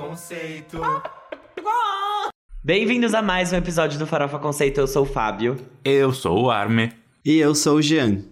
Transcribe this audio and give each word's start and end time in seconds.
Conceito. 0.00 0.80
Bem-vindos 2.64 3.12
a 3.12 3.20
mais 3.20 3.52
um 3.52 3.56
episódio 3.56 3.98
do 3.98 4.06
Farofa 4.06 4.38
Conceito. 4.38 4.80
Eu 4.80 4.86
sou 4.86 5.02
o 5.02 5.06
Fábio. 5.06 5.58
Eu 5.84 6.10
sou 6.10 6.44
o 6.44 6.50
Arme. 6.50 6.90
E 7.22 7.36
eu 7.36 7.54
sou 7.54 7.76
o 7.76 7.82
Jean. 7.82 8.22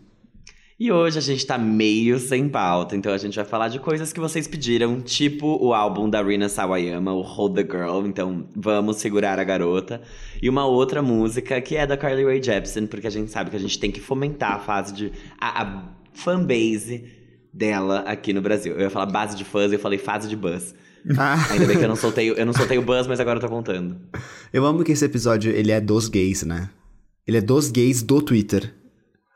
E 0.81 0.91
hoje 0.91 1.19
a 1.19 1.21
gente 1.21 1.47
tá 1.47 1.59
meio 1.59 2.19
sem 2.19 2.49
pauta, 2.49 2.97
então 2.97 3.13
a 3.13 3.19
gente 3.19 3.37
vai 3.37 3.45
falar 3.45 3.69
de 3.69 3.79
coisas 3.81 4.15
que 4.15 4.19
vocês 4.19 4.49
pediram, 4.49 4.99
tipo 5.03 5.63
o 5.63 5.75
álbum 5.75 6.09
da 6.09 6.23
Rina 6.23 6.49
Sawayama, 6.49 7.13
o 7.13 7.21
Hold 7.21 7.57
the 7.57 7.63
Girl, 7.63 8.07
então 8.07 8.49
vamos 8.57 8.97
segurar 8.97 9.39
a 9.39 9.45
garota. 9.45 10.01
E 10.41 10.49
uma 10.49 10.65
outra 10.65 11.03
música 11.03 11.61
que 11.61 11.77
é 11.77 11.87
da 11.87 11.99
Carly 11.99 12.25
Rae 12.25 12.43
Jepsen, 12.43 12.87
porque 12.87 13.09
a 13.09 13.11
gente 13.11 13.31
sabe 13.31 13.51
que 13.51 13.57
a 13.57 13.61
gente 13.61 13.79
tem 13.79 13.91
que 13.91 14.01
fomentar 14.01 14.53
a 14.53 14.59
fase 14.59 14.95
de. 14.95 15.13
a, 15.39 15.63
a 15.63 15.83
fanbase 16.15 17.13
dela 17.53 18.05
aqui 18.07 18.33
no 18.33 18.41
Brasil. 18.41 18.73
Eu 18.73 18.81
ia 18.81 18.91
falar 18.91 19.07
base 19.07 19.37
de 19.37 19.45
fãs, 19.45 19.71
eu 19.71 19.79
falei 19.79 19.99
fase 19.99 20.31
de 20.31 20.37
buzz. 20.37 20.75
Ah. 21.17 21.37
Ainda 21.53 21.67
bem 21.67 21.79
que 21.79 21.85
eu 21.85 21.89
não 21.89 21.97
soltei, 21.97 22.31
eu 22.31 22.47
não 22.47 22.53
soltei 22.53 22.79
o 22.79 22.83
buzz, 22.83 23.07
mas 23.07 23.21
agora 23.21 23.39
eu 23.39 23.41
tô 23.41 23.49
contando. 23.49 23.97
Eu 24.53 24.67
amo 24.67 24.85
que 24.85 24.93
esse 24.93 25.05
episódio 25.05 25.53
ele 25.53 25.71
é 25.71 25.81
dos 25.81 26.09
gays, 26.09 26.43
né? 26.43 26.71
Ele 27.27 27.39
é 27.39 27.41
dos 27.41 27.71
gays 27.71 28.03
do 28.03 28.21
Twitter. 28.21 28.75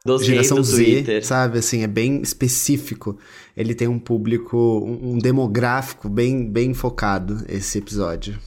Dos 0.05 0.25
Geração 0.25 0.57
gays 0.57 0.69
do 0.69 0.77
Z, 0.77 0.85
Twitter. 0.85 1.25
sabe? 1.25 1.59
Assim, 1.59 1.83
é 1.83 1.87
bem 1.87 2.21
específico. 2.23 3.19
Ele 3.57 3.75
tem 3.75 3.87
um 3.87 3.99
público, 3.99 4.57
um, 4.57 5.13
um 5.13 5.19
demográfico 5.19 6.09
bem, 6.09 6.51
bem 6.51 6.75
focado, 6.75 7.45
esse 7.49 7.79
episódio. 7.79 8.39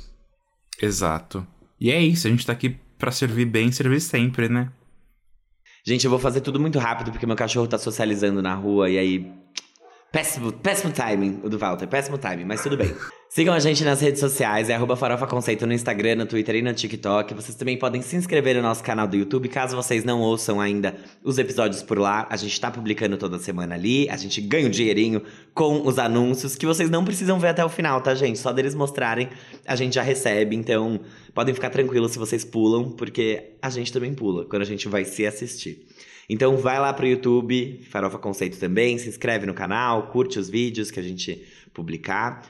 Exato. 0.82 1.48
E 1.80 1.92
é 1.92 2.02
isso, 2.02 2.28
a 2.28 2.30
gente 2.30 2.46
tá 2.46 2.54
aqui 2.54 2.76
pra 2.98 3.12
servir 3.12 3.46
bem, 3.46 3.72
servir 3.72 4.02
sempre, 4.02 4.50
né? 4.50 4.72
Gente, 5.86 6.04
eu 6.04 6.10
vou 6.10 6.20
fazer 6.20 6.42
tudo 6.42 6.60
muito 6.60 6.80
rápido 6.80 7.12
porque 7.12 7.28
meu 7.28 7.36
cachorro 7.36 7.68
tá 7.68 7.78
socializando 7.78 8.42
na 8.42 8.56
rua 8.56 8.90
e 8.90 8.98
aí. 8.98 9.32
Péssimo, 10.16 10.50
péssimo 10.50 10.94
timing, 10.94 11.42
o 11.44 11.50
do 11.50 11.60
Walter, 11.60 11.90
péssimo 11.90 12.18
timing, 12.18 12.46
mas 12.46 12.64
tudo 12.64 12.78
bem. 12.78 12.96
Sigam 13.28 13.54
a 13.54 13.60
gente 13.60 13.84
nas 13.84 14.00
redes 14.00 14.22
sociais, 14.22 14.70
é 14.70 14.74
arroba 14.74 14.96
Farofa 14.96 15.28
Conceito 15.28 15.68
no 15.68 15.74
Instagram, 15.74 16.16
no 16.16 16.26
Twitter 16.26 16.56
e 16.56 16.62
no 16.62 16.74
TikTok. 16.74 17.34
Vocês 17.34 17.54
também 17.58 17.78
podem 17.78 18.02
se 18.02 18.16
inscrever 18.16 18.56
no 18.56 18.62
nosso 18.62 18.82
canal 18.82 19.10
do 19.10 19.18
YouTube, 19.18 19.50
caso 19.50 19.76
vocês 19.76 20.06
não 20.06 20.22
ouçam 20.22 20.62
ainda 20.62 20.96
os 21.22 21.38
episódios 21.38 21.84
por 21.84 22.00
lá. 22.00 22.26
A 22.30 22.38
gente 22.38 22.58
tá 22.62 22.72
publicando 22.72 23.18
toda 23.18 23.38
semana 23.40 23.76
ali, 23.76 24.10
a 24.10 24.16
gente 24.16 24.40
ganha 24.40 24.68
um 24.68 24.70
dinheirinho 24.70 25.22
com 25.54 25.86
os 25.86 26.00
anúncios, 26.00 26.56
que 26.56 26.66
vocês 26.66 26.90
não 26.90 27.04
precisam 27.04 27.38
ver 27.38 27.50
até 27.50 27.66
o 27.66 27.68
final, 27.68 28.00
tá, 28.00 28.16
gente? 28.16 28.40
Só 28.40 28.54
deles 28.54 28.74
mostrarem, 28.74 29.28
a 29.68 29.76
gente 29.76 29.96
já 29.96 30.02
recebe. 30.02 30.56
Então, 30.56 31.02
podem 31.34 31.54
ficar 31.54 31.72
tranquilos 31.72 32.14
se 32.14 32.18
vocês 32.18 32.46
pulam, 32.46 32.90
porque 32.90 33.58
a 33.62 33.70
gente 33.70 33.92
também 33.92 34.14
pula 34.14 34.46
quando 34.46 34.62
a 34.62 34.66
gente 34.66 34.88
vai 34.88 35.04
se 35.04 35.26
assistir. 35.28 35.86
Então 36.30 36.58
vai 36.58 36.80
lá 36.80 36.94
pro 36.94 37.08
YouTube, 37.08 37.82
Farofa 37.90 38.18
Conceito 38.18 38.58
também, 38.60 38.98
se 38.98 39.08
inscreve 39.10 39.46
no 39.46 39.54
canal, 39.54 40.08
curte 40.08 40.40
os 40.40 40.50
vídeos 40.50 40.92
que 40.92 41.00
a 41.00 41.04
gente 41.04 41.44
publicar. 41.74 42.42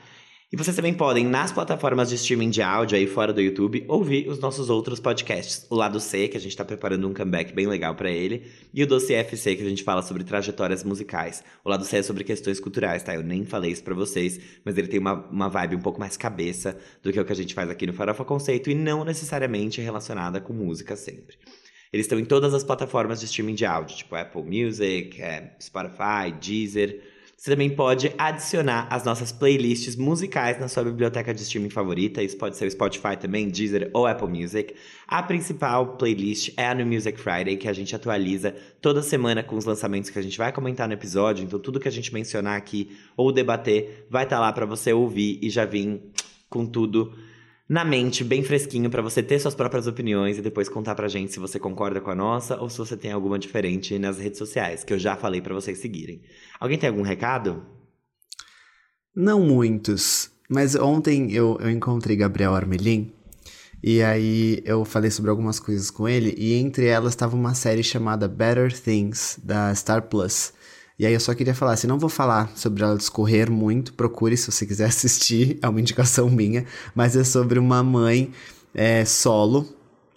E 0.52 0.56
vocês 0.56 0.76
também 0.76 0.94
podem, 0.94 1.26
nas 1.26 1.50
plataformas 1.50 2.08
de 2.08 2.14
streaming 2.14 2.50
de 2.50 2.62
áudio 2.62 2.96
aí 2.96 3.08
fora 3.08 3.32
do 3.32 3.40
YouTube, 3.40 3.84
ouvir 3.88 4.28
os 4.28 4.38
nossos 4.38 4.70
outros 4.70 5.00
podcasts. 5.00 5.66
O 5.68 5.74
Lado 5.74 5.98
C, 5.98 6.28
que 6.28 6.36
a 6.36 6.40
gente 6.40 6.56
tá 6.56 6.64
preparando 6.64 7.08
um 7.08 7.12
comeback 7.12 7.52
bem 7.52 7.66
legal 7.66 7.96
para 7.96 8.08
ele, 8.08 8.46
e 8.72 8.80
o 8.80 8.86
Doce 8.86 9.12
FC, 9.12 9.56
que 9.56 9.62
a 9.64 9.68
gente 9.68 9.82
fala 9.82 10.02
sobre 10.02 10.22
trajetórias 10.22 10.84
musicais. 10.84 11.42
O 11.64 11.68
Lado 11.68 11.84
C 11.84 11.96
é 11.96 12.02
sobre 12.04 12.22
questões 12.22 12.60
culturais, 12.60 13.02
tá? 13.02 13.12
Eu 13.12 13.24
nem 13.24 13.44
falei 13.44 13.72
isso 13.72 13.82
pra 13.82 13.92
vocês, 13.92 14.38
mas 14.64 14.78
ele 14.78 14.86
tem 14.86 15.00
uma, 15.00 15.14
uma 15.26 15.48
vibe 15.48 15.74
um 15.74 15.80
pouco 15.80 15.98
mais 15.98 16.16
cabeça 16.16 16.78
do 17.02 17.12
que 17.12 17.18
o 17.18 17.24
que 17.24 17.32
a 17.32 17.36
gente 17.36 17.52
faz 17.52 17.68
aqui 17.68 17.84
no 17.84 17.92
Farofa 17.92 18.24
Conceito, 18.24 18.70
e 18.70 18.74
não 18.74 19.04
necessariamente 19.04 19.80
relacionada 19.80 20.40
com 20.40 20.52
música 20.52 20.94
sempre. 20.94 21.36
Eles 21.92 22.06
estão 22.06 22.18
em 22.18 22.24
todas 22.24 22.54
as 22.54 22.64
plataformas 22.64 23.20
de 23.20 23.26
streaming 23.26 23.54
de 23.54 23.64
áudio, 23.64 23.96
tipo 23.96 24.14
Apple 24.14 24.42
Music, 24.42 25.20
é, 25.20 25.54
Spotify, 25.60 26.32
Deezer. 26.40 27.00
Você 27.36 27.50
também 27.50 27.68
pode 27.68 28.12
adicionar 28.16 28.88
as 28.90 29.04
nossas 29.04 29.30
playlists 29.30 29.94
musicais 29.94 30.58
na 30.58 30.68
sua 30.68 30.84
biblioteca 30.84 31.34
de 31.34 31.42
streaming 31.42 31.68
favorita. 31.68 32.22
Isso 32.22 32.36
pode 32.38 32.56
ser 32.56 32.66
o 32.66 32.70
Spotify 32.70 33.14
também, 33.20 33.48
Deezer 33.50 33.90
ou 33.92 34.06
Apple 34.06 34.26
Music. 34.26 34.74
A 35.06 35.22
principal 35.22 35.96
playlist 35.98 36.54
é 36.56 36.66
a 36.66 36.74
New 36.74 36.86
Music 36.86 37.20
Friday, 37.20 37.58
que 37.58 37.68
a 37.68 37.74
gente 37.74 37.94
atualiza 37.94 38.56
toda 38.80 39.02
semana 39.02 39.42
com 39.42 39.54
os 39.54 39.66
lançamentos 39.66 40.08
que 40.08 40.18
a 40.18 40.22
gente 40.22 40.38
vai 40.38 40.50
comentar 40.50 40.88
no 40.88 40.94
episódio. 40.94 41.44
Então, 41.44 41.58
tudo 41.58 41.78
que 41.78 41.88
a 41.88 41.92
gente 41.92 42.12
mencionar 42.12 42.56
aqui 42.56 42.96
ou 43.14 43.30
debater 43.30 44.06
vai 44.08 44.24
estar 44.24 44.40
lá 44.40 44.50
para 44.50 44.64
você 44.64 44.94
ouvir 44.94 45.38
e 45.42 45.50
já 45.50 45.66
vir 45.66 46.00
com 46.48 46.64
tudo 46.64 47.12
na 47.68 47.84
mente, 47.84 48.22
bem 48.22 48.44
fresquinho, 48.44 48.88
para 48.88 49.02
você 49.02 49.22
ter 49.22 49.40
suas 49.40 49.54
próprias 49.54 49.88
opiniões 49.88 50.38
e 50.38 50.42
depois 50.42 50.68
contar 50.68 50.94
pra 50.94 51.08
gente 51.08 51.32
se 51.32 51.40
você 51.40 51.58
concorda 51.58 52.00
com 52.00 52.10
a 52.10 52.14
nossa 52.14 52.60
ou 52.60 52.70
se 52.70 52.78
você 52.78 52.96
tem 52.96 53.10
alguma 53.10 53.38
diferente 53.38 53.98
nas 53.98 54.18
redes 54.18 54.38
sociais, 54.38 54.84
que 54.84 54.92
eu 54.92 54.98
já 54.98 55.16
falei 55.16 55.40
para 55.40 55.54
vocês 55.54 55.78
seguirem. 55.78 56.22
Alguém 56.60 56.78
tem 56.78 56.88
algum 56.88 57.02
recado? 57.02 57.66
Não 59.14 59.40
muitos, 59.40 60.30
mas 60.48 60.76
ontem 60.76 61.32
eu, 61.32 61.58
eu 61.60 61.70
encontrei 61.70 62.16
Gabriel 62.16 62.54
Armelin 62.54 63.12
e 63.82 64.02
aí 64.02 64.62
eu 64.64 64.84
falei 64.84 65.10
sobre 65.10 65.30
algumas 65.30 65.58
coisas 65.58 65.90
com 65.90 66.08
ele 66.08 66.34
e 66.38 66.54
entre 66.54 66.86
elas 66.86 67.12
estava 67.12 67.34
uma 67.34 67.54
série 67.54 67.82
chamada 67.82 68.28
Better 68.28 68.72
Things 68.78 69.38
da 69.42 69.74
Star 69.74 70.02
Plus. 70.02 70.52
E 70.98 71.04
aí 71.04 71.12
eu 71.12 71.20
só 71.20 71.34
queria 71.34 71.54
falar, 71.54 71.72
assim, 71.72 71.86
não 71.86 71.98
vou 71.98 72.08
falar 72.08 72.50
sobre 72.56 72.82
ela 72.82 72.96
discorrer 72.96 73.50
muito, 73.50 73.92
procure 73.92 74.36
se 74.36 74.50
você 74.50 74.64
quiser 74.64 74.86
assistir, 74.88 75.58
é 75.60 75.68
uma 75.68 75.80
indicação 75.80 76.30
minha, 76.30 76.64
mas 76.94 77.14
é 77.16 77.22
sobre 77.22 77.58
uma 77.58 77.82
mãe 77.82 78.32
é, 78.74 79.04
solo, 79.04 79.66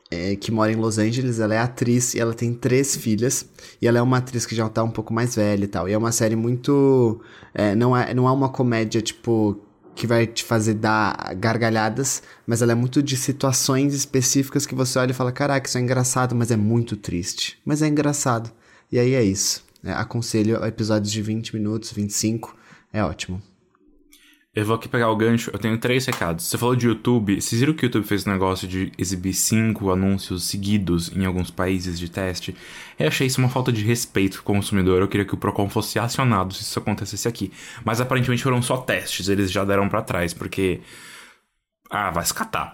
é, 0.10 0.36
que 0.38 0.52
mora 0.52 0.72
em 0.72 0.76
Los 0.76 0.98
Angeles, 0.98 1.40
ela 1.40 1.54
é 1.54 1.60
atriz 1.60 2.14
e 2.14 2.20
ela 2.20 2.34
tem 2.34 2.54
três 2.54 2.96
filhas, 2.96 3.46
e 3.82 3.88
ela 3.88 4.00
é 4.00 4.02
uma 4.02 4.18
atriz 4.18 4.46
que 4.46 4.56
já 4.56 4.70
tá 4.70 4.82
um 4.82 4.90
pouco 4.90 5.14
mais 5.14 5.36
velha 5.36 5.66
e 5.66 5.68
tal, 5.68 5.90
e 5.90 5.92
é 5.92 5.98
uma 5.98 6.14
série 6.14 6.36
muito, 6.36 7.20
é, 7.54 7.76
não, 7.76 7.96
é, 7.96 8.14
não 8.14 8.26
é 8.28 8.32
uma 8.32 8.48
comédia, 8.48 9.02
tipo, 9.02 9.60
que 9.94 10.08
vai 10.08 10.26
te 10.26 10.46
fazer 10.46 10.76
dar 10.76 11.36
gargalhadas, 11.36 12.24
mas 12.48 12.62
ela 12.62 12.72
é 12.72 12.76
muito 12.76 13.04
de 13.04 13.18
situações 13.18 13.94
específicas 13.94 14.66
que 14.66 14.74
você 14.74 14.98
olha 14.98 15.12
e 15.12 15.14
fala, 15.14 15.32
caraca, 15.32 15.68
isso 15.68 15.78
é 15.78 15.82
engraçado, 15.82 16.34
mas 16.34 16.52
é 16.52 16.58
muito 16.58 16.96
triste, 16.96 17.60
mas 17.66 17.82
é 17.82 17.88
engraçado, 17.88 18.50
e 18.90 18.98
aí 18.98 19.14
é 19.14 19.22
isso. 19.22 19.68
É, 19.84 19.92
aconselho 19.92 20.64
episódios 20.66 21.12
de 21.12 21.22
20 21.22 21.56
minutos, 21.56 21.92
25. 21.92 22.56
É 22.92 23.04
ótimo. 23.04 23.42
Eu 24.56 24.66
vou 24.66 24.76
aqui 24.76 24.90
pegar 24.90 25.12
o 25.12 25.16
gancho, 25.16 25.52
eu 25.54 25.60
tenho 25.60 25.78
três 25.78 26.06
recados. 26.08 26.46
Você 26.46 26.58
falou 26.58 26.76
de 26.76 26.88
YouTube, 26.88 27.40
vocês 27.40 27.62
viram 27.62 27.74
que 27.74 27.84
o 27.84 27.86
YouTube 27.86 28.04
fez 28.04 28.26
um 28.26 28.32
negócio 28.32 28.68
de 28.68 28.92
exibir 28.98 29.34
cinco 29.34 29.92
anúncios 29.92 30.46
seguidos 30.46 31.16
em 31.16 31.24
alguns 31.24 31.52
países 31.52 32.00
de 32.00 32.10
teste? 32.10 32.56
Eu 32.98 33.08
achei 33.08 33.28
isso 33.28 33.40
uma 33.40 33.48
falta 33.48 33.72
de 33.72 33.84
respeito 33.84 34.42
com 34.42 34.54
o 34.54 34.56
consumidor, 34.56 35.02
eu 35.02 35.08
queria 35.08 35.26
que 35.26 35.36
o 35.36 35.38
Procon 35.38 35.70
fosse 35.70 36.00
acionado 36.00 36.54
se 36.56 36.64
isso 36.64 36.80
acontecesse 36.80 37.28
aqui. 37.28 37.54
Mas 37.86 38.02
aparentemente 38.02 38.42
foram 38.42 38.62
só 38.62 38.78
testes, 38.78 39.30
eles 39.30 39.52
já 39.52 39.64
deram 39.64 39.88
para 39.88 40.02
trás, 40.02 40.34
porque... 40.34 40.82
Ah, 41.90 42.12
vai 42.12 42.24
se 42.24 42.34
catar. 42.34 42.72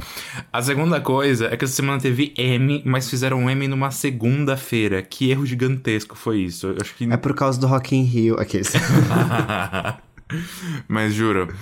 A 0.51 0.61
segunda 0.61 0.99
coisa 0.99 1.47
é 1.47 1.55
que 1.55 1.63
essa 1.63 1.73
semana 1.73 2.01
teve 2.01 2.33
M, 2.35 2.81
mas 2.85 3.09
fizeram 3.09 3.49
M 3.49 3.67
numa 3.67 3.89
segunda-feira. 3.89 5.01
Que 5.01 5.31
erro 5.31 5.45
gigantesco 5.45 6.17
foi 6.17 6.39
isso. 6.41 6.67
Eu 6.67 6.77
acho 6.81 6.93
que... 6.95 7.05
É 7.05 7.15
por 7.15 7.33
causa 7.33 7.57
do 7.59 7.65
Rock 7.65 7.95
in 7.95 8.03
Rio, 8.03 8.39
aqueles. 8.39 8.73
Mas 10.87 11.13
juro, 11.13 11.53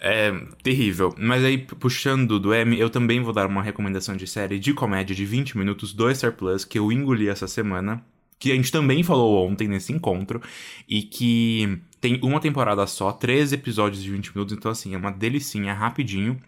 é 0.00 0.32
terrível. 0.62 1.14
Mas 1.18 1.44
aí, 1.44 1.58
puxando 1.58 2.40
do 2.40 2.52
M, 2.54 2.78
eu 2.78 2.90
também 2.90 3.22
vou 3.22 3.32
dar 3.32 3.46
uma 3.46 3.62
recomendação 3.62 4.16
de 4.16 4.26
série 4.26 4.58
de 4.58 4.72
comédia 4.72 5.14
de 5.14 5.24
20 5.24 5.58
minutos 5.58 5.92
do 5.92 6.12
Star 6.14 6.32
Plus, 6.32 6.64
que 6.64 6.78
eu 6.78 6.90
engoli 6.90 7.28
essa 7.28 7.46
semana. 7.46 8.02
Que 8.38 8.52
a 8.52 8.54
gente 8.54 8.72
também 8.72 9.02
falou 9.02 9.46
ontem 9.46 9.68
nesse 9.68 9.92
encontro. 9.92 10.40
E 10.88 11.02
que 11.02 11.78
tem 12.00 12.18
uma 12.22 12.40
temporada 12.40 12.86
só, 12.86 13.12
três 13.12 13.52
episódios 13.52 14.02
de 14.02 14.10
20 14.10 14.34
minutos. 14.34 14.56
Então, 14.56 14.70
assim, 14.70 14.94
é 14.94 14.96
uma 14.96 15.10
delicinha, 15.12 15.74
rapidinho. 15.74 16.40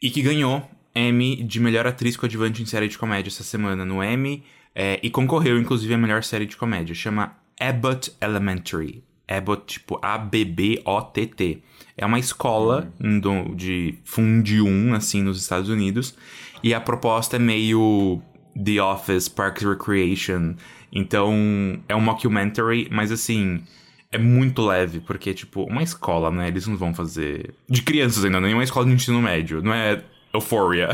E 0.00 0.10
que 0.10 0.22
ganhou 0.22 0.68
M 0.94 1.36
de 1.36 1.60
melhor 1.60 1.86
atriz 1.86 2.16
coadjuvante 2.16 2.62
em 2.62 2.66
série 2.66 2.88
de 2.88 2.98
comédia 2.98 3.28
essa 3.28 3.44
semana 3.44 3.84
no 3.84 4.02
M. 4.02 4.42
É, 4.74 5.00
e 5.02 5.10
concorreu, 5.10 5.58
inclusive, 5.58 5.92
a 5.92 5.98
melhor 5.98 6.22
série 6.22 6.46
de 6.46 6.56
comédia. 6.56 6.94
Chama 6.94 7.36
Abbott 7.58 8.12
Elementary. 8.20 9.02
Abbott, 9.26 9.66
tipo 9.66 9.98
A-B-B-O-T-T. 10.00 11.62
É 11.96 12.06
uma 12.06 12.18
escola 12.18 12.92
do, 12.98 13.54
de 13.54 13.98
Fundium, 14.04 14.94
assim, 14.94 15.22
nos 15.22 15.40
Estados 15.40 15.68
Unidos. 15.68 16.16
E 16.62 16.72
a 16.72 16.80
proposta 16.80 17.36
é 17.36 17.38
meio 17.38 18.22
The 18.54 18.82
Office, 18.82 19.28
Parks 19.28 19.64
Recreation. 19.64 20.54
Então, 20.92 21.80
é 21.88 21.94
um 21.94 22.00
mockumentary, 22.00 22.88
mas 22.90 23.12
assim, 23.12 23.62
é 24.10 24.18
muito 24.18 24.62
leve, 24.64 25.00
porque, 25.00 25.34
tipo, 25.34 25.64
uma 25.64 25.82
escola, 25.82 26.30
né? 26.30 26.48
Eles 26.48 26.66
não 26.66 26.76
vão 26.76 26.94
fazer. 26.94 27.54
De 27.68 27.82
crianças 27.82 28.24
ainda, 28.24 28.40
nem 28.40 28.54
uma 28.54 28.64
escola 28.64 28.86
de 28.86 28.92
ensino 28.92 29.20
médio. 29.20 29.62
Não 29.62 29.72
é 29.74 30.02
Euphoria. 30.32 30.90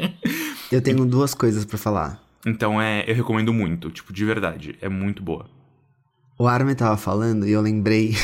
Eu 0.70 0.82
tenho 0.82 1.04
duas 1.06 1.32
coisas 1.34 1.64
pra 1.64 1.78
falar. 1.78 2.22
então, 2.46 2.80
é, 2.80 3.02
eu 3.08 3.14
recomendo 3.14 3.54
muito, 3.54 3.90
tipo, 3.90 4.12
de 4.12 4.22
verdade. 4.24 4.76
É 4.82 4.88
muito 4.88 5.22
boa. 5.22 5.46
O 6.38 6.46
Armin 6.46 6.74
tava 6.74 6.96
falando 6.98 7.46
e 7.48 7.52
eu 7.52 7.60
lembrei 7.62 8.14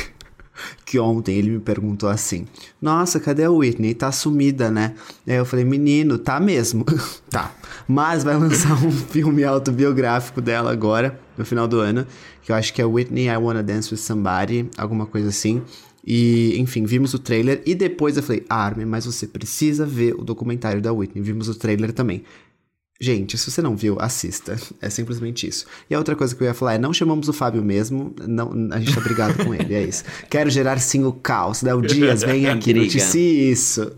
que 0.84 0.98
ontem 0.98 1.36
ele 1.36 1.50
me 1.50 1.60
perguntou 1.60 2.08
assim: 2.08 2.46
Nossa, 2.80 3.20
cadê 3.20 3.44
a 3.44 3.50
Whitney? 3.50 3.94
Tá 3.94 4.12
sumida, 4.12 4.70
né? 4.70 4.94
Aí 5.26 5.34
eu 5.34 5.44
falei: 5.44 5.64
Menino, 5.64 6.18
tá 6.18 6.38
mesmo. 6.40 6.84
tá. 7.30 7.52
Mas 7.86 8.24
vai 8.24 8.36
lançar 8.36 8.74
um 8.84 8.90
filme 9.10 9.44
autobiográfico 9.44 10.40
dela 10.40 10.72
agora, 10.72 11.18
no 11.36 11.44
final 11.44 11.66
do 11.66 11.80
ano, 11.80 12.06
que 12.42 12.52
eu 12.52 12.56
acho 12.56 12.72
que 12.72 12.80
é 12.80 12.84
Whitney 12.84 13.28
I 13.28 13.36
Wanna 13.36 13.62
Dance 13.62 13.92
with 13.92 13.98
Somebody, 13.98 14.68
alguma 14.76 15.06
coisa 15.06 15.28
assim. 15.28 15.62
E, 16.06 16.58
enfim, 16.58 16.84
vimos 16.84 17.14
o 17.14 17.18
trailer 17.18 17.62
e 17.64 17.74
depois 17.74 18.16
eu 18.16 18.22
falei, 18.22 18.44
ah, 18.48 18.62
Armin, 18.62 18.84
mas 18.84 19.06
você 19.06 19.26
precisa 19.26 19.86
ver 19.86 20.14
o 20.14 20.22
documentário 20.22 20.82
da 20.82 20.92
Whitney. 20.92 21.22
Vimos 21.22 21.48
o 21.48 21.54
trailer 21.54 21.92
também. 21.92 22.22
Gente, 23.04 23.36
se 23.36 23.50
você 23.50 23.60
não 23.60 23.76
viu, 23.76 23.98
assista. 24.00 24.56
É 24.80 24.88
simplesmente 24.88 25.46
isso. 25.46 25.66
E 25.90 25.94
a 25.94 25.98
outra 25.98 26.16
coisa 26.16 26.34
que 26.34 26.42
eu 26.42 26.46
ia 26.46 26.54
falar 26.54 26.74
é: 26.74 26.78
não 26.78 26.90
chamamos 26.90 27.28
o 27.28 27.34
Fábio 27.34 27.62
mesmo, 27.62 28.16
não, 28.26 28.50
a 28.72 28.80
gente 28.80 28.94
tá 28.94 29.00
brigado 29.02 29.44
com 29.44 29.54
ele, 29.54 29.74
é 29.74 29.82
isso. 29.82 30.04
Quero 30.30 30.48
gerar 30.48 30.78
sim 30.78 31.04
o 31.04 31.12
caos. 31.12 31.60
Léo 31.60 31.82
Dias, 31.82 32.22
vem 32.22 32.46
aqui, 32.48 32.72
noticie 32.72 33.50
isso. 33.50 33.94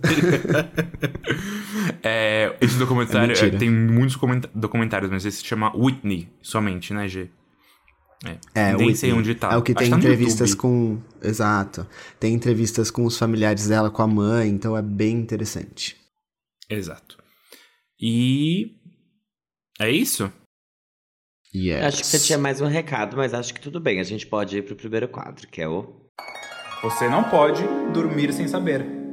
é, 2.03 2.57
esse 2.61 2.77
documentário 2.79 3.33
é, 3.33 3.51
tem 3.51 3.71
muitos 3.71 4.19
documentários, 4.53 5.09
mas 5.09 5.25
esse 5.25 5.39
se 5.39 5.45
chama 5.45 5.73
Whitney 5.77 6.29
somente, 6.43 6.93
né, 6.93 7.07
G? 7.07 7.31
É, 8.53 8.71
é 8.71 8.77
nem 8.77 8.93
sei 8.93 9.13
onde 9.13 9.37
tá. 9.37 9.53
É 9.53 9.57
o 9.57 9.63
que 9.63 9.71
Acho 9.71 9.79
tem 9.79 9.91
tá 9.91 9.99
entrevistas 9.99 10.53
com. 10.53 10.99
Exato. 11.23 11.87
Tem 12.19 12.35
entrevistas 12.35 12.91
com 12.91 13.05
os 13.05 13.17
familiares 13.17 13.69
dela, 13.69 13.89
com 13.89 14.03
a 14.03 14.09
mãe, 14.09 14.49
então 14.49 14.77
é 14.77 14.83
bem 14.83 15.17
interessante. 15.17 15.97
Exato. 16.69 17.19
E. 18.01 18.76
É 19.79 19.91
isso? 19.91 20.33
Yes. 21.55 21.85
Acho 21.85 21.99
que 21.99 22.07
você 22.07 22.19
tinha 22.19 22.39
mais 22.39 22.61
um 22.61 22.67
recado, 22.67 23.17
mas 23.17 23.35
acho 23.35 23.55
que 23.55 23.61
tudo 23.61 23.81
bem. 23.81 24.01
A 24.01 24.03
gente 24.03 24.27
pode 24.27 24.59
ir 24.59 24.63
pro 24.63 24.77
primeiro 24.77 25.09
quadro, 25.09 25.47
que 25.49 25.61
é 25.61 25.69
o. 25.69 26.11
Você 26.83 27.09
não 27.09 27.25
pode 27.25 27.63
dormir 27.93 28.33
sem 28.33 28.49
saber. 28.49 29.06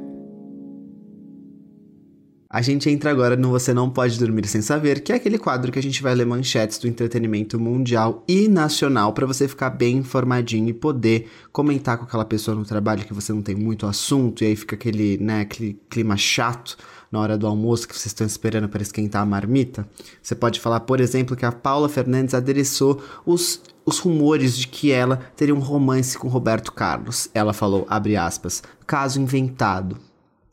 A 2.54 2.62
gente 2.62 2.88
entra 2.88 3.10
agora 3.10 3.34
no 3.34 3.50
Você 3.50 3.74
Não 3.74 3.90
Pode 3.90 4.16
Dormir 4.16 4.46
Sem 4.46 4.62
Saber, 4.62 5.02
que 5.02 5.10
é 5.10 5.16
aquele 5.16 5.38
quadro 5.38 5.72
que 5.72 5.78
a 5.80 5.82
gente 5.82 6.00
vai 6.00 6.14
ler 6.14 6.24
manchetes 6.24 6.78
do 6.78 6.86
entretenimento 6.86 7.58
mundial 7.58 8.22
e 8.28 8.46
nacional 8.46 9.12
para 9.12 9.26
você 9.26 9.48
ficar 9.48 9.70
bem 9.70 9.96
informadinho 9.96 10.68
e 10.68 10.72
poder 10.72 11.28
comentar 11.50 11.98
com 11.98 12.04
aquela 12.04 12.24
pessoa 12.24 12.56
no 12.56 12.64
trabalho 12.64 13.04
que 13.04 13.12
você 13.12 13.32
não 13.32 13.42
tem 13.42 13.56
muito 13.56 13.88
assunto 13.88 14.44
e 14.44 14.46
aí 14.46 14.54
fica 14.54 14.76
aquele, 14.76 15.18
né, 15.18 15.40
aquele 15.40 15.76
clima 15.90 16.16
chato 16.16 16.76
na 17.10 17.18
hora 17.18 17.36
do 17.36 17.44
almoço 17.48 17.88
que 17.88 17.94
vocês 17.94 18.06
estão 18.06 18.24
esperando 18.24 18.68
para 18.68 18.82
esquentar 18.82 19.22
a 19.22 19.26
marmita. 19.26 19.84
Você 20.22 20.36
pode 20.36 20.60
falar, 20.60 20.78
por 20.78 21.00
exemplo, 21.00 21.34
que 21.34 21.44
a 21.44 21.50
Paula 21.50 21.88
Fernandes 21.88 22.34
adereçou 22.34 23.02
os 23.26 23.60
os 23.84 23.98
rumores 23.98 24.56
de 24.56 24.68
que 24.68 24.92
ela 24.92 25.16
teria 25.36 25.54
um 25.54 25.58
romance 25.58 26.16
com 26.16 26.28
Roberto 26.28 26.72
Carlos. 26.72 27.28
Ela 27.34 27.52
falou, 27.52 27.84
abre 27.90 28.16
aspas, 28.16 28.62
caso 28.86 29.20
inventado. 29.20 29.98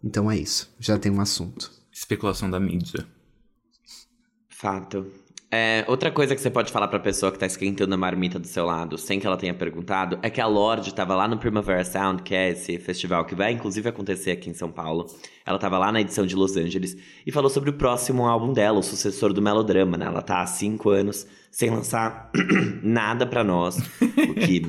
Então 0.03 0.29
é 0.31 0.35
isso, 0.35 0.67
já 0.79 0.97
tem 0.97 1.11
um 1.11 1.21
assunto 1.21 1.80
especulação 2.01 2.49
da 2.49 2.59
mídia. 2.59 3.05
Fato. 4.49 5.05
É, 5.53 5.83
outra 5.87 6.09
coisa 6.09 6.33
que 6.33 6.41
você 6.41 6.49
pode 6.49 6.71
falar 6.71 6.87
pra 6.87 6.97
pessoa 6.97 7.29
que 7.29 7.37
tá 7.37 7.45
esquentando 7.45 7.93
a 7.93 7.97
marmita 7.97 8.39
do 8.39 8.47
seu 8.47 8.65
lado, 8.65 8.97
sem 8.97 9.19
que 9.19 9.27
ela 9.27 9.35
tenha 9.35 9.53
perguntado, 9.53 10.17
é 10.21 10.29
que 10.29 10.39
a 10.39 10.47
Lorde 10.47 10.93
tava 10.93 11.13
lá 11.13 11.27
no 11.27 11.37
Primavera 11.37 11.83
Sound, 11.83 12.23
que 12.23 12.33
é 12.33 12.51
esse 12.51 12.79
festival 12.79 13.25
que 13.25 13.35
vai 13.35 13.51
inclusive 13.51 13.87
acontecer 13.89 14.31
aqui 14.31 14.49
em 14.49 14.53
São 14.53 14.71
Paulo. 14.71 15.07
Ela 15.45 15.59
tava 15.59 15.77
lá 15.77 15.91
na 15.91 15.99
edição 15.99 16.25
de 16.25 16.35
Los 16.35 16.55
Angeles 16.55 16.95
e 17.25 17.31
falou 17.31 17.49
sobre 17.49 17.69
o 17.69 17.73
próximo 17.73 18.25
álbum 18.25 18.53
dela, 18.53 18.79
o 18.79 18.83
sucessor 18.83 19.33
do 19.33 19.41
melodrama, 19.41 19.97
né? 19.97 20.05
Ela 20.05 20.21
tá 20.21 20.41
há 20.41 20.45
cinco 20.47 20.89
anos 20.89 21.27
sem 21.51 21.69
lançar 21.69 22.31
nada 22.81 23.25
pra 23.25 23.43
nós, 23.43 23.77
o 23.77 24.33
que 24.35 24.61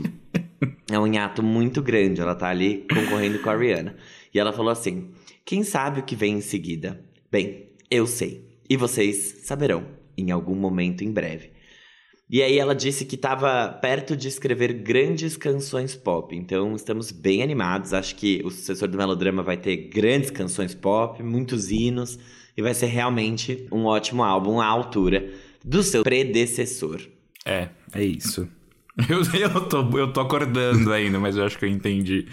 é 0.91 0.99
um 0.99 1.07
hiato 1.07 1.45
muito 1.45 1.81
grande. 1.81 2.21
Ela 2.21 2.35
tá 2.35 2.49
ali 2.49 2.87
concorrendo 2.93 3.39
com 3.39 3.51
a 3.51 3.57
Rihanna. 3.57 3.95
E 4.35 4.39
ela 4.39 4.53
falou 4.53 4.73
assim: 4.73 5.13
quem 5.45 5.63
sabe 5.63 6.01
o 6.01 6.03
que 6.03 6.17
vem 6.17 6.39
em 6.39 6.41
seguida? 6.41 7.12
Bem, 7.33 7.71
eu 7.91 8.07
sei. 8.07 8.45
E 8.69 8.77
vocês 8.77 9.39
saberão 9.45 9.87
em 10.19 10.31
algum 10.31 10.55
momento 10.55 11.03
em 11.03 11.11
breve. 11.11 11.51
E 12.29 12.43
aí 12.43 12.59
ela 12.59 12.75
disse 12.75 13.07
que 13.07 13.15
estava 13.15 13.69
perto 13.69 14.15
de 14.15 14.29
escrever 14.29 14.75
grandes 14.75 15.35
canções 15.35 15.97
pop. 15.97 16.37
Então 16.37 16.77
estamos 16.77 17.11
bem 17.11 17.43
animados. 17.43 17.95
Acho 17.95 18.17
que 18.17 18.43
o 18.45 18.51
sucessor 18.51 18.87
do 18.87 18.99
melodrama 18.99 19.43
vai 19.43 19.57
ter 19.57 19.89
grandes 19.89 20.31
canções 20.31 20.75
pop, 20.75 21.23
muitos 21.23 21.71
hinos 21.71 22.19
e 22.55 22.61
vai 22.61 22.75
ser 22.75 22.87
realmente 22.87 23.67
um 23.73 23.87
ótimo 23.87 24.23
álbum 24.23 24.61
à 24.61 24.67
altura 24.67 25.33
do 25.65 25.83
seu 25.83 26.03
predecessor. 26.03 27.01
É, 27.47 27.71
é 27.95 28.05
isso. 28.05 28.47
Eu, 29.09 29.23
eu, 29.23 29.69
tô, 29.69 29.99
eu 29.99 30.13
tô 30.13 30.21
acordando 30.21 30.93
ainda, 30.93 31.19
mas 31.19 31.35
eu 31.35 31.47
acho 31.47 31.59
que 31.59 31.65
eu 31.65 31.69
entendi. 31.71 32.29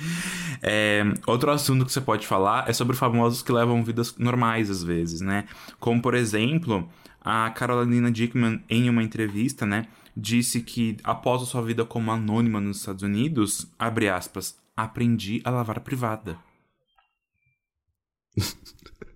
É, 0.61 1.03
outro 1.25 1.51
assunto 1.51 1.85
que 1.85 1.91
você 1.91 2.01
pode 2.01 2.27
falar 2.27 2.69
é 2.69 2.73
sobre 2.73 2.95
famosos 2.95 3.41
que 3.41 3.51
levam 3.51 3.83
vidas 3.83 4.15
normais 4.17 4.69
às 4.69 4.83
vezes, 4.83 5.21
né? 5.21 5.45
Como, 5.79 6.01
por 6.01 6.13
exemplo, 6.13 6.88
a 7.21 7.50
Carolina 7.51 8.11
Dickman, 8.11 8.63
em 8.69 8.89
uma 8.89 9.03
entrevista, 9.03 9.65
né, 9.65 9.88
disse 10.15 10.61
que 10.61 10.97
após 11.03 11.41
a 11.41 11.45
sua 11.45 11.61
vida 11.61 11.85
como 11.85 12.11
anônima 12.11 12.59
nos 12.59 12.77
Estados 12.77 13.03
Unidos, 13.03 13.67
abre 13.77 14.09
aspas, 14.09 14.57
aprendi 14.75 15.41
a 15.44 15.50
lavar 15.50 15.79
privada. 15.81 16.38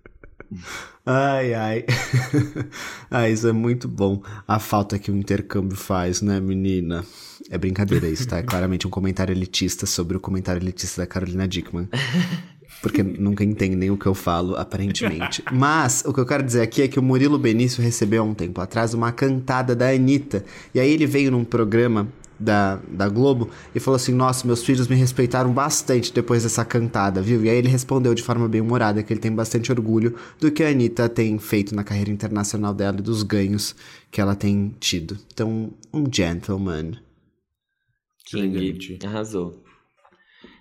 Ai, 1.06 1.52
ai. 1.54 1.84
ah, 3.10 3.28
isso 3.28 3.46
é 3.46 3.52
muito 3.52 3.86
bom. 3.86 4.22
A 4.48 4.58
falta 4.58 4.98
que 4.98 5.10
o 5.10 5.16
intercâmbio 5.16 5.76
faz, 5.76 6.22
né, 6.22 6.40
menina? 6.40 7.04
É 7.50 7.58
brincadeira 7.58 8.08
isso, 8.08 8.26
tá? 8.26 8.38
É 8.38 8.42
claramente 8.42 8.86
um 8.86 8.90
comentário 8.90 9.32
elitista 9.32 9.84
sobre 9.84 10.16
o 10.16 10.20
comentário 10.20 10.62
elitista 10.62 11.02
da 11.02 11.06
Carolina 11.06 11.46
Dickman. 11.46 11.88
Porque 12.80 13.02
nunca 13.02 13.44
entendem 13.44 13.90
o 13.90 13.96
que 13.96 14.06
eu 14.06 14.14
falo, 14.14 14.56
aparentemente. 14.56 15.42
Mas 15.52 16.02
o 16.06 16.12
que 16.12 16.20
eu 16.20 16.26
quero 16.26 16.42
dizer 16.42 16.62
aqui 16.62 16.82
é 16.82 16.88
que 16.88 16.98
o 16.98 17.02
Murilo 17.02 17.38
Benício 17.38 17.82
recebeu 17.82 18.22
há 18.22 18.26
um 18.26 18.34
tempo 18.34 18.60
atrás 18.60 18.94
uma 18.94 19.12
cantada 19.12 19.76
da 19.76 19.90
Anitta. 19.90 20.44
E 20.74 20.80
aí 20.80 20.90
ele 20.90 21.06
veio 21.06 21.30
num 21.30 21.44
programa 21.44 22.08
da, 22.38 22.80
da 22.88 23.08
Globo 23.08 23.50
e 23.74 23.80
falou 23.80 23.96
assim: 23.96 24.12
Nossa, 24.12 24.46
meus 24.46 24.64
filhos 24.64 24.88
me 24.88 24.96
respeitaram 24.96 25.52
bastante 25.52 26.12
depois 26.12 26.42
dessa 26.42 26.64
cantada, 26.64 27.22
viu? 27.22 27.44
E 27.44 27.50
aí 27.50 27.56
ele 27.56 27.68
respondeu 27.68 28.14
de 28.14 28.22
forma 28.22 28.48
bem 28.48 28.60
humorada 28.60 29.02
que 29.02 29.12
ele 29.12 29.20
tem 29.20 29.32
bastante 29.32 29.70
orgulho 29.70 30.16
do 30.40 30.50
que 30.50 30.62
a 30.62 30.68
Anitta 30.68 31.08
tem 31.08 31.38
feito 31.38 31.74
na 31.74 31.84
carreira 31.84 32.10
internacional 32.10 32.74
dela 32.74 32.98
e 32.98 33.02
dos 33.02 33.22
ganhos 33.22 33.74
que 34.10 34.20
ela 34.20 34.34
tem 34.34 34.74
tido. 34.80 35.18
Então, 35.32 35.72
um 35.92 36.04
gentleman. 36.10 36.92
King, 38.26 38.98
arrasou. 39.04 39.62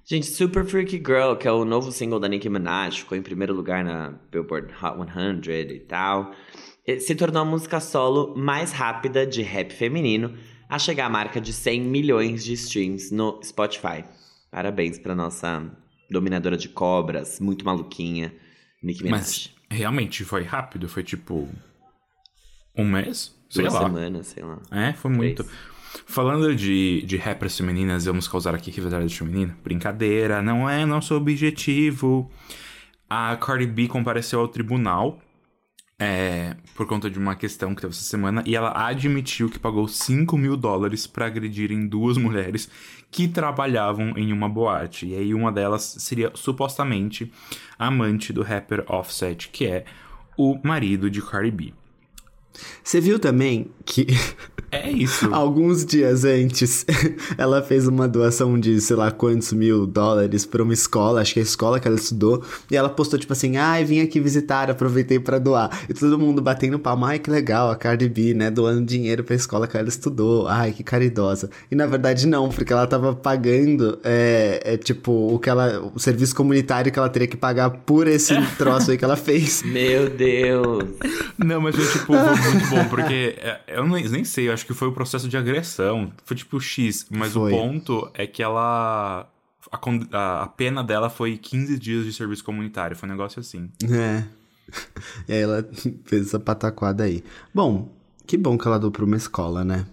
Gente, 0.05 0.25
Super 0.25 0.65
Freaky 0.65 0.97
Girl, 0.97 1.35
que 1.35 1.47
é 1.47 1.51
o 1.51 1.63
novo 1.63 1.89
single 1.89 2.19
da 2.19 2.27
Nicki 2.27 2.49
Minaj, 2.49 2.99
ficou 2.99 3.17
em 3.17 3.21
primeiro 3.21 3.53
lugar 3.53 3.85
na 3.85 4.13
Billboard 4.29 4.73
Hot 4.73 4.97
100 5.45 5.71
e 5.71 5.79
tal. 5.79 6.33
Se 6.99 7.15
tornou 7.15 7.41
a 7.41 7.45
música 7.45 7.79
solo 7.79 8.35
mais 8.35 8.73
rápida 8.73 9.25
de 9.25 9.41
rap 9.41 9.71
feminino 9.71 10.33
a 10.73 10.79
chegar 10.79 11.05
à 11.05 11.09
marca 11.09 11.39
de 11.39 11.53
100 11.53 11.81
milhões 11.81 12.43
de 12.43 12.53
streams 12.53 13.13
no 13.13 13.39
Spotify. 13.43 14.03
Parabéns 14.49 14.97
para 14.97 15.13
nossa 15.13 15.71
dominadora 16.09 16.57
de 16.57 16.67
cobras, 16.67 17.39
muito 17.39 17.63
maluquinha, 17.63 18.33
Nicki 18.81 19.03
Minaj. 19.03 19.19
Mas 19.19 19.55
realmente 19.69 20.25
foi 20.25 20.41
rápido, 20.41 20.89
foi 20.89 21.03
tipo 21.03 21.47
um 22.75 22.85
mês, 22.85 23.35
sei 23.51 23.61
Duas 23.61 23.73
lá. 23.75 23.81
semanas, 23.81 24.27
sei 24.27 24.43
lá. 24.43 24.59
É, 24.71 24.93
foi 24.93 25.11
muito. 25.11 25.45
Falando 26.07 26.55
de, 26.55 27.03
de 27.03 27.17
rappers 27.17 27.55
femininas, 27.55 28.05
vamos 28.05 28.27
causar 28.27 28.55
aqui 28.55 28.71
rivalidade 28.71 29.15
feminina? 29.15 29.55
Brincadeira, 29.63 30.41
não 30.41 30.67
é 30.67 30.87
nosso 30.87 31.13
objetivo. 31.13 32.31
A 33.07 33.35
Cardi 33.37 33.67
B 33.67 33.87
compareceu 33.87 34.39
ao 34.39 34.47
tribunal 34.47 35.21
é, 35.99 36.55
por 36.75 36.87
conta 36.87 37.09
de 37.09 37.19
uma 37.19 37.35
questão 37.35 37.73
que 37.73 37.81
teve 37.81 37.93
essa 37.93 38.03
semana, 38.03 38.43
e 38.45 38.55
ela 38.55 38.87
admitiu 38.87 39.49
que 39.49 39.59
pagou 39.59 39.87
5 39.87 40.37
mil 40.37 40.57
dólares 40.57 41.07
para 41.07 41.27
agredirem 41.27 41.87
duas 41.87 42.17
mulheres 42.17 42.69
que 43.11 43.27
trabalhavam 43.27 44.13
em 44.17 44.33
uma 44.33 44.49
boate. 44.49 45.07
E 45.07 45.15
aí 45.15 45.33
uma 45.33 45.51
delas 45.51 45.95
seria 45.99 46.31
supostamente 46.33 47.31
amante 47.77 48.33
do 48.33 48.41
rapper 48.41 48.83
Offset, 48.87 49.49
que 49.49 49.65
é 49.65 49.85
o 50.37 50.59
marido 50.63 51.09
de 51.09 51.21
Cardi 51.21 51.51
B. 51.51 51.73
Você 52.83 52.99
viu 52.99 53.19
também 53.19 53.67
que. 53.85 54.07
É 54.71 54.89
isso. 54.89 55.29
Alguns 55.33 55.85
dias 55.85 56.25
antes, 56.25 56.85
ela 57.37 57.61
fez 57.61 57.87
uma 57.87 58.07
doação 58.07 58.59
de 58.59 58.81
sei 58.81 58.95
lá 58.95 59.11
quantos 59.11 59.53
mil 59.53 59.85
dólares 59.85 60.45
para 60.45 60.63
uma 60.63 60.73
escola, 60.73 61.21
acho 61.21 61.33
que 61.33 61.39
é 61.39 61.43
a 61.43 61.45
escola 61.45 61.79
que 61.79 61.87
ela 61.87 61.97
estudou, 61.97 62.43
e 62.71 62.75
ela 62.75 62.89
postou 62.89 63.19
tipo 63.19 63.33
assim: 63.33 63.57
ai, 63.57 63.83
vim 63.83 64.01
aqui 64.01 64.19
visitar, 64.19 64.69
aproveitei 64.71 65.19
para 65.19 65.37
doar. 65.37 65.69
E 65.87 65.93
todo 65.93 66.17
mundo 66.17 66.41
batendo 66.41 66.79
palma, 66.79 67.09
ai 67.09 67.19
que 67.19 67.29
legal, 67.29 67.69
a 67.69 67.75
Cardi 67.75 68.09
B, 68.09 68.33
né, 68.33 68.49
doando 68.49 68.85
dinheiro 68.85 69.23
pra 69.23 69.35
escola 69.35 69.67
que 69.67 69.77
ela 69.77 69.87
estudou, 69.87 70.47
ai 70.47 70.71
que 70.71 70.83
caridosa. 70.83 71.49
E 71.69 71.75
na 71.75 71.85
verdade 71.85 72.25
não, 72.27 72.49
porque 72.49 72.73
ela 72.73 72.87
tava 72.87 73.13
pagando, 73.13 73.99
é, 74.03 74.61
é 74.63 74.77
tipo, 74.77 75.11
o 75.11 75.37
que 75.37 75.49
ela. 75.49 75.91
o 75.93 75.99
serviço 75.99 76.35
comunitário 76.35 76.91
que 76.91 76.97
ela 76.97 77.09
teria 77.09 77.27
que 77.27 77.37
pagar 77.37 77.69
por 77.69 78.07
esse 78.07 78.33
troço 78.57 78.91
aí 78.91 78.97
que 78.97 79.05
ela 79.05 79.15
fez. 79.15 79.61
Meu 79.63 80.09
Deus! 80.09 80.83
Não, 81.43 81.61
mas 81.61 81.75
foi 81.75 81.85
tipo 81.99 82.13
muito 82.13 82.69
bom, 82.69 82.89
porque 82.89 83.35
é, 83.37 83.61
eu 83.67 83.87
nem, 83.87 84.07
nem 84.07 84.23
sei, 84.23 84.47
eu 84.49 84.53
acho 84.53 84.65
que 84.65 84.73
foi 84.73 84.87
o 84.87 84.93
processo 84.93 85.27
de 85.27 85.37
agressão. 85.37 86.11
Foi 86.25 86.35
tipo 86.35 86.59
X, 86.59 87.05
mas 87.09 87.33
foi. 87.33 87.51
o 87.51 87.55
ponto 87.55 88.09
é 88.13 88.25
que 88.25 88.41
ela. 88.41 89.29
A, 89.71 90.43
a, 90.43 90.47
pena 90.47 90.83
dela 90.83 91.09
foi 91.09 91.37
15 91.37 91.79
dias 91.79 92.05
de 92.05 92.13
serviço 92.13 92.43
comunitário, 92.43 92.95
foi 92.95 93.07
um 93.07 93.11
negócio 93.11 93.39
assim. 93.39 93.69
É. 93.89 94.23
E 95.27 95.33
aí 95.33 95.41
ela 95.41 95.69
fez 96.05 96.27
essa 96.27 96.39
pataquada 96.39 97.03
aí. 97.03 97.23
Bom, 97.53 97.93
que 98.25 98.37
bom 98.37 98.57
que 98.57 98.67
ela 98.67 98.79
deu 98.79 98.91
pra 98.91 99.05
uma 99.05 99.17
escola, 99.17 99.63
né? 99.63 99.85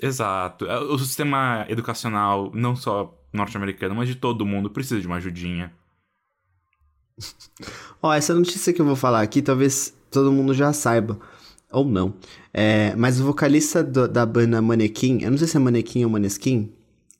Exato. 0.00 0.64
É, 0.66 0.78
o 0.78 0.98
sistema 0.98 1.66
educacional, 1.68 2.50
não 2.54 2.74
só 2.74 3.14
norte-americana, 3.32 3.94
mas 3.94 4.08
de 4.08 4.14
todo 4.14 4.46
mundo 4.46 4.70
precisa 4.70 5.00
de 5.00 5.06
uma 5.06 5.16
ajudinha. 5.16 5.72
Ó, 8.02 8.12
essa 8.12 8.34
notícia 8.34 8.72
que 8.72 8.80
eu 8.80 8.86
vou 8.86 8.96
falar 8.96 9.22
aqui, 9.22 9.42
talvez 9.42 9.94
todo 10.12 10.30
mundo 10.32 10.54
já 10.54 10.72
saiba. 10.72 11.18
Ou 11.72 11.84
não. 11.84 12.12
É, 12.52 12.94
mas 12.96 13.18
o 13.18 13.24
vocalista 13.24 13.82
do- 13.82 14.06
da 14.06 14.26
banda 14.26 14.60
Manequim, 14.60 15.22
eu 15.22 15.30
não 15.30 15.38
sei 15.38 15.48
se 15.48 15.56
é 15.56 15.60
Manequim 15.60 16.04
ou 16.04 16.10
Maneskin, 16.10 16.70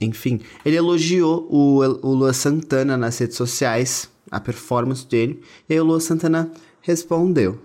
enfim, 0.00 0.40
ele 0.64 0.76
elogiou 0.76 1.46
o, 1.50 1.78
o 1.78 2.14
Lua 2.14 2.32
Santana 2.34 2.96
nas 2.96 3.16
redes 3.18 3.36
sociais, 3.36 4.10
a 4.30 4.38
performance 4.38 5.06
dele, 5.06 5.40
e 5.68 5.72
aí 5.74 5.80
o 5.80 5.84
Lua 5.84 6.00
Santana 6.00 6.50
respondeu. 6.82 7.58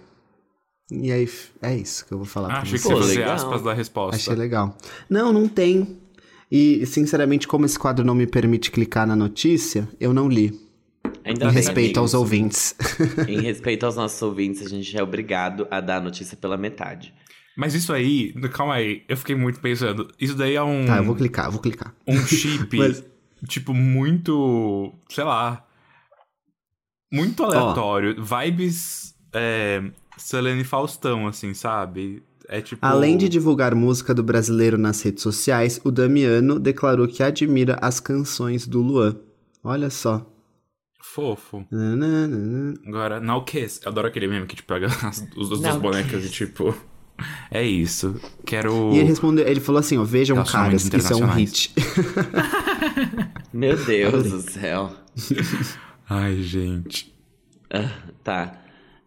E 0.89 1.11
aí, 1.11 1.27
é 1.61 1.75
isso 1.75 2.05
que 2.05 2.13
eu 2.13 2.17
vou 2.19 2.25
falar 2.27 2.47
Ah, 2.47 2.51
pra 2.51 2.61
achei 2.61 2.79
que 2.79 2.83
vocês. 2.87 3.15
você 3.17 3.23
Pô, 3.23 3.31
aspas 3.31 3.61
da 3.63 3.73
resposta. 3.73 4.15
Achei 4.15 4.35
legal. 4.35 4.77
Não, 5.09 5.33
não 5.33 5.47
tem. 5.49 5.97
E, 6.49 6.85
sinceramente, 6.85 7.45
como 7.45 7.65
esse 7.65 7.77
quadro 7.77 8.05
não 8.05 8.15
me 8.15 8.25
permite 8.25 8.71
clicar 8.71 9.05
na 9.05 9.13
notícia, 9.15 9.89
eu 9.99 10.13
não 10.13 10.29
li. 10.29 10.57
Ainda 11.27 11.45
Em 11.45 11.47
bem, 11.47 11.51
respeito 11.51 11.99
aos 11.99 12.13
amigos. 12.13 12.31
ouvintes. 12.31 12.75
Em 13.27 13.41
respeito 13.41 13.85
aos 13.85 13.95
nossos 13.95 14.21
ouvintes, 14.21 14.65
a 14.65 14.69
gente 14.69 14.97
é 14.97 15.03
obrigado 15.03 15.67
a 15.69 15.79
dar 15.81 15.97
a 15.97 16.01
notícia 16.01 16.37
pela 16.37 16.55
metade. 16.57 17.13
Mas 17.57 17.73
isso 17.73 17.91
aí, 17.91 18.33
calma 18.53 18.75
aí, 18.75 19.03
eu 19.09 19.17
fiquei 19.17 19.35
muito 19.35 19.59
pensando. 19.59 20.09
Isso 20.19 20.35
daí 20.35 20.55
é 20.55 20.61
um, 20.63 20.85
Tá, 20.85 20.97
eu 20.97 21.03
vou 21.03 21.15
clicar, 21.15 21.45
eu 21.47 21.51
vou 21.51 21.61
clicar. 21.61 21.93
um 22.07 22.17
chip, 22.25 22.75
Mas- 22.77 23.03
tipo, 23.47 23.73
muito. 23.73 24.93
sei 25.09 25.23
lá. 25.23 25.65
Muito 27.11 27.43
aleatório. 27.43 28.15
Vibes. 28.23 29.15
É, 29.33 29.83
Selene 30.17 30.63
Faustão, 30.63 31.27
assim, 31.27 31.53
sabe? 31.53 32.23
É 32.47 32.61
tipo. 32.61 32.85
Além 32.85 33.17
de 33.17 33.27
divulgar 33.27 33.75
música 33.75 34.13
do 34.13 34.23
brasileiro 34.23 34.77
nas 34.77 35.01
redes 35.01 35.21
sociais, 35.23 35.79
o 35.83 35.91
Damiano 35.91 36.59
declarou 36.59 37.07
que 37.07 37.21
admira 37.23 37.77
as 37.81 37.99
canções 37.99 38.65
do 38.67 38.81
Luan. 38.81 39.15
Olha 39.63 39.89
só. 39.89 40.25
Fofo. 40.99 41.65
Agora, 42.85 43.19
Now 43.19 43.43
Kiss. 43.43 43.79
Eu 43.83 43.91
adoro 43.91 44.07
aquele 44.07 44.27
meme 44.27 44.45
que, 44.45 44.55
tipo, 44.55 44.67
pega 44.67 44.87
as, 45.03 45.25
os, 45.35 45.49
duas 45.49 45.61
Now 45.61 45.79
bonecas 45.79 46.25
e, 46.25 46.29
tipo. 46.29 46.75
É 47.49 47.63
isso. 47.63 48.19
Quero. 48.45 48.91
E 48.93 48.99
ele 48.99 49.09
respondeu, 49.09 49.47
ele 49.47 49.59
falou 49.59 49.79
assim, 49.79 49.97
ó, 49.97 50.03
vejam 50.03 50.43
caras, 50.43 50.85
isso 50.85 51.13
é 51.13 51.15
um 51.15 51.27
hit. 51.27 51.73
Meu 53.51 53.75
Deus 53.85 54.31
do 54.31 54.41
céu. 54.41 54.91
Ai, 56.09 56.41
gente. 56.41 57.13
Ah, 57.71 57.91
tá. 58.23 58.61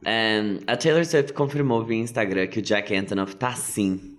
Ahn, 0.04 0.58
a 0.66 0.76
Taylor 0.76 1.04
Swift 1.04 1.32
confirmou 1.32 1.84
via 1.84 1.98
Instagram 1.98 2.46
que 2.46 2.58
o 2.58 2.62
Jack 2.62 2.94
Antonoff 2.94 3.36
tá 3.36 3.52
sim 3.52 4.16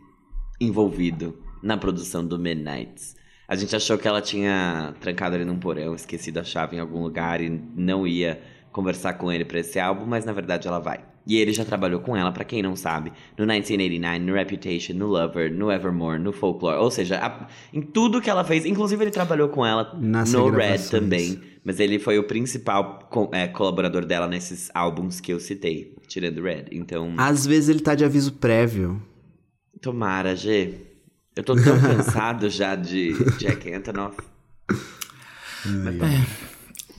envolvido 0.60 1.38
na 1.62 1.75
produção 1.75 2.25
do 2.25 2.40
Midnights. 2.40 3.16
A 3.51 3.55
gente 3.58 3.75
achou 3.75 3.98
que 3.98 4.08
ela 4.08 4.22
tinha 4.22 4.93
trancado 5.01 5.36
ele 5.36 5.43
num 5.43 5.60
porão, 5.60 5.93
esquecido 5.93 6.39
a 6.39 6.43
chave 6.43 6.77
em 6.77 6.79
algum 6.79 7.01
lugar 7.03 7.41
e 7.41 7.50
não 7.75 8.08
ia 8.08 8.41
conversar 8.72 9.13
com 9.15 9.29
ele 9.29 9.43
pra 9.43 9.60
esse 9.60 9.77
álbum, 9.77 10.05
mas 10.05 10.24
na 10.24 10.31
verdade 10.31 10.70
ela 10.70 10.79
vai. 10.79 11.01
E 11.27 11.36
ele 11.38 11.51
já 11.51 11.65
trabalhou 11.65 12.00
com 12.00 12.15
ela, 12.15 12.31
pra 12.31 12.46
quem 12.46 12.63
não 12.63 12.77
sabe, 12.77 13.12
no 13.38 13.46
1989, 13.46 14.20
no 14.20 14.34
Reputation, 14.34 14.93
no 14.93 15.08
Lover, 15.08 15.53
no 15.53 15.70
Evermore, 15.70 16.17
no 16.17 16.31
Folklore. 16.31 16.77
Ou 16.79 16.89
seja, 16.89 17.17
a- 17.17 17.48
em 17.74 17.81
tudo 17.81 18.22
que 18.22 18.29
ela 18.29 18.46
fez, 18.46 18.65
inclusive 18.65 19.03
ele 19.03 19.12
trabalhou 19.12 19.50
com 19.50 19.65
ela 19.65 19.93
Nas 20.00 20.31
no 20.31 20.50
Red 20.50 20.79
também. 20.89 21.39
Mas 21.63 21.79
ele 21.81 22.00
foi 22.00 22.17
o 22.17 22.24
principal 22.24 23.08
co- 23.12 23.29
é, 23.34 23.48
colaborador 23.50 24.05
dela 24.05 24.27
nesses 24.27 24.72
álbuns 24.74 25.20
que 25.20 25.31
eu 25.34 25.39
citei, 25.41 25.93
tirando 26.08 26.38
o 26.39 26.43
Red. 26.43 26.65
Então, 26.72 27.13
Às 27.17 27.46
vezes 27.46 27.67
ele 27.67 27.81
tá 27.81 27.93
de 27.96 28.05
aviso 28.05 28.31
prévio. 28.31 29.00
tomara, 29.81 30.36
G. 30.38 30.74
Eu 31.36 31.44
tô 31.44 31.56
tão 31.56 31.80
cansado 31.80 32.50
já 32.50 32.76
de 32.76 33.14
Jack 33.38 33.72
Antonoff. 33.74 34.18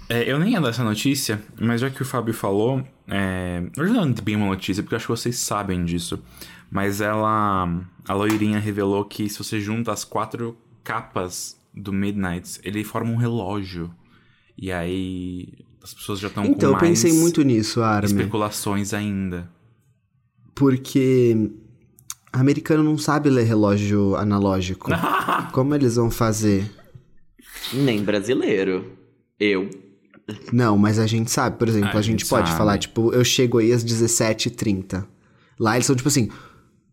É, 0.09 0.31
eu 0.31 0.39
nem 0.39 0.53
ia 0.53 0.61
dar 0.61 0.69
essa 0.71 0.85
notícia, 0.85 1.43
mas 1.61 1.81
já 1.81 1.91
que 1.91 2.03
o 2.03 2.05
Fábio 2.05 2.35
falou, 2.35 2.87
é... 3.09 3.63
hoje 3.79 3.93
não 3.93 4.05
é 4.05 4.13
bem 4.23 4.37
uma 4.37 4.47
notícia, 4.47 4.83
porque 4.83 4.95
eu 4.95 4.97
acho 4.97 5.07
que 5.07 5.13
vocês 5.13 5.37
sabem 5.39 5.85
disso. 5.85 6.23
Mas 6.71 7.01
ela, 7.01 7.69
a 8.09 8.15
loirinha 8.15 8.59
revelou 8.59 9.05
que 9.05 9.29
se 9.29 9.39
você 9.39 9.61
junta 9.61 9.93
as 9.93 10.05
quatro 10.05 10.57
capas 10.83 11.57
do 11.75 11.93
Midnight, 11.93 12.59
ele 12.63 12.83
forma 12.85 13.11
um 13.11 13.17
relógio. 13.17 13.95
E 14.57 14.73
aí 14.73 15.49
as 15.83 15.93
pessoas 15.93 16.19
já 16.21 16.29
estão 16.29 16.45
Então, 16.45 16.59
com 16.59 16.67
eu 16.67 16.73
mais 16.73 16.89
pensei 16.89 17.13
muito 17.13 17.43
nisso, 17.43 17.83
Armin. 17.83 18.07
especulações 18.07 18.95
ainda. 18.95 19.51
Porque 20.55 21.51
americano 22.33 22.83
não 22.83 22.97
sabe 22.97 23.29
ler 23.29 23.45
relógio 23.45 24.17
analógico. 24.17 24.91
Como 25.53 25.75
eles 25.75 25.97
vão 25.97 26.11
fazer? 26.11 26.71
Nem 27.73 28.03
brasileiro. 28.03 28.93
Eu. 29.39 29.69
Não, 30.53 30.79
mas 30.79 30.99
a 30.99 31.07
gente 31.07 31.31
sabe, 31.31 31.59
por 31.59 31.69
exemplo, 31.69 31.89
A 31.89 31.99
a, 31.99 32.03
gente, 32.03 32.21
gente 32.23 32.31
pode 32.31 32.49
sabe. 32.49 32.59
falar, 32.59 32.79
tipo, 32.79 33.13
eu 33.13 33.25
chego 33.25 33.59
aí 33.59 33.73
às 33.73 33.85
17h30. 33.85 35.05
Lá 35.59 35.75
eles 35.77 35.87
são 35.87 35.97
tipo 35.97 36.09
assim, 36.09 36.31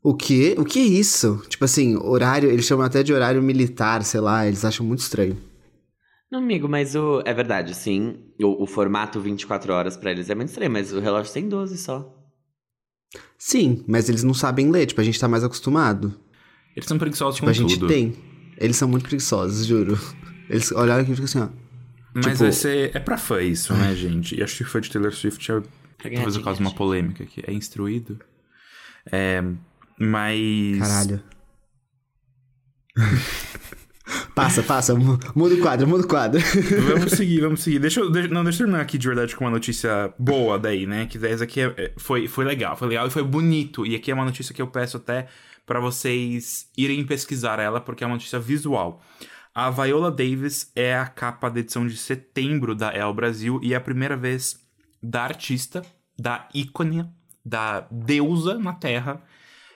o 0.04 0.14
quê? 0.14 0.56
O 0.58 0.66
que 0.66 0.80
é 0.80 0.84
isso? 0.84 1.42
Tipo 1.48 1.66
assim, 1.66 1.96
horário, 1.98 2.50
eles 2.50 2.66
chamam 2.66 2.86
até 2.86 3.04
de 3.04 3.14
horário 3.14 3.42
militar, 3.42 4.04
sei 4.04 4.20
lá, 4.20 4.46
eles 4.48 4.66
acham 4.66 4.86
muito 4.86 5.00
estranho. 5.00 5.38
Não, 6.32 6.40
amigo, 6.40 6.68
mas 6.70 6.96
o. 6.96 7.22
É 7.26 7.34
verdade, 7.34 7.74
sim. 7.74 8.18
O, 8.42 8.64
o 8.64 8.68
formato 8.68 9.20
24 9.20 9.74
horas 9.74 9.98
pra 9.98 10.12
eles 10.12 10.30
é 10.30 10.36
muito 10.36 10.50
estranho, 10.50 10.72
mas 10.72 10.94
o 10.94 11.00
relógio 11.00 11.34
tem 11.34 11.48
12 11.50 11.78
só. 11.78 12.16
Sim, 13.38 13.84
mas 13.88 14.10
eles 14.10 14.24
não 14.24 14.34
sabem 14.34 14.70
ler, 14.70 14.86
tipo, 14.86 15.00
a 15.02 15.04
gente 15.04 15.20
tá 15.20 15.28
mais 15.28 15.44
acostumado. 15.44 16.20
Eles 16.76 16.88
são 16.88 16.98
preguiçosos 16.98 17.36
Tipo, 17.36 17.46
com 17.46 17.50
a 17.50 17.54
gente 17.54 17.76
tudo. 17.80 17.88
tem. 17.88 18.16
Eles 18.58 18.76
são 18.78 18.88
muito 18.88 19.04
preguiçosos, 19.04 19.66
juro. 19.66 20.00
Eles 20.50 20.72
olharam 20.72 21.02
aqui 21.04 21.12
e 21.12 21.16
ficam 21.16 21.26
assim, 21.26 21.40
ó. 21.40 21.50
Mas 22.14 22.26
Tipo- 22.26 22.38
vai 22.40 22.52
ser, 22.52 22.96
é 22.96 23.00
pra 23.00 23.18
fã 23.18 23.42
isso, 23.42 23.74
né, 23.74 23.96
gente? 23.96 24.36
E 24.36 24.44
acho 24.44 24.58
que 24.58 24.64
fã 24.64 24.82
de 24.82 24.90
Taylor 24.90 25.12
Swift 25.14 25.52
é, 25.52 25.62
talvez 26.14 26.36
eu 26.36 26.42
cause 26.42 26.60
uma 26.60 26.74
polêmica 26.74 27.24
aqui. 27.24 27.44
É 27.46 27.54
instruído. 27.54 28.20
É, 29.12 29.42
mas... 30.00 30.78
Caralho. 30.80 31.24
passa, 34.44 34.64
passa, 34.64 34.96
mu- 34.96 35.20
muda 35.36 35.56
o 35.56 35.60
quadro, 35.62 35.88
muda 35.88 36.04
o 36.04 36.08
quadro. 36.08 36.40
Vamos 36.88 37.12
seguir, 37.18 37.42
vamos 37.42 37.62
seguir. 37.62 37.80
Deixa 37.80 38.00
eu, 38.00 38.10
não, 38.30 38.44
deixa 38.44 38.58
eu 38.64 38.66
terminar 38.66 38.82
aqui 38.82 38.98
de 38.98 39.08
verdade 39.08 39.36
com 39.36 39.44
uma 39.46 39.52
notícia 39.52 40.14
boa 40.18 40.58
daí, 40.58 40.86
né? 40.86 41.06
Que 41.06 41.18
essa 41.26 41.44
aqui 41.44 41.62
é- 41.62 41.74
é- 41.78 41.94
foi, 41.98 42.28
foi 42.28 42.46
legal, 42.46 42.76
foi 42.78 42.88
legal 42.88 43.08
e 43.08 43.10
foi 43.10 43.24
bonito. 43.24 43.86
E 43.86 43.96
aqui 43.96 44.12
é 44.12 44.14
uma 44.14 44.26
notícia 44.26 44.54
que 44.54 44.62
eu 44.62 44.68
peço 44.68 44.98
até 44.98 45.28
pra 45.66 45.80
vocês 45.80 46.68
irem 46.78 47.06
pesquisar 47.06 47.60
ela, 47.60 47.80
porque 47.80 48.04
é 48.04 48.08
uma 48.08 48.16
notícia 48.16 48.40
visual. 48.40 49.02
A 49.54 49.70
Viola 49.70 50.10
Davis 50.12 50.72
é 50.76 50.96
a 50.96 51.06
capa 51.06 51.50
da 51.50 51.60
edição 51.60 51.86
de 51.86 51.98
setembro 51.98 52.74
da 52.76 52.94
El 52.96 53.14
Brasil 53.14 53.60
e 53.62 53.74
é 53.74 53.78
a 53.78 53.82
primeira 53.82 54.16
vez 54.16 54.58
da 55.02 55.24
artista, 55.24 55.82
da 56.18 56.48
ícone, 56.54 57.06
da 57.46 57.86
deusa 57.92 58.58
na 58.58 58.74
Terra, 58.74 59.22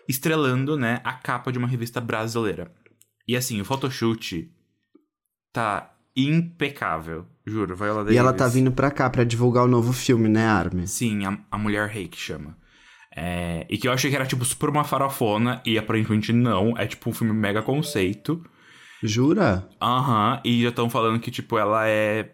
estrelando, 0.08 0.78
né, 0.78 1.00
a 1.04 1.14
capa 1.14 1.52
de 1.52 1.58
uma 1.58 1.68
revista 1.68 2.00
brasileira. 2.02 2.72
E 3.28 3.36
assim, 3.36 3.62
o 3.62 3.66
photoshoot 3.66 4.52
tá 5.52 5.96
impecável, 6.16 7.26
juro. 7.46 7.76
Viola 7.76 8.04
Davis. 8.04 8.16
E 8.16 8.18
ela 8.18 8.34
tá 8.34 8.48
vindo 8.48 8.72
pra 8.72 8.92
cá 8.92 9.10
pra 9.10 9.24
divulgar 9.24 9.64
o 9.64 9.68
novo 9.68 9.94
filme, 9.94 10.28
né, 10.28 10.46
Armin? 10.46 10.86
Sim, 10.86 11.26
a, 11.26 11.40
a 11.52 11.58
Mulher 11.58 11.88
Rei 11.90 12.08
que 12.08 12.18
chama. 12.18 12.58
É, 13.16 13.66
e 13.70 13.78
que 13.78 13.88
eu 13.88 13.92
achei 13.92 14.10
que 14.10 14.16
era, 14.16 14.26
tipo, 14.26 14.44
super 14.44 14.70
uma 14.70 14.84
farofona, 14.84 15.62
e 15.66 15.78
aparentemente 15.78 16.34
não. 16.34 16.78
É, 16.78 16.88
tipo, 16.88 17.10
um 17.10 17.14
filme 17.14 17.32
mega 17.34 17.62
conceito. 17.62 18.44
Jura? 19.04 19.70
Aham, 19.82 20.42
e 20.44 20.64
já 20.64 20.70
estão 20.70 20.90
falando 20.90 21.20
que, 21.20 21.30
tipo, 21.30 21.58
ela 21.58 21.88
é 21.88 22.32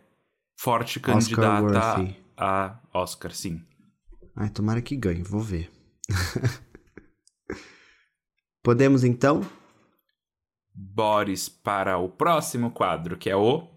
forte 0.57 0.99
candidata 0.99 1.63
Oscar-worthy. 1.63 2.15
a 2.37 2.79
Oscar, 2.93 3.31
sim. 3.31 3.61
Ai, 4.35 4.49
tomara 4.49 4.81
que 4.81 4.95
ganhe, 4.95 5.21
vou 5.21 5.41
ver. 5.41 5.69
Podemos 8.63 9.03
então? 9.03 9.41
Boris 10.81 11.49
para 11.49 11.97
o 11.97 12.07
próximo 12.07 12.71
quadro, 12.71 13.17
que 13.17 13.29
é 13.29 13.35
o. 13.35 13.67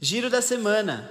Giro 0.00 0.30
da 0.30 0.40
semana. 0.40 1.10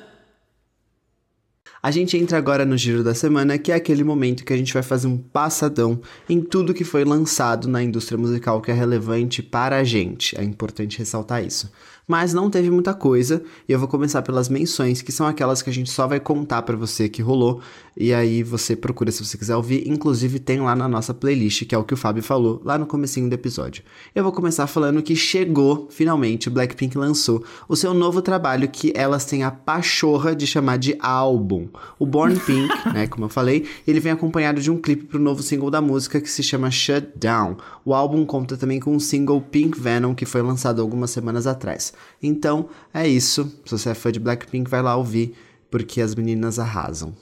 A 1.86 1.92
gente 1.92 2.18
entra 2.18 2.36
agora 2.40 2.66
no 2.66 2.76
Giro 2.76 3.04
da 3.04 3.14
Semana, 3.14 3.60
que 3.60 3.72
é 3.72 3.76
aquele 3.76 4.04
momento 4.04 4.44
que 4.44 4.52
a 4.52 4.58
gente 4.58 4.74
vai 4.74 4.82
fazer 4.82 5.06
um 5.06 5.20
passadão 5.20 6.02
em 6.28 6.42
tudo 6.42 6.74
que 6.74 6.84
foi 6.84 7.06
lançado 7.06 7.68
na 7.68 7.84
indústria 7.84 8.18
musical 8.18 8.60
que 8.60 8.72
é 8.72 8.74
relevante 8.74 9.44
para 9.44 9.78
a 9.78 9.84
gente. 9.84 10.36
É 10.36 10.44
importante 10.44 10.98
ressaltar 10.98 11.46
isso. 11.46 11.70
Mas 12.08 12.34
não 12.34 12.52
teve 12.52 12.70
muita 12.70 12.94
coisa, 12.94 13.42
e 13.68 13.72
eu 13.72 13.80
vou 13.80 13.88
começar 13.88 14.22
pelas 14.22 14.48
menções, 14.48 15.02
que 15.02 15.12
são 15.12 15.26
aquelas 15.26 15.64
que 15.64 15.70
a 15.72 15.74
gente 15.74 15.90
só 15.90 16.06
vai 16.06 16.20
contar 16.20 16.62
para 16.62 16.76
você 16.76 17.10
que 17.10 17.22
rolou, 17.22 17.62
e 17.98 18.14
aí 18.14 18.44
você 18.44 18.76
procura 18.76 19.12
se 19.12 19.26
você 19.26 19.38
quiser 19.38 19.56
ouvir, 19.56 19.88
inclusive 19.88 20.38
tem 20.38 20.60
lá 20.60 20.76
na 20.76 20.88
nossa 20.88 21.16
playlist, 21.16 21.66
que 21.66 21.74
é 21.74 21.78
o 21.78 21.84
que 21.84 21.96
o 21.96 21.98
Fábio 21.98 22.22
falou 22.22 22.62
lá 22.64 22.78
no 22.78 22.86
comecinho 22.86 23.28
do 23.28 23.34
episódio. 23.34 23.84
Eu 24.14 24.24
vou 24.24 24.32
começar 24.32 24.68
falando 24.68 25.02
que 25.02 25.16
chegou, 25.16 25.88
finalmente, 25.90 26.48
Blackpink 26.48 26.96
lançou 26.96 27.44
o 27.68 27.76
seu 27.76 27.92
novo 27.92 28.22
trabalho 28.22 28.70
que 28.70 28.94
elas 28.96 29.26
têm 29.26 29.44
a 29.44 29.50
pachorra 29.50 30.36
de 30.36 30.46
chamar 30.46 30.78
de 30.78 30.96
álbum. 31.00 31.70
O 32.00 32.06
Born 32.06 32.40
Pink, 32.40 32.70
né, 32.94 33.08
como 33.08 33.26
eu 33.26 33.30
falei, 33.30 33.66
ele 33.88 34.00
vem 34.00 34.12
acompanhado 34.12 34.62
de 34.62 34.72
um 34.72 34.78
clipe 34.78 35.06
pro 35.06 35.20
novo 35.20 35.42
single 35.42 35.70
da 35.70 35.82
música 35.82 36.22
que 36.22 36.30
se 36.30 36.44
chama 36.44 36.72
Shut 36.72 37.08
Down. 37.16 37.58
O 37.84 37.94
álbum 37.94 38.26
conta 38.26 38.58
também 38.58 38.80
com 38.80 38.96
o 38.96 39.00
single 39.00 39.42
Pink 39.42 39.80
Venom, 39.80 40.14
que 40.14 40.26
foi 40.26 40.42
lançado 40.42 40.82
algumas 40.82 41.12
semanas 41.12 41.48
atrás. 41.48 41.94
Então 42.22 42.70
é 42.94 43.08
isso. 43.08 43.52
Se 43.66 43.78
você 43.78 43.90
é 43.90 43.94
fã 43.94 44.12
de 44.12 44.20
Blackpink, 44.20 44.70
vai 44.70 44.82
lá 44.82 44.96
ouvir, 44.96 45.36
porque 45.70 46.02
as 46.02 46.16
meninas 46.16 46.60
arrasam. 46.60 47.14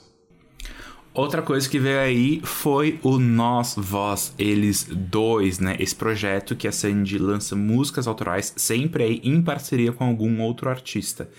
Outra 1.14 1.40
coisa 1.42 1.68
que 1.68 1.78
veio 1.78 2.00
aí 2.00 2.40
foi 2.42 2.98
o 3.00 3.20
Nós, 3.20 3.74
Vós, 3.76 4.34
Eles 4.36 4.84
Dois, 4.90 5.60
né? 5.60 5.76
Esse 5.78 5.94
projeto 5.94 6.56
que 6.56 6.66
a 6.66 6.72
Sandy 6.72 7.18
lança 7.18 7.54
músicas 7.54 8.08
autorais 8.08 8.52
sempre 8.56 9.04
aí 9.04 9.20
em 9.22 9.40
parceria 9.40 9.92
com 9.92 10.02
algum 10.02 10.42
outro 10.42 10.68
artista. 10.68 11.30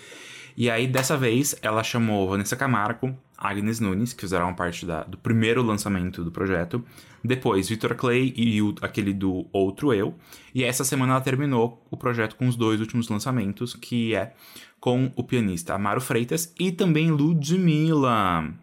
E 0.58 0.70
aí, 0.70 0.88
dessa 0.88 1.18
vez, 1.18 1.56
ela 1.62 1.84
chamou 1.84 2.30
Vanessa 2.30 2.56
Camargo, 2.56 3.14
Agnes 3.38 3.80
Nunes, 3.82 4.14
que 4.14 4.22
fizeram 4.22 4.54
parte 4.54 4.86
da, 4.86 5.04
do 5.04 5.18
primeiro 5.18 5.62
lançamento 5.62 6.24
do 6.24 6.32
projeto. 6.32 6.84
Depois, 7.24 7.68
Victor 7.68 7.96
Clay 7.96 8.34
e 8.38 8.62
o, 8.62 8.74
aquele 8.82 9.14
do 9.14 9.48
Outro 9.52 9.94
Eu. 9.94 10.16
E 10.54 10.64
essa 10.64 10.86
semana 10.86 11.14
ela 11.14 11.22
terminou 11.22 11.86
o 11.92 11.98
projeto 11.98 12.36
com 12.36 12.48
os 12.48 12.56
dois 12.56 12.80
últimos 12.80 13.10
lançamentos, 13.10 13.74
que 13.76 14.16
é 14.16 14.34
com 14.80 15.12
o 15.16 15.24
pianista 15.24 15.74
Amaro 15.74 16.00
Freitas 16.00 16.54
e 16.60 16.72
também 16.72 17.12
Ludmilla, 17.12 18.54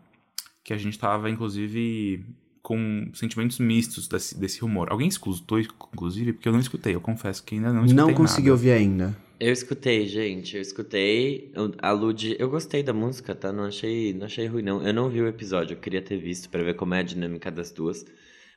que 0.64 0.72
a 0.72 0.78
gente 0.78 0.98
tava, 0.98 1.28
inclusive, 1.28 2.24
com 2.62 3.10
sentimentos 3.12 3.58
mistos 3.58 4.08
desse, 4.08 4.38
desse 4.38 4.60
rumor. 4.60 4.88
Alguém 4.90 5.08
escutou, 5.08 5.58
inclusive? 5.60 6.32
Porque 6.32 6.48
eu 6.48 6.52
não 6.52 6.60
escutei, 6.60 6.94
eu 6.94 7.00
confesso 7.00 7.42
que 7.42 7.56
ainda 7.56 7.72
não 7.72 7.84
escutei 7.84 8.06
Não 8.06 8.14
consegui 8.14 8.42
nada. 8.48 8.52
ouvir 8.52 8.70
ainda. 8.70 9.16
Eu 9.42 9.52
escutei, 9.52 10.06
gente. 10.06 10.54
Eu 10.54 10.62
escutei. 10.62 11.52
A 11.78 11.90
Lud. 11.90 12.36
Eu 12.38 12.48
gostei 12.48 12.80
da 12.80 12.92
música, 12.92 13.34
tá? 13.34 13.52
Não 13.52 13.64
achei, 13.64 14.12
não 14.12 14.26
achei 14.26 14.46
ruim, 14.46 14.62
não. 14.62 14.86
Eu 14.86 14.94
não 14.94 15.10
vi 15.10 15.20
o 15.20 15.26
episódio, 15.26 15.74
eu 15.74 15.80
queria 15.80 16.00
ter 16.00 16.16
visto 16.16 16.48
pra 16.48 16.62
ver 16.62 16.76
como 16.76 16.94
é 16.94 17.00
a 17.00 17.02
dinâmica 17.02 17.50
das 17.50 17.72
duas. 17.72 18.04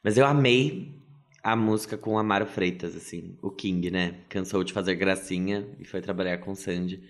Mas 0.04 0.16
eu 0.16 0.28
amei 0.28 0.94
a 1.42 1.56
música 1.56 1.98
com 1.98 2.14
o 2.14 2.20
Amaro 2.20 2.46
Freitas, 2.46 2.96
assim. 2.96 3.36
O 3.42 3.50
King, 3.50 3.90
né? 3.90 4.18
Cansou 4.30 4.64
de 4.64 4.72
fazer 4.72 4.94
gracinha 4.94 5.68
e 5.80 5.86
foi 5.86 6.02
trabalhar 6.02 6.38
com 6.38 6.52
o 6.52 6.56
Sandy. 6.56 7.02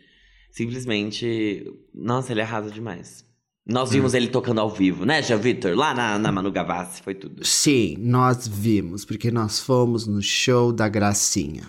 Simplesmente. 0.50 1.70
Nossa, 1.94 2.32
ele 2.32 2.42
arrasa 2.42 2.72
demais. 2.72 3.26
Nós 3.68 3.92
vimos 3.92 4.14
ele 4.14 4.30
tocando 4.30 4.62
ao 4.62 4.70
vivo, 4.70 5.06
né, 5.06 5.22
Jean 5.22 5.38
Vitor? 5.38 5.76
Lá 5.76 5.94
na, 5.94 6.18
na 6.18 6.32
Manu 6.32 6.50
Gavassi, 6.50 7.02
foi 7.02 7.16
tudo. 7.16 7.44
Sim, 7.44 7.98
nós 8.00 8.48
vimos, 8.48 9.04
porque 9.04 9.32
nós 9.32 9.60
fomos 9.60 10.08
no 10.08 10.22
show 10.22 10.72
da 10.72 10.88
Gracinha. 10.88 11.64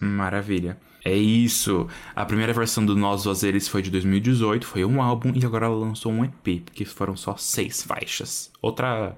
Maravilha. 0.00 0.78
É 1.06 1.14
isso. 1.14 1.86
A 2.16 2.24
primeira 2.24 2.52
versão 2.52 2.84
do 2.84 2.96
Nós 2.96 3.24
Vazeres 3.24 3.68
foi 3.68 3.80
de 3.80 3.92
2018, 3.92 4.66
foi 4.66 4.84
um 4.84 5.00
álbum, 5.00 5.30
e 5.36 5.46
agora 5.46 5.66
ela 5.66 5.76
lançou 5.76 6.10
um 6.10 6.24
EP, 6.24 6.64
porque 6.64 6.84
foram 6.84 7.14
só 7.14 7.36
seis 7.36 7.80
faixas. 7.80 8.50
Outra. 8.60 9.16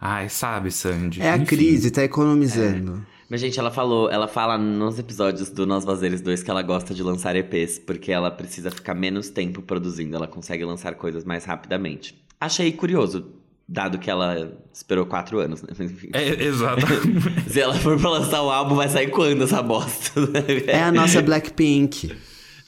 Ai, 0.00 0.28
sabe, 0.28 0.70
Sandy? 0.70 1.20
É 1.20 1.30
a 1.30 1.36
Enfim. 1.36 1.46
crise, 1.46 1.90
tá 1.90 2.04
economizando. 2.04 3.04
Mas, 3.28 3.40
gente, 3.40 3.58
ela 3.58 3.72
falou, 3.72 4.12
ela 4.12 4.28
fala 4.28 4.56
nos 4.56 4.96
episódios 4.96 5.50
do 5.50 5.66
Nós 5.66 5.84
Vazeres 5.84 6.20
2 6.20 6.40
que 6.40 6.50
ela 6.52 6.62
gosta 6.62 6.94
de 6.94 7.02
lançar 7.02 7.34
EPs, 7.34 7.80
porque 7.80 8.12
ela 8.12 8.30
precisa 8.30 8.70
ficar 8.70 8.94
menos 8.94 9.28
tempo 9.28 9.60
produzindo, 9.60 10.14
ela 10.14 10.28
consegue 10.28 10.64
lançar 10.64 10.94
coisas 10.94 11.24
mais 11.24 11.44
rapidamente. 11.44 12.22
Achei 12.40 12.70
curioso, 12.70 13.26
dado 13.68 13.98
que 13.98 14.10
ela 14.10 14.52
esperou 14.72 15.06
quatro 15.06 15.38
anos, 15.38 15.62
né? 15.62 15.68
É, 16.12 16.44
exato. 16.44 16.82
Se 17.48 17.60
ela 17.60 17.74
for 17.74 17.98
pra 17.98 18.10
lançar 18.10 18.42
o 18.42 18.50
álbum, 18.50 18.74
vai 18.74 18.88
sair 18.88 19.10
quando 19.10 19.44
essa 19.44 19.62
bosta? 19.62 20.20
né? 20.20 20.42
É 20.66 20.82
a 20.82 20.92
nossa 20.92 21.22
Blackpink. 21.22 22.14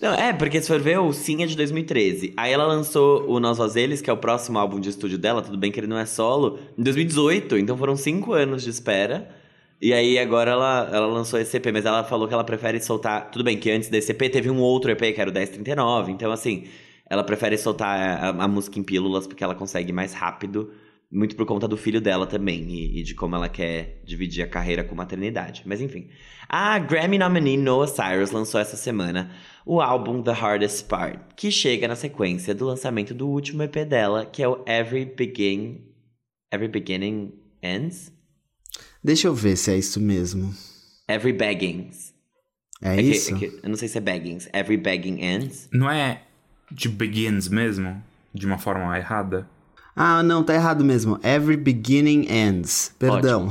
Não, 0.00 0.12
é, 0.12 0.32
porque 0.32 0.60
se 0.60 0.68
for 0.68 0.80
ver, 0.80 0.98
o 0.98 1.12
Sim 1.12 1.42
é 1.42 1.46
de 1.46 1.56
2013. 1.56 2.34
Aí 2.36 2.52
ela 2.52 2.66
lançou 2.66 3.26
o 3.26 3.40
Nós 3.40 3.56
Vazeles, 3.56 4.02
que 4.02 4.10
é 4.10 4.12
o 4.12 4.16
próximo 4.16 4.58
álbum 4.58 4.78
de 4.78 4.90
estúdio 4.90 5.16
dela, 5.16 5.40
tudo 5.40 5.56
bem 5.56 5.72
que 5.72 5.80
ele 5.80 5.86
não 5.86 5.98
é 5.98 6.04
solo, 6.04 6.58
em 6.76 6.82
2018, 6.82 7.56
então 7.56 7.76
foram 7.76 7.96
cinco 7.96 8.34
anos 8.34 8.62
de 8.62 8.68
espera. 8.70 9.30
E 9.80 9.92
aí 9.92 10.18
agora 10.18 10.50
ela, 10.50 10.90
ela 10.92 11.06
lançou 11.06 11.38
esse 11.38 11.56
EP, 11.56 11.66
mas 11.72 11.84
ela 11.84 12.04
falou 12.04 12.28
que 12.28 12.34
ela 12.34 12.44
prefere 12.44 12.80
soltar. 12.80 13.30
Tudo 13.30 13.44
bem 13.44 13.56
que 13.56 13.70
antes 13.70 13.88
desse 13.88 14.12
EP 14.12 14.30
teve 14.30 14.50
um 14.50 14.60
outro 14.60 14.90
EP 14.90 15.14
que 15.14 15.20
era 15.20 15.30
o 15.30 15.32
1039, 15.32 16.12
então 16.12 16.30
assim, 16.30 16.64
ela 17.08 17.24
prefere 17.24 17.56
soltar 17.56 17.98
a, 17.98 18.28
a 18.28 18.48
música 18.48 18.78
em 18.78 18.82
pílulas 18.82 19.26
porque 19.26 19.44
ela 19.44 19.54
consegue 19.54 19.92
mais 19.92 20.12
rápido, 20.12 20.70
muito 21.14 21.36
por 21.36 21.46
conta 21.46 21.68
do 21.68 21.76
filho 21.76 22.00
dela 22.00 22.26
também 22.26 22.62
e, 22.68 22.98
e 23.00 23.02
de 23.02 23.14
como 23.14 23.36
ela 23.36 23.48
quer 23.48 24.02
dividir 24.04 24.42
a 24.42 24.48
carreira 24.48 24.82
com 24.84 24.94
maternidade. 24.94 25.62
Mas 25.64 25.80
enfim. 25.80 26.08
A 26.48 26.78
Grammy 26.78 27.16
nominee 27.18 27.56
Noah 27.56 27.86
Cyrus 27.86 28.30
lançou 28.32 28.60
essa 28.60 28.76
semana 28.76 29.30
o 29.64 29.80
álbum 29.80 30.22
The 30.22 30.32
Hardest 30.32 30.86
Part, 30.88 31.18
que 31.36 31.50
chega 31.50 31.88
na 31.88 31.96
sequência 31.96 32.54
do 32.54 32.66
lançamento 32.66 33.14
do 33.14 33.28
último 33.28 33.62
EP 33.62 33.76
dela, 33.88 34.26
que 34.26 34.42
é 34.42 34.48
o 34.48 34.62
Every 34.66 35.04
Begin 35.06 35.80
Every 36.52 36.68
Beginning 36.68 37.32
Ends? 37.62 38.12
Deixa 39.02 39.28
eu 39.28 39.34
ver 39.34 39.56
se 39.56 39.70
é 39.72 39.76
isso 39.78 40.00
mesmo. 40.00 40.54
Every 41.08 41.32
Beggings. 41.32 42.12
É, 42.82 42.96
que- 42.96 43.02
isso? 43.02 43.36
que- 43.38 43.60
eu 43.62 43.68
não 43.68 43.76
sei 43.76 43.88
se 43.88 43.96
é 43.98 44.00
Beggings. 44.00 44.48
Every 44.52 44.76
Begging 44.76 45.20
Ends. 45.22 45.68
Não 45.72 45.90
é 45.90 46.22
de 46.70 46.88
begins 46.88 47.48
mesmo? 47.48 48.02
De 48.34 48.46
uma 48.46 48.58
forma 48.58 48.96
errada? 48.98 49.48
Ah, 49.96 50.22
não, 50.22 50.42
tá 50.42 50.54
errado 50.54 50.84
mesmo. 50.84 51.18
Every 51.22 51.56
beginning 51.56 52.26
ends. 52.28 52.94
Perdão. 52.98 53.48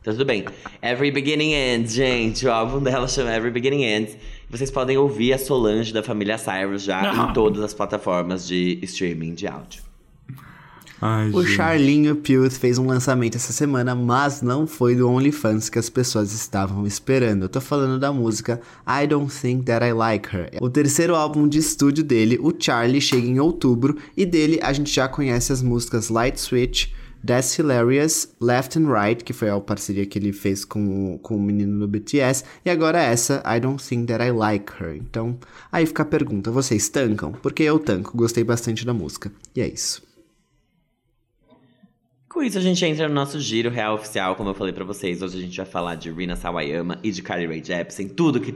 Então 0.00 0.12
tudo 0.14 0.24
bem. 0.24 0.44
Every 0.82 1.12
Beginning 1.12 1.52
Ends, 1.52 1.92
gente. 1.94 2.44
O 2.44 2.50
álbum 2.52 2.80
dela 2.82 3.06
chama 3.06 3.30
Every 3.32 3.52
Beginning 3.52 3.84
Ends. 3.84 4.16
Vocês 4.50 4.68
podem 4.68 4.98
ouvir 4.98 5.32
a 5.32 5.38
Solange 5.38 5.92
da 5.92 6.02
família 6.02 6.36
Cyrus 6.36 6.82
já 6.82 7.00
Ah. 7.08 7.30
em 7.30 7.32
todas 7.32 7.62
as 7.62 7.72
plataformas 7.72 8.44
de 8.48 8.80
streaming 8.82 9.34
de 9.34 9.46
áudio. 9.46 9.80
Ai, 11.04 11.30
O 11.34 11.42
gente. 11.42 11.56
Charlinho 11.56 12.14
Puth 12.14 12.52
fez 12.52 12.78
um 12.78 12.86
lançamento 12.86 13.34
essa 13.34 13.52
semana, 13.52 13.92
mas 13.92 14.40
não 14.40 14.68
foi 14.68 14.94
do 14.94 15.08
OnlyFans 15.08 15.68
que 15.68 15.78
as 15.78 15.90
pessoas 15.90 16.32
estavam 16.32 16.86
esperando. 16.86 17.42
Eu 17.42 17.48
tô 17.48 17.60
falando 17.60 17.98
da 17.98 18.12
música 18.12 18.60
I 18.86 19.06
Don't 19.08 19.34
Think 19.34 19.64
That 19.64 19.84
I 19.84 19.92
Like 19.92 20.28
Her. 20.36 20.50
O 20.60 20.70
terceiro 20.70 21.16
álbum 21.16 21.48
de 21.48 21.58
estúdio 21.58 22.04
dele, 22.04 22.38
o 22.40 22.52
Charlie, 22.56 23.00
chega 23.00 23.26
em 23.26 23.40
outubro 23.40 23.96
e 24.16 24.24
dele 24.24 24.60
a 24.62 24.72
gente 24.72 24.94
já 24.94 25.08
conhece 25.08 25.52
as 25.52 25.60
músicas 25.60 26.08
Light 26.08 26.38
Switch, 26.40 26.86
That's 27.26 27.56
Hilarious, 27.58 28.28
Left 28.40 28.78
and 28.78 28.92
Right, 28.92 29.24
que 29.24 29.32
foi 29.32 29.48
a 29.50 29.58
parceria 29.60 30.06
que 30.06 30.18
ele 30.18 30.32
fez 30.32 30.64
com, 30.64 31.14
o- 31.14 31.18
com 31.18 31.36
o 31.36 31.40
menino 31.42 31.80
do 31.80 31.88
BTS, 31.88 32.44
e 32.64 32.70
agora 32.70 33.00
essa, 33.02 33.42
I 33.46 33.58
Don't 33.60 33.82
Think 33.82 34.06
That 34.06 34.24
I 34.24 34.30
Like 34.32 34.72
Her. 34.80 34.96
Então, 34.96 35.36
aí 35.70 35.84
fica 35.86 36.02
a 36.02 36.06
pergunta, 36.06 36.50
vocês 36.50 36.88
tancam? 36.88 37.32
Porque 37.32 37.62
eu 37.64 37.78
tanco, 37.78 38.16
gostei 38.16 38.42
bastante 38.44 38.84
da 38.86 38.92
música. 38.94 39.32
E 39.54 39.60
é 39.60 39.68
isso. 39.68 40.02
Com 42.32 42.42
isso, 42.42 42.56
a 42.56 42.62
gente 42.62 42.82
entra 42.82 43.06
no 43.08 43.14
nosso 43.14 43.38
giro 43.38 43.68
real 43.68 43.94
oficial, 43.94 44.34
como 44.36 44.48
eu 44.48 44.54
falei 44.54 44.72
pra 44.72 44.86
vocês. 44.86 45.20
Hoje 45.20 45.36
a 45.36 45.40
gente 45.42 45.54
vai 45.54 45.66
falar 45.66 45.96
de 45.96 46.10
Rina 46.10 46.34
Sawayama 46.34 46.98
e 47.02 47.10
de 47.10 47.20
Carly 47.20 47.46
Rae 47.46 47.62
Jepsen, 47.62 48.08
tudo 48.08 48.40
que. 48.40 48.54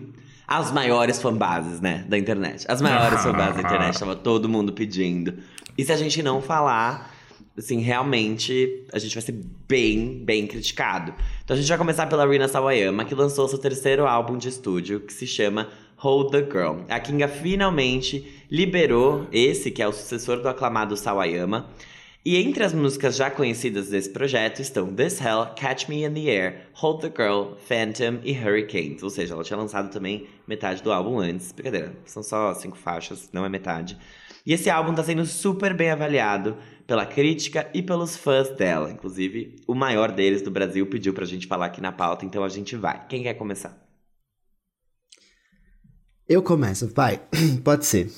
As 0.49 0.73
maiores 0.73 1.21
fanbases, 1.21 1.81
né, 1.81 2.07
da 2.09 2.17
internet. 2.17 2.65
As 2.69 2.81
maiores 2.81 3.21
fanbases 3.23 3.57
da 3.57 3.63
internet, 3.63 3.99
tava 3.99 4.17
todo 4.17 4.49
mundo 4.49 4.73
pedindo. 4.73 5.35
E 5.77 5.85
se 5.85 5.93
a 5.93 5.97
gente 5.97 6.23
não 6.23 6.41
falar, 6.41 7.13
assim, 7.59 7.81
realmente, 7.81 8.87
a 8.95 8.99
gente 8.99 9.13
vai 9.13 9.23
ser 9.23 9.39
bem, 9.69 10.23
bem 10.25 10.47
criticado. 10.47 11.13
Então 11.45 11.55
a 11.55 11.59
gente 11.59 11.69
vai 11.69 11.77
começar 11.77 12.07
pela 12.07 12.27
Rina 12.27 12.49
Sawayama, 12.49 13.05
que 13.05 13.15
lançou 13.15 13.47
seu 13.47 13.59
terceiro 13.59 14.07
álbum 14.07 14.39
de 14.39 14.49
estúdio, 14.49 15.01
que 15.01 15.13
se 15.13 15.27
chama 15.27 15.69
Hold 15.97 16.31
the 16.31 16.41
Girl. 16.41 16.79
A 16.89 16.99
Kinga 16.99 17.29
finalmente 17.29 18.43
liberou 18.51 19.27
esse, 19.31 19.71
que 19.71 19.83
é 19.83 19.89
o 19.89 19.93
sucessor 19.93 20.41
do 20.41 20.49
aclamado 20.49 20.97
Sawayama. 20.97 21.69
E 22.27 22.39
entre 22.39 22.65
as 22.65 22.73
músicas 22.73 23.15
já 23.15 23.31
conhecidas 23.31 23.91
desse 23.91 24.11
projeto 24.11 24.61
estão 24.61 24.93
This 24.93 25.21
Hell, 25.21 25.47
Catch 25.55 25.89
Me 25.89 26.05
in 26.05 26.13
the 26.13 26.29
Air, 26.29 26.67
Hold 26.73 27.03
the 27.03 27.13
Girl, 27.17 27.55
Phantom 27.69 28.19
e 28.25 28.33
Hurricanes. 28.33 29.05
Ou 29.05 29.11
seja, 29.11 29.33
ela 29.33 29.45
tinha 29.45 29.57
lançado 29.57 29.93
também 29.93 30.27
metade 30.45 30.83
do 30.83 30.91
álbum 30.91 31.21
antes. 31.21 31.53
Brincadeira, 31.53 31.97
são 32.05 32.25
só 32.25 32.53
cinco 32.53 32.77
faixas, 32.77 33.31
não 33.33 33.45
é 33.45 33.49
metade. 33.49 33.97
E 34.45 34.53
esse 34.53 34.69
álbum 34.69 34.93
tá 34.93 35.05
sendo 35.05 35.25
super 35.25 35.73
bem 35.73 35.91
avaliado 35.91 36.57
pela 36.85 37.07
crítica 37.07 37.71
e 37.73 37.81
pelos 37.81 38.17
fãs 38.17 38.51
dela. 38.51 38.91
Inclusive, 38.91 39.63
o 39.65 39.73
maior 39.77 40.11
deles 40.11 40.43
do 40.43 40.51
Brasil 40.51 40.85
pediu 40.89 41.15
pra 41.15 41.25
gente 41.25 41.47
falar 41.47 41.67
aqui 41.67 41.81
na 41.81 41.93
pauta, 41.93 42.27
então 42.27 42.43
a 42.43 42.49
gente 42.49 42.75
vai. 42.75 43.07
Quem 43.07 43.23
quer 43.23 43.35
começar? 43.35 43.81
Eu 46.29 46.43
começo, 46.43 46.89
pai. 46.89 47.21
Pode 47.63 47.87
ser. 47.87 48.11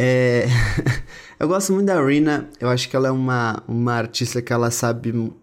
É... 0.00 0.46
eu 1.40 1.48
gosto 1.48 1.72
muito 1.72 1.86
da 1.86 2.00
Rina. 2.00 2.48
Eu 2.60 2.68
acho 2.68 2.88
que 2.88 2.94
ela 2.94 3.08
é 3.08 3.10
uma, 3.10 3.64
uma 3.66 3.94
artista 3.94 4.40
que 4.40 4.52
ela 4.52 4.70
sabe. 4.70 5.10
Eu 5.10 5.34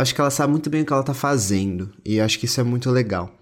acho 0.00 0.14
que 0.14 0.20
ela 0.20 0.30
sabe 0.30 0.52
muito 0.52 0.68
bem 0.68 0.82
o 0.82 0.84
que 0.84 0.92
ela 0.92 1.02
tá 1.02 1.14
fazendo. 1.14 1.90
E 2.04 2.16
eu 2.16 2.24
acho 2.24 2.38
que 2.38 2.44
isso 2.44 2.60
é 2.60 2.64
muito 2.64 2.90
legal. 2.90 3.34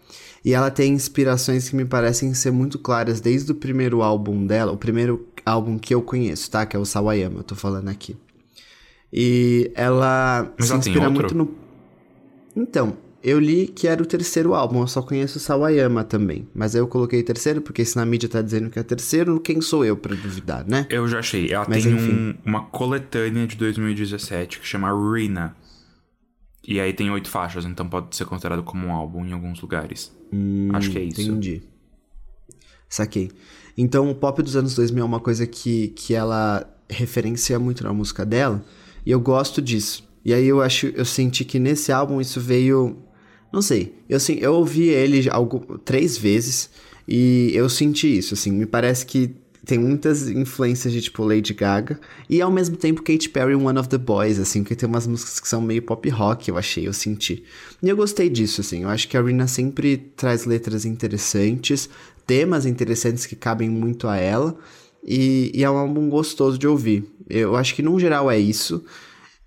E 0.45 0.55
ela 0.55 0.71
tem 0.71 0.93
inspirações 0.93 1.69
que 1.69 1.75
me 1.75 1.85
parecem 1.85 2.33
ser 2.35 2.53
muito 2.53 2.79
claras 2.79 3.21
desde 3.21 3.51
o 3.51 3.55
primeiro 3.55 4.01
álbum 4.01 4.47
dela, 4.47 4.71
o 4.71 4.77
primeiro 4.77 5.27
álbum 5.45 5.77
que 5.77 5.93
eu 5.93 6.03
conheço, 6.03 6.51
tá? 6.51 6.67
Que 6.67 6.77
é 6.77 6.79
o 6.79 6.85
Sawayama, 6.85 7.41
eu 7.41 7.45
tô 7.45 7.55
falando 7.57 7.89
aqui. 7.89 8.17
E 9.13 9.73
ela 9.75 10.53
Mas 10.57 10.67
se 10.67 10.73
ela 10.73 10.81
inspira 10.81 11.11
muito 11.11 11.35
no. 11.35 11.55
Então, 12.55 12.97
eu 13.23 13.39
li 13.39 13.67
que 13.69 13.87
era 13.87 14.03
o 14.03 14.07
terceiro 14.07 14.55
álbum, 14.55 14.81
eu 14.81 14.87
só 14.87 15.01
conheço 15.03 15.39
o 15.39 15.41
Sawayama 15.41 16.03
também. 16.05 16.49
Mas 16.55 16.75
aí 16.75 16.81
eu 16.81 16.89
coloquei 16.89 17.23
terceiro, 17.23 17.61
porque 17.61 17.85
se 17.85 17.97
na 17.97 18.05
mídia 18.05 18.29
tá 18.29 18.43
dizendo 18.43 18.69
que 18.71 18.79
é 18.79 18.83
terceiro, 18.83 19.39
quem 19.41 19.61
sou 19.61 19.85
eu 19.85 19.97
pra 19.97 20.15
duvidar, 20.15 20.65
né? 20.67 20.87
Eu 20.91 21.07
já 21.09 21.19
achei. 21.21 21.51
Ela 21.53 21.67
Mas 21.69 21.85
tem 21.85 21.95
um- 21.95 22.35
uma 22.45 22.63
coletânea 22.67 23.47
de 23.47 23.57
2017 23.57 24.59
que 24.61 24.67
chama 24.67 24.91
Rina. 24.93 25.55
E 26.67 26.79
aí 26.79 26.93
tem 26.93 27.11
oito 27.11 27.29
faixas, 27.29 27.65
então 27.65 27.89
pode 27.89 28.15
ser 28.15 28.25
considerado 28.25 28.63
como 28.63 28.87
um 28.87 28.93
álbum 28.93 29.25
em 29.27 29.33
alguns 29.33 29.61
lugares. 29.61 30.13
Acho 30.73 30.91
que 30.91 30.99
é 30.99 31.03
isso. 31.03 31.21
Entendi. 31.23 31.63
Saquei. 32.89 33.31
Então, 33.77 34.11
o 34.11 34.15
pop 34.15 34.43
dos 34.43 34.55
anos 34.55 34.75
2000 34.75 35.03
é 35.03 35.07
uma 35.07 35.21
coisa 35.21 35.47
que, 35.47 35.89
que 35.89 36.15
ela 36.15 36.65
referencia 36.89 37.59
muito 37.59 37.83
na 37.83 37.93
música 37.93 38.25
dela, 38.25 38.63
e 39.05 39.11
eu 39.11 39.19
gosto 39.21 39.63
disso. 39.63 40.07
E 40.25 40.33
aí 40.33 40.47
eu 40.47 40.61
acho, 40.63 40.87
eu 40.89 41.05
senti 41.05 41.45
que 41.45 41.59
nesse 41.59 41.91
álbum 41.91 42.21
isso 42.21 42.39
veio, 42.41 42.97
não 43.53 43.63
sei, 43.63 43.95
eu 44.09 44.17
assim, 44.17 44.39
eu 44.41 44.55
ouvi 44.55 44.89
ele 44.89 45.29
algo 45.29 45.79
três 45.85 46.17
vezes 46.17 46.71
e 47.07 47.51
eu 47.55 47.69
senti 47.69 48.19
isso, 48.19 48.35
assim, 48.35 48.51
me 48.53 48.67
parece 48.67 49.05
que 49.05 49.35
tem 49.65 49.79
muitas 49.79 50.29
influências 50.29 50.93
de 50.93 51.01
tipo 51.01 51.23
Lady 51.23 51.55
Gaga 51.55 52.01
e 52.29 52.41
ao 52.41 52.51
mesmo 52.51 52.77
tempo 52.77 53.03
Katy 53.03 53.29
Perry 53.29 53.55
One 53.55 53.79
of 53.79 53.89
the 53.89 53.99
Boys, 53.99 54.39
assim, 54.39 54.65
que 54.65 54.75
tem 54.75 54.89
umas 54.89 55.07
músicas 55.07 55.39
que 55.39 55.49
são 55.49 55.61
meio 55.61 55.83
pop 55.83 56.09
rock, 56.09 56.49
eu 56.49 56.59
achei, 56.59 56.87
eu 56.87 56.93
senti. 56.93 57.45
E 57.81 57.89
eu 57.89 57.97
gostei 57.97 58.29
disso, 58.29 58.61
assim, 58.61 58.83
eu 58.83 58.89
acho 58.89 59.09
que 59.09 59.17
a 59.17 59.23
Rina 59.23 59.47
sempre 59.47 59.97
traz 60.17 60.45
letras 60.47 60.85
interessantes, 60.85 61.89
temas 62.27 62.67
interessantes 62.67 63.25
que 63.25 63.37
cabem 63.37 63.71
muito 63.71 64.09
a 64.09 64.17
ela 64.17 64.57
e, 65.05 65.53
e 65.55 65.63
é 65.63 65.71
um 65.71 65.77
álbum 65.77 66.09
gostoso 66.09 66.59
de 66.59 66.67
ouvir. 66.67 67.05
Eu 67.29 67.57
acho 67.57 67.75
que 67.75 67.83
no 67.83 67.99
geral 67.99 68.31
é 68.31 68.39
isso. 68.39 68.85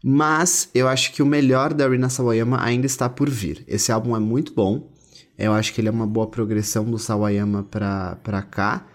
Mas 0.08 0.70
eu 0.76 0.88
acho 0.88 1.12
que 1.14 1.24
o 1.24 1.26
melhor 1.26 1.74
da 1.74 1.90
Rina 1.90 2.10
Sawayama 2.10 2.64
ainda 2.64 2.86
está 2.86 3.10
por 3.10 3.28
vir. 3.28 3.64
Esse 3.68 3.92
álbum 3.92 4.16
é 4.16 4.20
muito 4.20 4.54
bom. 4.54 4.88
Eu 5.36 5.52
acho 5.52 5.74
que 5.74 5.82
ele 5.82 5.88
é 5.88 5.92
uma 5.92 6.06
boa 6.06 6.28
progressão 6.28 6.86
do 6.86 7.00
Sawayama 7.00 7.64
pra, 7.64 8.16
pra 8.18 8.44
cá. 8.44 8.86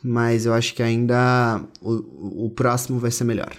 Mas 0.00 0.46
eu 0.46 0.54
acho 0.54 0.72
que 0.72 0.80
ainda 0.80 1.60
o, 1.82 2.44
o 2.46 2.50
próximo 2.50 3.00
vai 3.00 3.10
ser 3.10 3.24
melhor. 3.24 3.52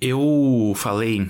Eu 0.00 0.74
falei 0.76 1.28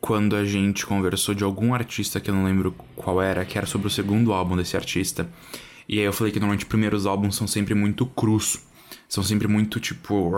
quando 0.00 0.36
a 0.36 0.44
gente 0.44 0.86
conversou 0.86 1.34
de 1.34 1.42
algum 1.42 1.74
artista 1.74 2.20
que 2.20 2.30
eu 2.30 2.34
não 2.34 2.44
lembro 2.44 2.76
qual 2.94 3.20
era, 3.20 3.44
que 3.44 3.58
era 3.58 3.66
sobre 3.66 3.88
o 3.88 3.90
segundo 3.90 4.32
álbum 4.32 4.56
desse 4.56 4.76
artista. 4.76 5.28
E 5.88 5.98
aí 5.98 6.04
eu 6.04 6.12
falei 6.12 6.32
que 6.32 6.38
normalmente 6.38 6.62
os 6.62 6.68
primeiros 6.68 7.06
álbuns 7.06 7.34
são 7.34 7.48
sempre 7.48 7.74
muito 7.74 8.06
crus. 8.06 8.60
São 9.08 9.22
sempre 9.22 9.46
muito 9.46 9.78
tipo, 9.78 10.32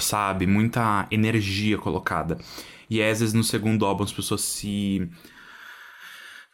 sabe? 0.00 0.46
Muita 0.46 1.06
energia 1.10 1.78
colocada. 1.78 2.38
E 2.88 3.00
às 3.02 3.20
vezes 3.20 3.32
no 3.32 3.44
segundo 3.44 3.86
álbum 3.86 4.04
as 4.04 4.12
pessoas 4.12 4.40
se. 4.42 5.08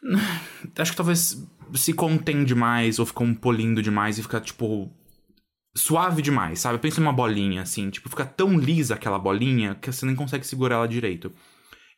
Acho 0.77 0.91
que 0.91 0.97
talvez 0.97 1.43
se 1.73 1.93
contém 1.93 2.43
demais 2.43 2.99
ou 2.99 3.05
ficam 3.05 3.33
polindo 3.33 3.81
demais 3.81 4.17
e 4.17 4.23
fica 4.23 4.39
tipo. 4.39 4.91
Suave 5.75 6.23
demais, 6.23 6.59
sabe? 6.59 6.79
Pensa 6.79 6.99
em 6.99 7.03
uma 7.03 7.13
bolinha, 7.13 7.61
assim, 7.61 7.91
tipo, 7.91 8.09
fica 8.09 8.25
tão 8.25 8.57
lisa 8.57 8.95
aquela 8.95 9.19
bolinha 9.19 9.75
que 9.75 9.91
você 9.91 10.07
nem 10.07 10.15
consegue 10.15 10.45
segurar 10.45 10.77
ela 10.77 10.87
direito. 10.87 11.31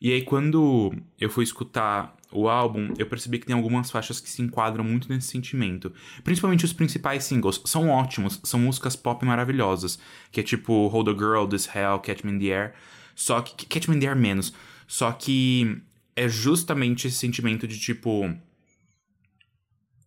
E 0.02 0.12
aí, 0.12 0.22
quando 0.22 0.92
eu 1.18 1.30
fui 1.30 1.44
escutar 1.44 2.14
o 2.32 2.48
álbum, 2.48 2.94
eu 2.96 3.06
percebi 3.06 3.38
que 3.38 3.46
tem 3.46 3.56
algumas 3.56 3.90
faixas 3.90 4.20
que 4.20 4.30
se 4.30 4.40
enquadram 4.40 4.84
muito 4.84 5.08
nesse 5.08 5.28
sentimento. 5.28 5.92
Principalmente 6.22 6.64
os 6.64 6.72
principais 6.72 7.24
singles. 7.24 7.60
São 7.64 7.88
ótimos, 7.88 8.40
são 8.44 8.60
músicas 8.60 8.94
pop 8.94 9.24
maravilhosas. 9.24 9.98
Que 10.30 10.40
é 10.40 10.42
tipo 10.42 10.86
Hold 10.88 11.08
a 11.08 11.12
Girl, 11.12 11.46
This 11.46 11.68
Hell, 11.74 11.98
Catch 11.98 12.22
Me 12.22 12.32
in 12.32 12.38
the 12.38 12.46
Air. 12.46 12.74
Só 13.14 13.40
que. 13.40 13.66
Catch 13.66 13.88
Me 13.88 13.96
in 13.96 14.00
the 14.00 14.06
Air 14.06 14.16
menos. 14.16 14.52
Só 14.86 15.10
que 15.10 15.82
é 16.14 16.28
justamente 16.28 17.08
esse 17.08 17.16
sentimento 17.16 17.66
de 17.66 17.78
tipo. 17.78 18.32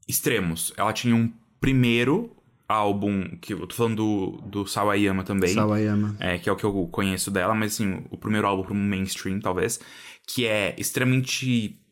Extremos. 0.07 0.73
Ela 0.77 0.93
tinha 0.93 1.15
um 1.15 1.31
primeiro 1.59 2.35
álbum, 2.67 3.37
que 3.41 3.53
eu 3.53 3.67
tô 3.67 3.75
falando 3.75 3.95
do, 3.95 4.41
do 4.47 4.67
Sawayama 4.67 5.23
também. 5.23 5.53
Sawayama. 5.53 6.15
É, 6.19 6.37
que 6.37 6.49
é 6.49 6.51
o 6.51 6.55
que 6.55 6.63
eu 6.63 6.87
conheço 6.91 7.29
dela, 7.29 7.53
mas 7.53 7.73
assim, 7.73 8.03
o 8.09 8.17
primeiro 8.17 8.47
álbum 8.47 8.63
pro 8.63 8.75
mainstream, 8.75 9.39
talvez. 9.39 9.79
Que 10.25 10.45
é 10.45 10.73
extremamente 10.77 11.82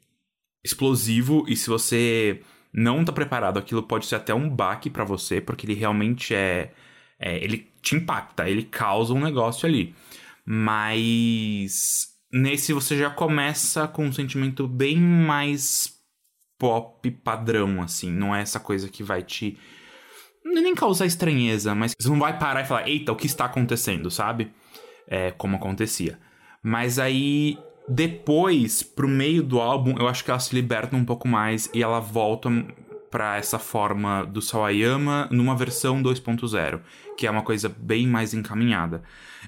explosivo 0.63 1.45
e 1.47 1.55
se 1.55 1.69
você 1.69 2.41
não 2.73 3.03
tá 3.03 3.11
preparado, 3.11 3.59
aquilo 3.59 3.83
pode 3.83 4.05
ser 4.05 4.15
até 4.15 4.33
um 4.33 4.49
baque 4.49 4.89
para 4.89 5.03
você, 5.03 5.41
porque 5.41 5.65
ele 5.65 5.73
realmente 5.73 6.33
é, 6.33 6.71
é, 7.19 7.43
ele 7.43 7.69
te 7.81 7.95
impacta, 7.95 8.49
ele 8.49 8.63
causa 8.63 9.13
um 9.13 9.21
negócio 9.21 9.67
ali. 9.67 9.93
Mas 10.45 12.07
nesse 12.31 12.73
você 12.73 12.97
já 12.97 13.09
começa 13.09 13.87
com 13.87 14.05
um 14.05 14.13
sentimento 14.13 14.67
bem 14.67 14.97
mais 14.97 15.99
pop 16.57 17.09
padrão, 17.09 17.81
assim, 17.81 18.11
não 18.11 18.35
é 18.35 18.41
essa 18.41 18.59
coisa 18.59 18.87
que 18.87 19.03
vai 19.03 19.23
te 19.23 19.57
nem 20.43 20.73
causar 20.73 21.05
estranheza, 21.05 21.75
mas 21.75 21.93
você 21.99 22.09
não 22.09 22.19
vai 22.19 22.37
parar 22.37 22.61
e 22.61 22.65
falar, 22.65 22.87
eita, 22.87 23.11
o 23.11 23.15
que 23.15 23.25
está 23.27 23.45
acontecendo, 23.45 24.09
sabe? 24.09 24.51
É, 25.07 25.31
como 25.31 25.55
acontecia. 25.55 26.19
Mas 26.63 26.99
aí 26.99 27.57
depois, 27.93 28.81
pro 28.81 29.05
meio 29.05 29.43
do 29.43 29.59
álbum, 29.59 29.97
eu 29.99 30.07
acho 30.07 30.23
que 30.23 30.31
ela 30.31 30.39
se 30.39 30.55
liberta 30.55 30.95
um 30.95 31.03
pouco 31.03 31.27
mais 31.27 31.69
e 31.73 31.83
ela 31.83 31.99
volta 31.99 32.49
para 33.09 33.35
essa 33.35 33.59
forma 33.59 34.23
do 34.23 34.41
Sawayama 34.41 35.27
numa 35.29 35.53
versão 35.57 36.01
2.0, 36.01 36.79
que 37.17 37.27
é 37.27 37.31
uma 37.31 37.41
coisa 37.41 37.67
bem 37.67 38.07
mais 38.07 38.33
encaminhada. 38.33 39.03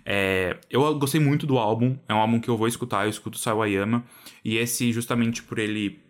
É, 0.06 0.58
eu 0.69 0.93
gostei 0.99 1.21
muito 1.21 1.47
do 1.47 1.58
álbum, 1.58 1.97
é 2.06 2.13
um 2.13 2.17
álbum 2.17 2.38
que 2.38 2.49
eu 2.49 2.58
vou 2.58 2.67
escutar, 2.67 3.06
eu 3.06 3.10
escuto 3.10 3.38
Sawayama, 3.38 4.03
e 4.43 4.58
esse, 4.58 4.91
justamente 4.91 5.41
por 5.41 5.58
ele. 5.58 6.01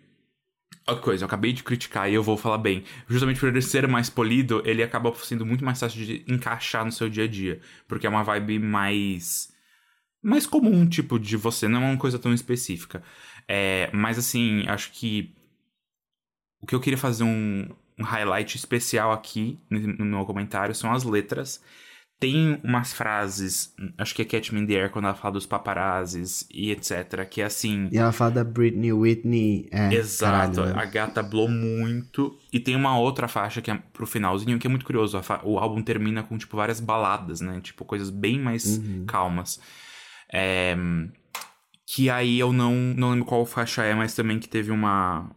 Outra 0.87 1.03
coisa, 1.03 1.23
eu 1.23 1.27
acabei 1.27 1.53
de 1.53 1.61
criticar 1.61 2.09
e 2.09 2.15
eu 2.15 2.23
vou 2.23 2.35
falar 2.35 2.57
bem. 2.57 2.83
Justamente 3.07 3.39
por 3.39 3.47
ele 3.47 3.61
ser 3.61 3.87
mais 3.87 4.09
polido, 4.09 4.63
ele 4.65 4.81
acaba 4.81 5.13
sendo 5.17 5.45
muito 5.45 5.63
mais 5.63 5.79
fácil 5.79 6.03
de 6.03 6.25
encaixar 6.27 6.83
no 6.83 6.91
seu 6.91 7.07
dia 7.07 7.25
a 7.25 7.27
dia, 7.27 7.61
porque 7.87 8.07
é 8.07 8.09
uma 8.09 8.23
vibe 8.23 8.57
mais 8.57 9.52
mais 10.23 10.45
comum, 10.47 10.87
tipo, 10.87 11.19
de 11.19 11.35
você, 11.37 11.67
não 11.67 11.83
é 11.83 11.85
uma 11.91 11.97
coisa 11.97 12.17
tão 12.17 12.33
específica. 12.33 13.03
É, 13.47 13.89
mas 13.93 14.17
assim, 14.17 14.63
acho 14.67 14.91
que 14.93 15.35
o 16.61 16.65
que 16.65 16.73
eu 16.73 16.79
queria 16.79 16.97
fazer 16.97 17.25
um, 17.25 17.67
um 17.99 18.03
highlight 18.03 18.55
especial 18.55 19.11
aqui 19.11 19.59
no 19.69 20.05
meu 20.05 20.25
comentário 20.25 20.73
são 20.73 20.91
as 20.93 21.03
letras. 21.03 21.61
Tem 22.19 22.57
umas 22.63 22.93
frases, 22.93 23.75
acho 23.97 24.15
que 24.15 24.21
é 24.21 24.25
Catch 24.25 24.51
Me 24.51 24.61
in 24.61 24.65
the 24.65 24.75
Air 24.75 24.89
quando 24.91 25.05
ela 25.05 25.13
fala 25.13 25.33
dos 25.33 25.45
paparazzis 25.45 26.47
e 26.49 26.71
etc, 26.71 27.27
que 27.29 27.41
é 27.41 27.45
assim... 27.45 27.89
E 27.91 27.97
ela 27.97 28.13
fala 28.13 28.31
da 28.31 28.43
Britney 28.45 28.93
Whitney, 28.93 29.67
é, 29.69 29.93
Exato, 29.93 30.61
caralho, 30.61 30.79
a 30.79 30.85
gata 30.85 31.21
blou 31.21 31.49
muito. 31.49 32.37
E 32.53 32.61
tem 32.61 32.77
uma 32.77 32.97
outra 32.97 33.27
faixa 33.27 33.61
que 33.61 33.69
é 33.69 33.75
pro 33.91 34.07
finalzinho, 34.07 34.57
que 34.57 34.65
é 34.65 34.69
muito 34.69 34.85
curioso. 34.85 35.19
O 35.43 35.59
álbum 35.59 35.81
termina 35.81 36.23
com, 36.23 36.37
tipo, 36.37 36.55
várias 36.55 36.79
baladas, 36.79 37.41
né? 37.41 37.59
Tipo, 37.61 37.83
coisas 37.83 38.09
bem 38.09 38.39
mais 38.39 38.77
Uhum. 38.77 39.03
calmas. 39.05 39.59
É, 40.33 40.75
que 41.85 42.09
aí 42.09 42.39
eu 42.39 42.51
não, 42.53 42.73
não 42.75 43.11
lembro 43.11 43.25
qual 43.25 43.45
faixa 43.45 43.83
é, 43.83 43.93
mas 43.93 44.15
também 44.15 44.39
que 44.39 44.47
teve 44.49 44.71
uma. 44.71 45.29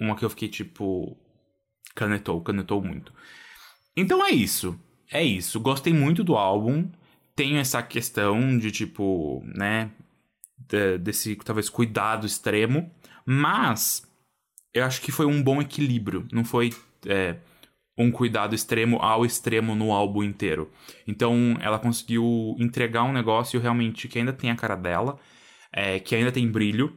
Uma 0.00 0.16
que 0.16 0.24
eu 0.24 0.30
fiquei 0.30 0.48
tipo. 0.48 1.16
Canetou, 1.94 2.40
canetou 2.42 2.82
muito. 2.82 3.12
Então 3.96 4.24
é 4.24 4.30
isso. 4.30 4.78
É 5.10 5.22
isso. 5.24 5.60
Gostei 5.60 5.92
muito 5.92 6.24
do 6.24 6.36
álbum. 6.36 6.90
Tenho 7.36 7.58
essa 7.58 7.82
questão 7.82 8.58
de 8.58 8.70
tipo, 8.70 9.42
né? 9.44 9.90
de- 10.68 10.98
desse 10.98 11.36
talvez 11.36 11.68
cuidado 11.68 12.26
extremo. 12.26 12.90
Mas 13.26 14.02
eu 14.74 14.84
acho 14.84 15.00
que 15.02 15.12
foi 15.12 15.26
um 15.26 15.42
bom 15.42 15.60
equilíbrio. 15.62 16.26
Não 16.32 16.44
foi. 16.44 16.72
é, 17.06 17.38
um 17.98 18.10
cuidado 18.10 18.54
extremo 18.54 18.98
ao 18.98 19.26
extremo 19.26 19.74
no 19.74 19.92
álbum 19.92 20.22
inteiro. 20.22 20.70
Então 21.06 21.56
ela 21.60 21.78
conseguiu 21.78 22.54
entregar 22.58 23.02
um 23.02 23.12
negócio 23.12 23.60
realmente 23.60 24.06
que 24.08 24.18
ainda 24.18 24.32
tem 24.32 24.50
a 24.50 24.56
cara 24.56 24.76
dela, 24.76 25.18
é, 25.72 25.98
que 25.98 26.14
ainda 26.14 26.30
tem 26.32 26.50
brilho 26.50 26.96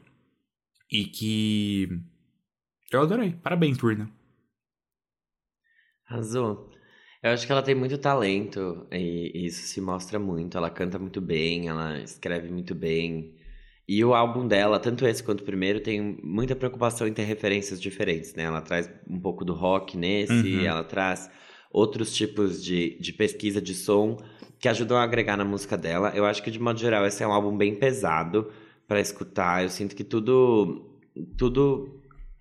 e 0.92 1.06
que 1.06 1.90
eu 2.92 3.02
adorei. 3.02 3.32
Parabéns, 3.42 3.78
Bruna. 3.78 4.10
Arrasou. 6.08 6.70
Eu 7.24 7.32
acho 7.32 7.46
que 7.46 7.52
ela 7.52 7.64
tem 7.64 7.76
muito 7.76 7.98
talento 7.98 8.88
e 8.92 9.32
e 9.34 9.46
isso 9.46 9.62
se 9.68 9.82
mostra 9.82 10.20
muito. 10.20 10.58
Ela 10.58 10.70
canta 10.70 11.00
muito 11.00 11.22
bem, 11.22 11.68
ela 11.68 12.00
escreve 12.00 12.50
muito 12.52 12.76
bem. 12.76 13.36
E 13.94 14.06
o 14.06 14.14
álbum 14.14 14.48
dela, 14.48 14.80
tanto 14.80 15.06
esse 15.06 15.22
quanto 15.22 15.42
o 15.42 15.44
primeiro, 15.44 15.82
tem 15.82 16.18
muita 16.24 16.56
preocupação 16.56 17.06
em 17.06 17.12
ter 17.12 17.24
referências 17.24 17.82
diferentes, 17.82 18.34
né? 18.36 18.44
Ela 18.44 18.62
traz 18.62 18.90
um 19.06 19.20
pouco 19.20 19.44
do 19.44 19.54
rock 19.54 19.98
nesse, 19.98 20.32
Uhum. 20.32 20.66
ela 20.66 20.82
traz 20.82 21.30
outros 21.74 22.16
tipos 22.16 22.64
de, 22.64 22.98
de 23.02 23.12
pesquisa 23.12 23.62
de 23.62 23.76
som 23.76 24.16
que 24.58 24.70
ajudam 24.70 24.96
a 24.98 25.04
agregar 25.04 25.36
na 25.36 25.44
música 25.44 25.78
dela. 25.78 26.14
Eu 26.16 26.24
acho 26.26 26.42
que, 26.42 26.50
de 26.50 26.58
modo 26.58 26.80
geral, 26.80 27.06
esse 27.06 27.22
é 27.22 27.28
um 27.28 27.34
álbum 27.34 27.58
bem 27.58 27.76
pesado 27.76 28.50
pra 28.88 29.02
escutar. 29.02 29.62
Eu 29.64 29.70
sinto 29.70 29.94
que 29.94 30.06
tudo, 30.06 30.86
tudo 31.38 32.00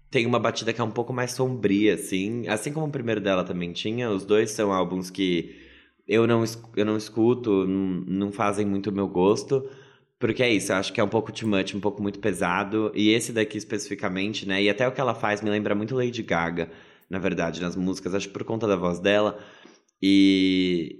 tem 0.08 0.26
uma 0.26 0.38
batida 0.38 0.72
que 0.72 0.80
é 0.80 0.84
um 0.84 0.90
pouco 0.92 1.12
mais 1.12 1.32
sombria, 1.32 1.94
assim. 1.94 2.46
Assim 2.46 2.72
como 2.72 2.86
o 2.86 2.90
primeiro 2.92 3.20
dela 3.20 3.42
também 3.42 3.72
tinha. 3.72 4.08
Os 4.08 4.24
dois 4.24 4.52
são 4.52 4.72
álbuns 4.72 5.10
que 5.10 5.56
eu 6.06 6.28
não, 6.28 6.44
eu 6.76 6.84
não 6.84 6.96
escuto, 6.96 7.66
não, 7.66 8.04
não 8.06 8.30
fazem 8.30 8.64
muito 8.64 8.90
o 8.90 8.92
meu 8.92 9.08
gosto. 9.08 9.68
Porque 10.20 10.42
é 10.42 10.50
isso, 10.50 10.70
eu 10.70 10.76
acho 10.76 10.92
que 10.92 11.00
é 11.00 11.04
um 11.04 11.08
pouco 11.08 11.32
too 11.32 11.48
much, 11.48 11.74
um 11.74 11.80
pouco 11.80 12.02
muito 12.02 12.20
pesado. 12.20 12.92
E 12.94 13.10
esse 13.10 13.32
daqui 13.32 13.56
especificamente, 13.58 14.46
né? 14.46 14.62
E 14.62 14.68
até 14.70 14.86
o 14.86 14.92
que 14.92 15.00
ela 15.00 15.14
faz 15.14 15.40
me 15.40 15.50
lembra 15.50 15.74
muito 15.74 15.96
Lady 15.96 16.22
Gaga, 16.22 16.70
na 17.08 17.18
verdade, 17.18 17.60
nas 17.60 17.74
músicas. 17.74 18.14
Acho 18.14 18.28
por 18.28 18.44
conta 18.44 18.66
da 18.68 18.76
voz 18.76 19.00
dela. 19.00 19.38
E 20.00 20.98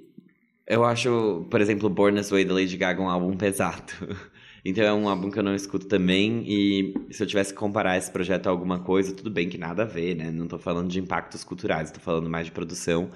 eu 0.66 0.84
acho, 0.84 1.46
por 1.50 1.60
exemplo, 1.60 1.90
Born 1.90 2.18
This 2.18 2.30
Way 2.30 2.44
da 2.46 2.54
Lady 2.54 2.76
Gaga 2.76 3.02
um 3.02 3.08
álbum 3.08 3.36
pesado. 3.36 3.92
Então 4.62 4.84
é 4.84 4.92
um 4.92 5.08
álbum 5.08 5.30
que 5.30 5.38
eu 5.38 5.42
não 5.42 5.54
escuto 5.54 5.86
também. 5.86 6.44
E 6.46 6.94
se 7.10 7.22
eu 7.22 7.26
tivesse 7.26 7.54
que 7.54 7.58
comparar 7.58 7.96
esse 7.96 8.10
projeto 8.10 8.46
a 8.46 8.50
alguma 8.50 8.78
coisa, 8.80 9.14
tudo 9.14 9.30
bem 9.30 9.48
que 9.48 9.56
nada 9.56 9.84
a 9.84 9.86
ver, 9.86 10.14
né? 10.14 10.30
Não 10.30 10.46
tô 10.46 10.58
falando 10.58 10.90
de 10.90 11.00
impactos 11.00 11.42
culturais, 11.42 11.90
tô 11.90 11.98
falando 11.98 12.28
mais 12.28 12.44
de 12.44 12.52
produção 12.52 13.10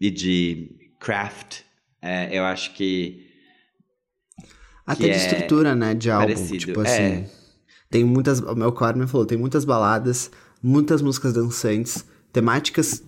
e 0.00 0.10
de 0.10 0.90
craft. 0.98 1.60
É, 2.02 2.36
eu 2.36 2.44
acho 2.44 2.74
que. 2.74 3.27
Até 4.92 5.04
de 5.04 5.10
é 5.10 5.16
estrutura, 5.16 5.74
né? 5.74 5.94
De 5.94 6.10
álbum. 6.10 6.26
parecido. 6.26 6.58
Tipo 6.58 6.80
assim. 6.80 7.02
É. 7.02 7.30
Tem 7.90 8.04
muitas. 8.04 8.40
O 8.40 8.54
meu 8.54 8.72
Carmen 8.72 9.06
falou, 9.06 9.26
tem 9.26 9.38
muitas 9.38 9.64
baladas, 9.64 10.30
muitas 10.62 11.02
músicas 11.02 11.32
dançantes, 11.32 12.04
temáticas 12.32 13.02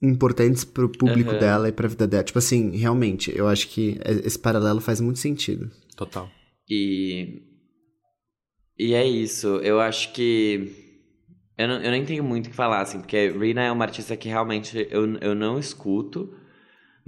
importantes 0.00 0.64
pro 0.64 0.88
público 0.88 1.30
Aham. 1.30 1.38
dela 1.38 1.68
e 1.68 1.72
pra 1.72 1.88
vida 1.88 2.06
dela. 2.06 2.24
Tipo 2.24 2.38
assim, 2.38 2.76
realmente, 2.76 3.32
eu 3.36 3.48
acho 3.48 3.68
que 3.68 3.98
esse 4.24 4.38
paralelo 4.38 4.80
faz 4.80 5.00
muito 5.00 5.18
sentido. 5.18 5.70
Total. 5.96 6.28
E. 6.68 7.42
E 8.78 8.94
é 8.94 9.06
isso. 9.06 9.56
Eu 9.56 9.80
acho 9.80 10.12
que. 10.12 10.84
Eu, 11.56 11.68
não, 11.68 11.76
eu 11.76 11.90
nem 11.90 12.04
tenho 12.04 12.22
muito 12.22 12.46
o 12.46 12.50
que 12.50 12.56
falar, 12.56 12.82
assim, 12.82 12.98
porque 12.98 13.30
Rina 13.30 13.62
é 13.62 13.72
uma 13.72 13.84
artista 13.84 14.14
que 14.16 14.28
realmente 14.28 14.86
eu, 14.90 15.16
eu 15.16 15.34
não 15.34 15.58
escuto. 15.58 16.34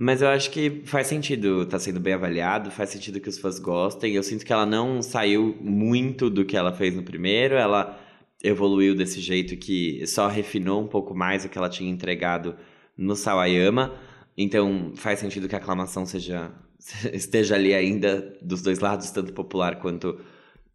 Mas 0.00 0.22
eu 0.22 0.28
acho 0.28 0.52
que 0.52 0.82
faz 0.84 1.08
sentido, 1.08 1.66
tá 1.66 1.76
sendo 1.76 1.98
bem 1.98 2.12
avaliado, 2.14 2.70
faz 2.70 2.90
sentido 2.90 3.18
que 3.18 3.28
os 3.28 3.36
fãs 3.36 3.58
gostem. 3.58 4.14
Eu 4.14 4.22
sinto 4.22 4.46
que 4.46 4.52
ela 4.52 4.64
não 4.64 5.02
saiu 5.02 5.56
muito 5.60 6.30
do 6.30 6.44
que 6.44 6.56
ela 6.56 6.72
fez 6.72 6.94
no 6.94 7.02
primeiro, 7.02 7.56
ela 7.56 7.98
evoluiu 8.40 8.94
desse 8.94 9.20
jeito 9.20 9.56
que 9.56 10.06
só 10.06 10.28
refinou 10.28 10.84
um 10.84 10.86
pouco 10.86 11.16
mais 11.16 11.44
o 11.44 11.48
que 11.48 11.58
ela 11.58 11.68
tinha 11.68 11.90
entregado 11.90 12.54
no 12.96 13.16
Sawayama. 13.16 13.92
Então 14.36 14.92
faz 14.94 15.18
sentido 15.18 15.48
que 15.48 15.56
a 15.56 15.58
aclamação 15.58 16.06
seja 16.06 16.52
esteja 17.12 17.56
ali 17.56 17.74
ainda 17.74 18.38
dos 18.40 18.62
dois 18.62 18.78
lados, 18.78 19.10
tanto 19.10 19.32
popular 19.32 19.80
quanto 19.80 20.20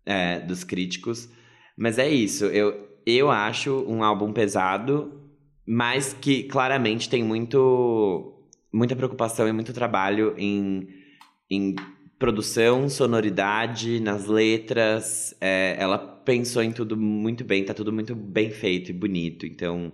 é, 0.05 0.41
dos 0.41 0.65
críticos. 0.65 1.29
Mas 1.77 1.97
é 1.97 2.09
isso, 2.09 2.43
eu, 2.47 2.89
eu 3.05 3.31
acho 3.31 3.85
um 3.87 4.03
álbum 4.03 4.33
pesado, 4.33 5.13
mas 5.65 6.13
que 6.13 6.43
claramente 6.43 7.09
tem 7.09 7.23
muito 7.23 8.32
muita 8.73 8.95
preocupação 8.95 9.47
e 9.47 9.53
muito 9.53 9.71
trabalho 9.71 10.33
em, 10.37 10.87
em 11.49 11.75
produção, 12.17 12.89
sonoridade, 12.89 13.99
nas 13.99 14.25
letras. 14.25 15.35
É, 15.39 15.75
ela 15.79 15.97
pensou 15.97 16.63
em 16.63 16.71
tudo 16.71 16.97
muito 16.97 17.43
bem, 17.43 17.63
tá 17.63 17.73
tudo 17.73 17.93
muito 17.93 18.15
bem 18.15 18.49
feito 18.49 18.89
e 18.89 18.93
bonito. 18.93 19.45
Então, 19.45 19.91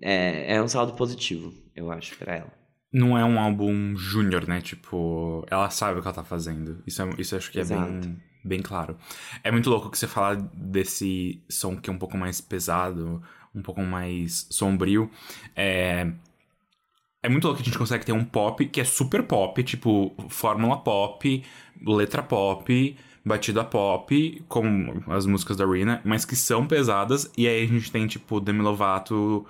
é, 0.00 0.54
é 0.54 0.62
um 0.62 0.68
saldo 0.68 0.94
positivo, 0.94 1.52
eu 1.76 1.90
acho, 1.90 2.16
pra 2.16 2.36
ela. 2.36 2.52
Não 2.92 3.16
é 3.16 3.24
um 3.24 3.38
álbum 3.38 3.94
júnior, 3.96 4.48
né? 4.48 4.60
Tipo, 4.60 5.46
ela 5.48 5.70
sabe 5.70 5.98
o 5.98 6.02
que 6.02 6.08
ela 6.08 6.14
tá 6.14 6.24
fazendo. 6.24 6.82
Isso, 6.86 7.02
é, 7.02 7.10
isso 7.18 7.36
acho 7.36 7.50
que 7.50 7.58
é 7.58 7.62
Exato. 7.62 7.92
bem, 7.92 8.16
bem 8.44 8.62
claro. 8.62 8.96
É 9.44 9.52
muito 9.52 9.70
louco 9.70 9.90
que 9.90 9.98
você 9.98 10.08
fala 10.08 10.36
desse 10.54 11.44
som 11.48 11.76
que 11.76 11.88
é 11.88 11.92
um 11.92 11.98
pouco 11.98 12.16
mais 12.16 12.40
pesado, 12.40 13.22
um 13.54 13.62
pouco 13.62 13.82
mais 13.82 14.48
sombrio. 14.50 15.08
É, 15.54 16.10
é 17.22 17.28
muito 17.28 17.44
louco 17.44 17.58
que 17.58 17.62
a 17.62 17.70
gente 17.70 17.78
consegue 17.78 18.04
ter 18.04 18.12
um 18.12 18.24
pop 18.24 18.64
que 18.66 18.80
é 18.80 18.84
super 18.84 19.22
pop, 19.22 19.62
tipo, 19.62 20.14
fórmula 20.28 20.78
pop, 20.78 21.44
letra 21.84 22.22
pop, 22.22 22.96
batida 23.24 23.64
pop, 23.64 24.44
como 24.48 25.04
as 25.12 25.26
músicas 25.26 25.56
da 25.56 25.66
Rina, 25.66 26.00
mas 26.04 26.24
que 26.24 26.34
são 26.36 26.66
pesadas. 26.66 27.30
E 27.36 27.46
aí 27.46 27.64
a 27.64 27.66
gente 27.66 27.92
tem, 27.92 28.06
tipo, 28.06 28.40
Demi 28.40 28.62
Lovato, 28.62 29.46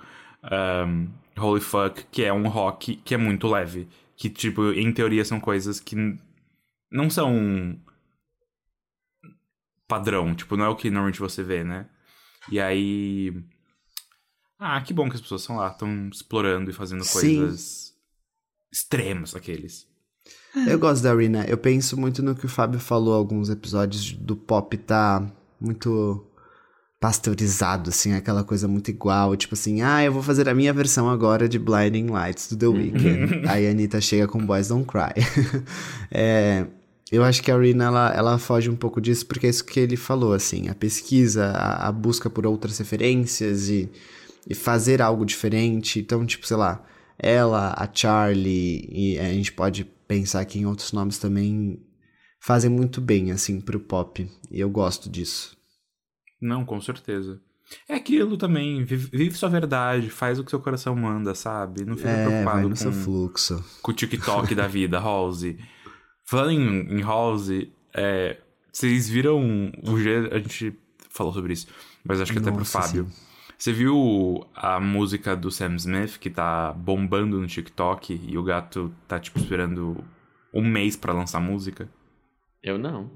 um, 0.87 1.07
Holy 1.37 1.61
Fuck, 1.61 2.05
que 2.11 2.23
é 2.23 2.33
um 2.33 2.47
rock 2.47 2.95
que 2.97 3.13
é 3.13 3.17
muito 3.17 3.47
leve. 3.47 3.87
Que, 4.17 4.29
tipo, 4.29 4.71
em 4.71 4.91
teoria 4.91 5.25
são 5.25 5.39
coisas 5.39 5.79
que 5.79 5.95
não 6.91 7.09
são 7.09 7.79
padrão, 9.87 10.33
tipo, 10.35 10.55
não 10.55 10.65
é 10.65 10.69
o 10.69 10.75
que 10.75 10.89
normalmente 10.89 11.19
você 11.19 11.43
vê, 11.43 11.63
né? 11.63 11.87
E 12.51 12.59
aí. 12.59 13.33
Ah, 14.63 14.79
que 14.79 14.93
bom 14.93 15.09
que 15.09 15.15
as 15.15 15.21
pessoas 15.21 15.41
estão 15.41 15.55
lá, 15.55 15.69
estão 15.69 16.07
explorando 16.13 16.69
e 16.69 16.73
fazendo 16.73 17.03
Sim. 17.03 17.39
coisas 17.39 17.95
extremas, 18.71 19.35
aqueles. 19.35 19.87
Eu 20.67 20.77
gosto 20.77 21.01
da 21.01 21.15
Rina. 21.15 21.43
Eu 21.45 21.57
penso 21.57 21.99
muito 21.99 22.21
no 22.21 22.35
que 22.35 22.45
o 22.45 22.49
Fábio 22.49 22.79
falou 22.79 23.15
alguns 23.15 23.49
episódios 23.49 24.11
do 24.11 24.35
pop 24.35 24.77
tá 24.77 25.25
muito 25.59 26.23
pasteurizado, 26.99 27.89
assim, 27.89 28.13
aquela 28.13 28.43
coisa 28.43 28.67
muito 28.67 28.91
igual. 28.91 29.35
Tipo 29.35 29.55
assim, 29.55 29.81
ah, 29.81 30.03
eu 30.03 30.13
vou 30.13 30.21
fazer 30.21 30.47
a 30.47 30.53
minha 30.53 30.71
versão 30.71 31.09
agora 31.09 31.49
de 31.49 31.57
Blinding 31.57 32.11
Lights 32.11 32.51
do 32.51 32.57
The 32.57 32.67
Weeknd. 32.77 33.47
Aí 33.49 33.67
a 33.67 33.71
Anitta 33.71 33.99
chega 33.99 34.27
com 34.27 34.45
Boys 34.45 34.67
Don't 34.67 34.85
Cry. 34.85 35.23
É, 36.13 36.67
eu 37.09 37.23
acho 37.23 37.41
que 37.41 37.49
a 37.49 37.57
Rina, 37.57 37.85
ela, 37.85 38.13
ela 38.13 38.37
foge 38.37 38.69
um 38.69 38.75
pouco 38.75 39.01
disso, 39.01 39.25
porque 39.25 39.47
é 39.47 39.49
isso 39.49 39.63
que 39.63 39.79
ele 39.79 39.95
falou, 39.95 40.33
assim, 40.33 40.67
a 40.67 40.75
pesquisa, 40.75 41.47
a, 41.47 41.87
a 41.87 41.91
busca 41.91 42.29
por 42.29 42.45
outras 42.45 42.77
referências 42.77 43.69
e, 43.69 43.89
e 44.47 44.55
fazer 44.55 45.01
algo 45.01 45.25
diferente. 45.25 45.99
Então, 45.99 46.25
tipo, 46.25 46.45
sei 46.47 46.57
lá, 46.57 46.83
ela, 47.17 47.73
a 47.77 47.89
Charlie, 47.93 48.87
e 48.91 49.19
a 49.19 49.31
gente 49.33 49.51
pode 49.51 49.83
pensar 50.07 50.43
que 50.45 50.59
em 50.59 50.65
outros 50.65 50.91
nomes 50.91 51.17
também 51.17 51.79
fazem 52.39 52.69
muito 52.69 52.99
bem, 52.99 53.31
assim, 53.31 53.61
pro 53.61 53.79
pop. 53.79 54.29
E 54.49 54.59
eu 54.59 54.69
gosto 54.69 55.09
disso. 55.09 55.55
Não, 56.41 56.65
com 56.65 56.81
certeza. 56.81 57.39
É 57.87 57.95
aquilo 57.95 58.35
também, 58.35 58.83
vive, 58.83 59.09
vive 59.15 59.37
sua 59.37 59.47
verdade, 59.47 60.09
faz 60.09 60.37
o 60.37 60.43
que 60.43 60.49
seu 60.49 60.59
coração 60.59 60.93
manda, 60.95 61.33
sabe? 61.33 61.85
Não 61.85 61.95
fica 61.95 62.09
É, 62.09 62.25
preocupado 62.27 62.67
com, 62.69 62.75
seu 62.75 62.91
fluxo. 62.91 63.63
com 63.81 63.91
o 63.91 63.93
TikTok 63.93 64.53
da 64.53 64.67
vida, 64.67 64.99
Halsey. 64.99 65.57
Falando 66.25 66.51
em, 66.51 66.97
em 66.99 67.01
Halsey, 67.01 67.71
é, 67.93 68.37
vocês 68.73 69.07
viram 69.07 69.71
o 69.83 69.97
G, 69.97 70.29
a 70.33 70.39
gente 70.39 70.77
falou 71.09 71.31
sobre 71.31 71.53
isso, 71.53 71.67
mas 72.03 72.19
acho 72.19 72.33
que 72.33 72.39
até 72.39 72.49
pro 72.51 72.59
Nossa, 72.59 72.81
Fábio. 72.81 73.07
sim. 73.09 73.30
Você 73.61 73.71
viu 73.71 74.43
a 74.55 74.79
música 74.79 75.35
do 75.35 75.51
Sam 75.51 75.75
Smith 75.75 76.17
que 76.17 76.31
tá 76.31 76.73
bombando 76.73 77.39
no 77.39 77.45
TikTok 77.45 78.19
e 78.27 78.35
o 78.35 78.41
gato 78.41 78.91
tá, 79.07 79.19
tipo, 79.19 79.37
esperando 79.37 80.03
um 80.51 80.65
mês 80.67 80.95
pra 80.95 81.13
lançar 81.13 81.39
música? 81.39 81.87
Eu 82.63 82.79
não. 82.79 83.11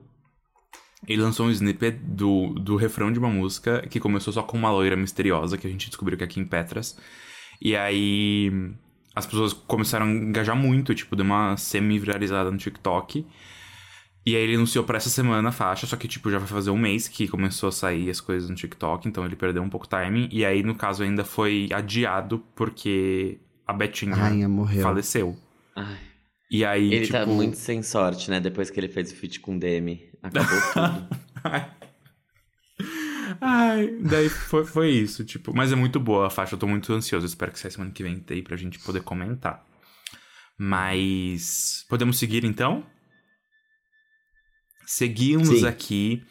Ele 1.08 1.24
lançou 1.24 1.48
um 1.48 1.50
snippet 1.50 1.98
do, 1.98 2.50
do 2.50 2.76
refrão 2.76 3.12
de 3.12 3.18
uma 3.18 3.28
música 3.28 3.88
que 3.88 4.00
começou 4.00 4.32
só 4.32 4.44
com 4.44 4.56
uma 4.56 4.70
loira 4.70 4.96
misteriosa, 4.96 5.58
que 5.58 5.66
a 5.66 5.70
gente 5.70 5.88
descobriu 5.88 6.16
que 6.16 6.24
é 6.24 6.28
aqui 6.28 6.40
em 6.40 6.46
Petras. 6.46 6.96
E 7.60 7.76
aí 7.76 8.52
as 9.16 9.26
pessoas 9.26 9.52
começaram 9.52 10.06
a 10.06 10.10
engajar 10.12 10.56
muito, 10.56 10.94
tipo, 10.94 11.16
deu 11.16 11.26
uma 11.26 11.58
semi-viralizada 11.58 12.52
no 12.52 12.58
TikTok. 12.60 13.26
E 14.26 14.36
aí 14.36 14.42
ele 14.42 14.56
anunciou 14.56 14.84
pra 14.84 14.98
essa 14.98 15.10
semana 15.10 15.50
a 15.50 15.52
faixa, 15.52 15.86
só 15.86 15.96
que, 15.96 16.08
tipo, 16.08 16.32
já 16.32 16.40
vai 16.40 16.48
fazer 16.48 16.72
um 16.72 16.78
mês 16.78 17.08
que 17.08 17.28
começou 17.28 17.70
a 17.70 17.72
sair 17.72 18.10
as 18.10 18.20
coisas 18.20 18.50
no 18.50 18.56
TikTok, 18.56 19.08
então 19.08 19.24
ele 19.24 19.36
perdeu 19.36 19.62
um 19.62 19.70
pouco 19.70 19.86
o 19.86 19.90
timing. 19.90 20.28
E 20.32 20.44
aí, 20.44 20.64
no 20.64 20.74
caso, 20.74 21.04
ainda 21.04 21.24
foi 21.24 21.70
adiado 21.72 22.44
porque 22.56 23.40
a 23.68 23.74
Betinha 23.74 24.16
morreu. 24.48 24.82
faleceu. 24.82 25.38
Ai, 25.76 25.98
E 26.50 26.66
aí, 26.66 26.92
ele 26.92 27.06
tipo... 27.06 27.18
tá 27.20 27.26
muito 27.28 27.58
sem 27.58 27.84
sorte, 27.84 28.32
né? 28.32 28.40
Depois 28.40 28.72
que 28.72 28.80
ele 28.80 28.88
fez 28.88 29.12
o 29.12 29.16
feat 29.16 29.40
com 29.40 29.58
o 29.58 29.60
Demi. 29.60 30.10
Acabou 30.24 30.58
tudo. 30.74 31.08
Ai, 33.42 33.96
daí 34.02 34.30
foi, 34.30 34.66
foi 34.66 34.90
isso, 34.90 35.24
tipo. 35.24 35.56
Mas 35.56 35.72
é 35.72 35.76
muito 35.76 36.00
boa 36.00 36.28
a 36.28 36.30
faixa, 36.32 36.56
eu 36.56 36.60
tô 36.60 36.66
muito 36.66 36.92
ansioso. 36.94 37.26
Espero 37.26 37.52
que 37.52 37.60
saia 37.60 37.72
semana 37.72 37.92
que 37.92 38.02
vem 38.02 38.24
aí 38.30 38.42
pra 38.42 38.58
gente 38.58 38.80
poder 38.80 39.02
comentar. 39.02 39.64
Mas. 40.58 41.86
Podemos 41.90 42.18
seguir 42.18 42.44
então? 42.44 42.84
Seguimos 44.86 45.60
Sim. 45.60 45.68
aqui 45.68 46.24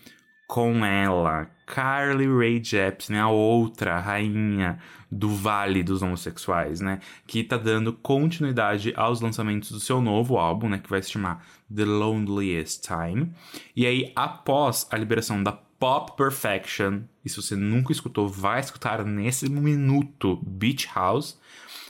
com 0.46 0.84
ela, 0.84 1.50
Carly 1.66 2.26
Rae 2.26 2.62
Jepsen, 2.62 3.16
a 3.18 3.28
outra 3.28 3.98
rainha 3.98 4.78
do 5.10 5.28
Vale 5.28 5.82
dos 5.82 6.02
Homossexuais, 6.02 6.80
né? 6.80 7.00
Que 7.26 7.42
tá 7.42 7.56
dando 7.56 7.92
continuidade 7.92 8.92
aos 8.96 9.20
lançamentos 9.20 9.70
do 9.70 9.80
seu 9.80 10.00
novo 10.00 10.36
álbum, 10.36 10.68
né? 10.68 10.78
Que 10.78 10.90
vai 10.90 11.02
se 11.02 11.10
chamar 11.10 11.44
The 11.74 11.84
Loneliest 11.84 12.82
Time. 12.82 13.32
E 13.74 13.86
aí, 13.86 14.12
após 14.14 14.86
a 14.90 14.96
liberação 14.96 15.42
da 15.42 15.52
Pop 15.52 16.16
Perfection, 16.16 17.02
e 17.24 17.28
se 17.28 17.36
você 17.36 17.56
nunca 17.56 17.92
escutou, 17.92 18.28
vai 18.28 18.60
escutar 18.60 19.04
nesse 19.04 19.48
minuto 19.48 20.36
Beach 20.46 20.88
House. 20.94 21.38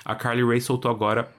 A 0.05 0.15
Carly 0.15 0.45
Rae 0.45 0.61
soltou 0.61 0.91
agora 0.91 1.31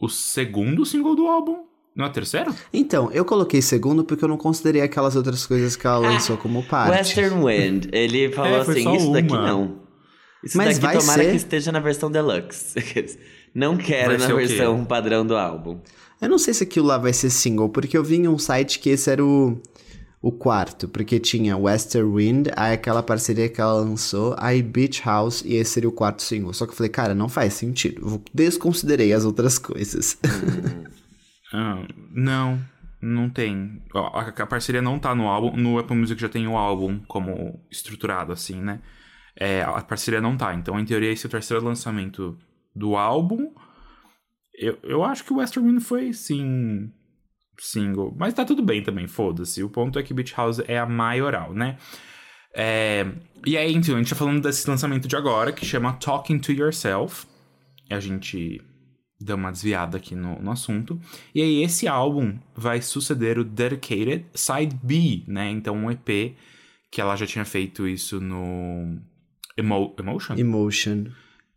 o 0.00 0.08
segundo 0.08 0.84
single 0.84 1.14
do 1.14 1.26
álbum. 1.26 1.66
Não 1.96 2.04
é 2.04 2.08
terceiro? 2.10 2.54
Então, 2.72 3.10
eu 3.10 3.24
coloquei 3.24 3.62
segundo 3.62 4.04
porque 4.04 4.22
eu 4.22 4.28
não 4.28 4.36
considerei 4.36 4.82
aquelas 4.82 5.16
outras 5.16 5.46
coisas 5.46 5.74
que 5.76 5.86
ela 5.86 5.98
lançou 5.98 6.36
como 6.36 6.62
parte. 6.62 6.90
Western 6.90 7.42
Wind, 7.44 7.86
ele 7.90 8.30
falou 8.36 8.58
É, 8.58 8.60
assim: 8.60 8.94
isso 8.96 9.12
daqui 9.12 9.32
uma." 9.32 9.46
não. 9.46 9.86
Isso 10.44 10.56
Mas 10.58 10.78
daqui 10.78 10.80
vai 10.86 10.98
tomara 10.98 11.22
ser- 11.24 11.30
que 11.30 11.36
esteja 11.36 11.72
na 11.72 11.80
versão 11.80 12.10
deluxe. 12.10 12.74
Não 13.54 13.74
quero 13.78 14.18
Vai 14.18 14.28
na 14.28 14.34
versão 14.34 14.84
padrão 14.84 15.24
do 15.26 15.34
álbum. 15.34 15.80
Eu 16.20 16.28
não 16.28 16.36
sei 16.38 16.52
se 16.52 16.62
aquilo 16.64 16.86
lá 16.86 16.98
vai 16.98 17.14
ser 17.14 17.30
single, 17.30 17.70
porque 17.70 17.96
eu 17.96 18.04
vi 18.04 18.16
em 18.16 18.28
um 18.28 18.38
site 18.38 18.78
que 18.78 18.90
esse 18.90 19.08
era 19.10 19.24
o, 19.24 19.58
o 20.20 20.30
quarto, 20.30 20.86
porque 20.88 21.18
tinha 21.18 21.56
Western 21.56 22.14
Wind, 22.14 22.48
aí 22.54 22.74
aquela 22.74 23.02
parceria 23.02 23.48
que 23.48 23.58
ela 23.58 23.72
lançou, 23.80 24.34
aí 24.38 24.62
Beach 24.62 25.00
House, 25.02 25.42
e 25.42 25.54
esse 25.54 25.70
seria 25.70 25.88
o 25.88 25.92
quarto 25.92 26.22
single. 26.22 26.52
Só 26.52 26.66
que 26.66 26.72
eu 26.72 26.76
falei, 26.76 26.90
cara, 26.90 27.14
não 27.14 27.30
faz 27.30 27.54
sentido. 27.54 28.06
Eu 28.06 28.22
desconsiderei 28.34 29.14
as 29.14 29.24
outras 29.24 29.56
coisas. 29.58 30.18
Ah, 31.52 31.86
não. 32.10 32.60
Não 33.00 33.28
tem. 33.28 33.82
A, 33.94 34.20
a, 34.20 34.46
parceria 34.46 34.82
não 34.82 34.98
tá 34.98 35.14
no 35.14 35.28
álbum. 35.28 35.56
No 35.56 35.78
Apple 35.78 35.96
Music 35.96 36.20
já 36.20 36.28
tem 36.28 36.46
o 36.46 36.56
álbum 36.56 36.98
como 37.06 37.64
estruturado, 37.70 38.32
assim, 38.32 38.60
né? 38.60 38.80
É, 39.38 39.62
a 39.62 39.82
parceria 39.82 40.20
não 40.20 40.36
tá. 40.36 40.54
Então, 40.54 40.78
em 40.80 40.84
teoria, 40.84 41.12
esse 41.12 41.26
é 41.26 41.28
o 41.28 41.30
terceiro 41.30 41.64
lançamento 41.64 42.38
do 42.74 42.96
álbum. 42.96 43.52
Eu, 44.58 44.78
eu 44.82 45.04
acho 45.04 45.24
que 45.24 45.32
o 45.32 45.36
Western 45.36 45.68
Wind 45.68 45.82
foi, 45.82 46.12
sim, 46.12 46.90
single. 47.58 48.14
Mas 48.18 48.34
tá 48.34 48.44
tudo 48.44 48.62
bem 48.62 48.82
também, 48.82 49.06
foda-se. 49.06 49.62
O 49.62 49.68
ponto 49.68 49.98
é 49.98 50.02
que 50.02 50.14
Beach 50.14 50.34
House 50.34 50.60
é 50.66 50.78
a 50.78 50.86
maioral, 50.86 51.52
né? 51.52 51.76
É, 52.54 53.06
e 53.44 53.58
aí, 53.58 53.74
então, 53.74 53.94
a 53.94 53.98
gente 53.98 54.08
tá 54.08 54.16
falando 54.16 54.42
desse 54.42 54.68
lançamento 54.68 55.06
de 55.06 55.14
agora, 55.14 55.52
que 55.52 55.66
chama 55.66 55.92
Talking 55.92 56.38
to 56.38 56.52
Yourself. 56.52 57.26
A 57.90 58.00
gente 58.00 58.60
deu 59.20 59.36
uma 59.36 59.50
desviada 59.50 59.96
aqui 59.96 60.14
no, 60.14 60.40
no 60.40 60.50
assunto. 60.50 61.00
E 61.34 61.42
aí, 61.42 61.62
esse 61.62 61.88
álbum 61.88 62.38
vai 62.54 62.80
suceder 62.82 63.38
o 63.38 63.44
Dedicated 63.44 64.26
Side 64.34 64.76
B, 64.82 65.24
né? 65.26 65.50
Então, 65.50 65.76
um 65.76 65.90
EP 65.90 66.36
que 66.90 67.00
ela 67.00 67.16
já 67.16 67.26
tinha 67.26 67.44
feito 67.44 67.86
isso 67.86 68.20
no 68.20 68.98
Emo 69.56 69.94
Emotion? 69.98 70.34
Emotion. 70.36 71.06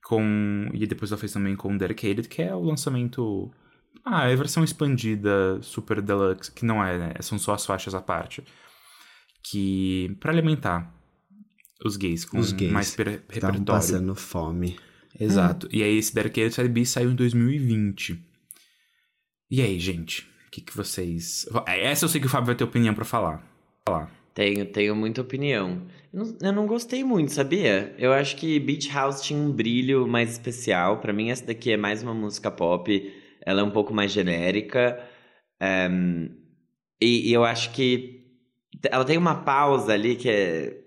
Com, 0.03 0.69
e 0.73 0.87
depois 0.87 1.11
ela 1.11 1.19
fez 1.19 1.31
também 1.31 1.55
com 1.55 1.77
Dedicated, 1.77 2.27
que 2.27 2.41
é 2.41 2.53
o 2.55 2.63
lançamento 2.63 3.51
ah, 4.03 4.27
é 4.27 4.33
a 4.33 4.35
versão 4.35 4.63
expandida 4.63 5.59
Super 5.61 6.01
Deluxe, 6.01 6.51
que 6.51 6.65
não 6.65 6.83
é, 6.83 6.97
né? 6.97 7.13
São 7.19 7.37
só 7.37 7.53
as 7.53 7.65
faixas 7.65 7.93
à 7.93 8.01
parte. 8.01 8.43
Que. 9.43 10.15
para 10.19 10.31
alimentar 10.31 10.93
os 11.83 11.95
gays 11.95 12.25
com 12.25 12.39
os 12.39 12.51
gays 12.51 12.71
mais 12.71 12.93
repertório. 12.93 13.63
passando 13.63 14.15
fome. 14.15 14.77
Exato. 15.17 15.67
Hum. 15.67 15.69
E 15.71 15.83
aí 15.83 15.97
esse 15.97 16.13
Dedicated 16.13 16.53
Side 16.53 16.69
B 16.69 16.85
saiu 16.85 17.11
em 17.11 17.15
2020. 17.15 18.19
E 19.49 19.61
aí, 19.61 19.79
gente? 19.79 20.23
O 20.47 20.51
que, 20.51 20.61
que 20.61 20.75
vocês. 20.75 21.47
Essa 21.65 22.05
eu 22.05 22.09
sei 22.09 22.19
que 22.19 22.27
o 22.27 22.29
Fábio 22.29 22.47
vai 22.47 22.55
ter 22.55 22.63
opinião 22.63 22.93
para 22.93 23.05
falar. 23.05 23.43
falar. 23.87 24.11
Tenho, 24.33 24.65
tenho 24.65 24.95
muita 24.95 25.21
opinião. 25.21 25.81
Eu 26.13 26.19
não, 26.19 26.37
eu 26.41 26.53
não, 26.53 26.67
gostei 26.67 27.03
muito, 27.03 27.31
sabia? 27.31 27.93
Eu 27.97 28.13
acho 28.13 28.35
que 28.35 28.59
Beach 28.59 28.89
House 28.91 29.21
tinha 29.21 29.39
um 29.39 29.51
brilho 29.51 30.07
mais 30.07 30.31
especial. 30.31 30.97
para 30.97 31.13
mim, 31.13 31.29
essa 31.29 31.45
daqui 31.45 31.71
é 31.71 31.77
mais 31.77 32.01
uma 32.03 32.13
música 32.13 32.49
pop 32.49 33.19
ela 33.45 33.61
é 33.61 33.63
um 33.63 33.71
pouco 33.71 33.93
mais 33.93 34.11
genérica. 34.11 35.03
Um, 35.61 36.29
e, 37.01 37.29
e, 37.29 37.33
eu 37.33 37.43
acho 37.43 37.71
que 37.71 38.23
ela 38.91 39.05
tem 39.05 39.17
uma 39.17 39.43
pausa 39.43 39.93
ali 39.93 40.15
que 40.15 40.29
é 40.29 40.77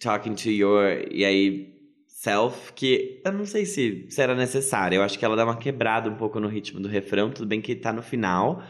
talking 0.00 0.34
to 0.34 0.50
your 0.50 1.06
e 1.10 1.24
aí 1.24 1.75
self 2.16 2.72
que 2.72 3.20
eu 3.22 3.30
não 3.30 3.44
sei 3.44 3.66
se, 3.66 4.06
se 4.08 4.22
era 4.22 4.34
necessário. 4.34 4.96
Eu 4.96 5.02
acho 5.02 5.18
que 5.18 5.24
ela 5.24 5.36
dá 5.36 5.44
uma 5.44 5.56
quebrada 5.56 6.08
um 6.08 6.16
pouco 6.16 6.40
no 6.40 6.48
ritmo 6.48 6.80
do 6.80 6.88
refrão, 6.88 7.30
tudo 7.30 7.46
bem 7.46 7.60
que 7.60 7.74
tá 7.74 7.92
no 7.92 8.02
final. 8.02 8.62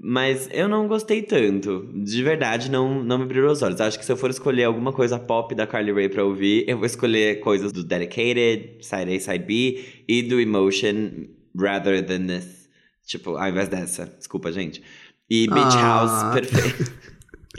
Mas 0.00 0.48
eu 0.52 0.68
não 0.68 0.86
gostei 0.86 1.22
tanto. 1.22 1.88
De 1.92 2.22
verdade, 2.22 2.70
não, 2.70 3.02
não 3.02 3.18
me 3.18 3.26
brilhou 3.26 3.50
os 3.50 3.62
olhos. 3.62 3.80
Acho 3.80 3.98
que 3.98 4.04
se 4.04 4.12
eu 4.12 4.16
for 4.16 4.30
escolher 4.30 4.64
alguma 4.64 4.92
coisa 4.92 5.18
pop 5.18 5.54
da 5.54 5.66
Carly 5.66 5.92
Rae 5.92 6.08
pra 6.08 6.24
ouvir, 6.24 6.64
eu 6.68 6.76
vou 6.76 6.86
escolher 6.86 7.40
coisas 7.40 7.72
do 7.72 7.84
Dedicated, 7.84 8.76
Side 8.80 9.14
A, 9.14 9.20
Side 9.20 9.44
B 9.44 9.84
e 10.08 10.22
do 10.22 10.40
Emotion 10.40 11.26
rather 11.56 12.04
than 12.04 12.26
this. 12.26 12.68
Tipo, 13.06 13.36
ao 13.36 13.48
invés 13.48 13.68
dessa. 13.68 14.06
Desculpa, 14.06 14.50
gente. 14.50 14.82
E 15.28 15.46
Beach 15.48 15.76
ah. 15.76 15.80
House, 15.80 16.34
perfeito. 16.34 16.92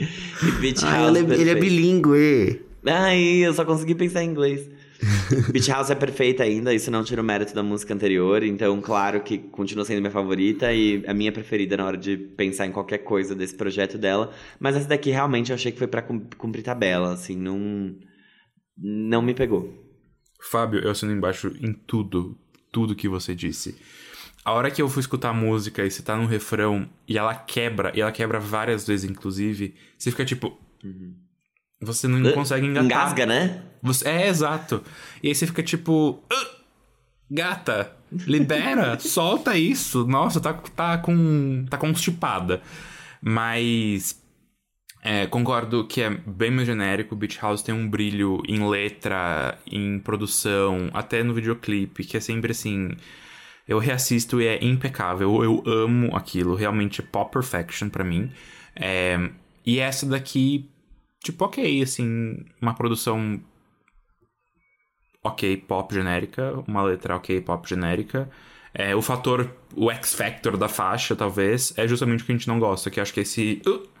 e 0.42 0.50
Beach 0.60 0.82
House, 0.82 1.16
ele, 1.16 1.32
é, 1.32 1.40
ele 1.40 1.50
é 1.50 1.54
bilíngue. 1.54 2.62
Ai, 2.86 3.18
eu 3.18 3.52
só 3.54 3.64
consegui 3.64 3.94
pensar 3.94 4.22
em 4.22 4.30
inglês. 4.30 4.75
Beach 5.52 5.70
House 5.70 5.90
é 5.90 5.94
perfeita 5.94 6.42
ainda, 6.42 6.72
isso 6.74 6.90
não 6.90 7.04
tira 7.04 7.20
o 7.20 7.24
mérito 7.24 7.54
da 7.54 7.62
música 7.62 7.92
anterior, 7.92 8.42
então 8.42 8.80
claro 8.80 9.20
que 9.22 9.38
continua 9.38 9.84
sendo 9.84 10.00
minha 10.00 10.10
favorita 10.10 10.72
e 10.72 11.04
a 11.06 11.14
minha 11.14 11.32
preferida 11.32 11.76
na 11.76 11.86
hora 11.86 11.96
de 11.96 12.16
pensar 12.16 12.66
em 12.66 12.72
qualquer 12.72 12.98
coisa 12.98 13.34
desse 13.34 13.54
projeto 13.54 13.98
dela, 13.98 14.32
mas 14.58 14.76
essa 14.76 14.88
daqui 14.88 15.10
realmente 15.10 15.50
eu 15.50 15.54
achei 15.54 15.72
que 15.72 15.78
foi 15.78 15.86
para 15.86 16.02
cumprir 16.02 16.62
tabela, 16.62 17.12
assim, 17.12 17.36
não 17.36 17.96
não 18.78 19.22
me 19.22 19.34
pegou. 19.34 19.72
Fábio, 20.40 20.80
eu 20.80 20.90
assino 20.90 21.12
embaixo 21.12 21.52
em 21.60 21.72
tudo 21.72 22.38
tudo 22.70 22.94
que 22.94 23.08
você 23.08 23.34
disse. 23.34 23.74
A 24.44 24.52
hora 24.52 24.70
que 24.70 24.80
eu 24.80 24.88
fui 24.88 25.00
escutar 25.00 25.30
a 25.30 25.34
música 25.34 25.84
e 25.84 25.90
você 25.90 26.02
tá 26.02 26.16
no 26.16 26.26
refrão 26.26 26.88
e 27.08 27.18
ela 27.18 27.34
quebra, 27.34 27.90
e 27.96 28.00
ela 28.00 28.12
quebra 28.12 28.38
várias 28.38 28.86
vezes, 28.86 29.10
inclusive, 29.10 29.74
você 29.98 30.10
fica 30.10 30.24
tipo. 30.24 30.56
Uhum. 30.84 31.14
Você 31.80 32.08
não 32.08 32.30
uh, 32.30 32.34
consegue 32.34 32.66
engatar. 32.66 32.84
Engasga, 32.84 33.26
né? 33.26 33.62
Você, 33.82 34.08
é, 34.08 34.28
exato. 34.28 34.82
E 35.22 35.28
aí 35.28 35.34
você 35.34 35.46
fica 35.46 35.62
tipo. 35.62 36.22
Uh, 36.32 36.56
gata, 37.30 37.92
libera, 38.10 38.98
solta 39.00 39.56
isso. 39.56 40.06
Nossa, 40.06 40.40
tá, 40.40 40.54
tá 40.54 40.98
com. 40.98 41.64
tá 41.68 41.76
constipada. 41.76 42.62
Mas 43.20 44.20
é, 45.02 45.24
concordo 45.24 45.86
que 45.86 46.02
é 46.02 46.10
bem 46.10 46.50
mais 46.50 46.66
genérico. 46.66 47.14
Beach 47.14 47.38
House 47.40 47.62
tem 47.62 47.72
um 47.72 47.88
brilho 47.88 48.42
em 48.48 48.68
letra, 48.68 49.56
em 49.70 50.00
produção, 50.00 50.90
até 50.92 51.22
no 51.22 51.32
videoclipe, 51.32 52.04
que 52.04 52.16
é 52.16 52.20
sempre 52.20 52.50
assim. 52.50 52.90
Eu 53.68 53.78
reassisto 53.78 54.40
e 54.40 54.46
é 54.46 54.64
impecável. 54.64 55.44
Eu 55.44 55.62
amo 55.66 56.14
aquilo. 56.16 56.56
Realmente 56.56 57.00
é 57.00 57.04
pop 57.04 57.32
perfection 57.32 57.88
para 57.88 58.02
mim. 58.02 58.32
É, 58.74 59.30
e 59.64 59.78
essa 59.78 60.06
daqui, 60.06 60.68
tipo, 61.26 61.44
ok, 61.44 61.82
assim, 61.82 62.36
uma 62.60 62.74
produção 62.74 63.40
ok, 65.22 65.56
pop 65.56 65.92
genérica, 65.94 66.52
uma 66.66 66.82
letra 66.82 67.16
ok, 67.16 67.40
pop 67.40 67.68
genérica. 67.68 68.30
É, 68.72 68.94
o 68.94 69.02
fator, 69.02 69.50
o 69.74 69.90
X 69.90 70.14
Factor 70.14 70.56
da 70.56 70.68
faixa, 70.68 71.16
talvez, 71.16 71.76
é 71.76 71.88
justamente 71.88 72.22
o 72.22 72.26
que 72.26 72.32
a 72.32 72.34
gente 72.34 72.48
não 72.48 72.58
gosta, 72.58 72.90
que 72.90 73.00
acho 73.00 73.12
que 73.12 73.20
é 73.20 73.22
esse. 73.22 73.62
Uh, 73.66 73.96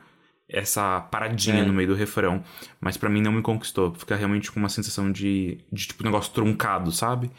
essa 0.48 1.00
paradinha 1.00 1.62
é. 1.62 1.64
no 1.64 1.72
meio 1.72 1.88
do 1.88 1.94
refrão. 1.94 2.42
Mas 2.80 2.96
para 2.96 3.08
mim 3.08 3.20
não 3.20 3.32
me 3.32 3.42
conquistou. 3.42 3.92
Fica 3.94 4.14
realmente 4.14 4.52
com 4.52 4.60
uma 4.60 4.68
sensação 4.68 5.10
de, 5.10 5.58
de 5.72 5.88
tipo, 5.88 6.04
negócio 6.04 6.32
truncado, 6.32 6.92
sabe? 6.92 7.32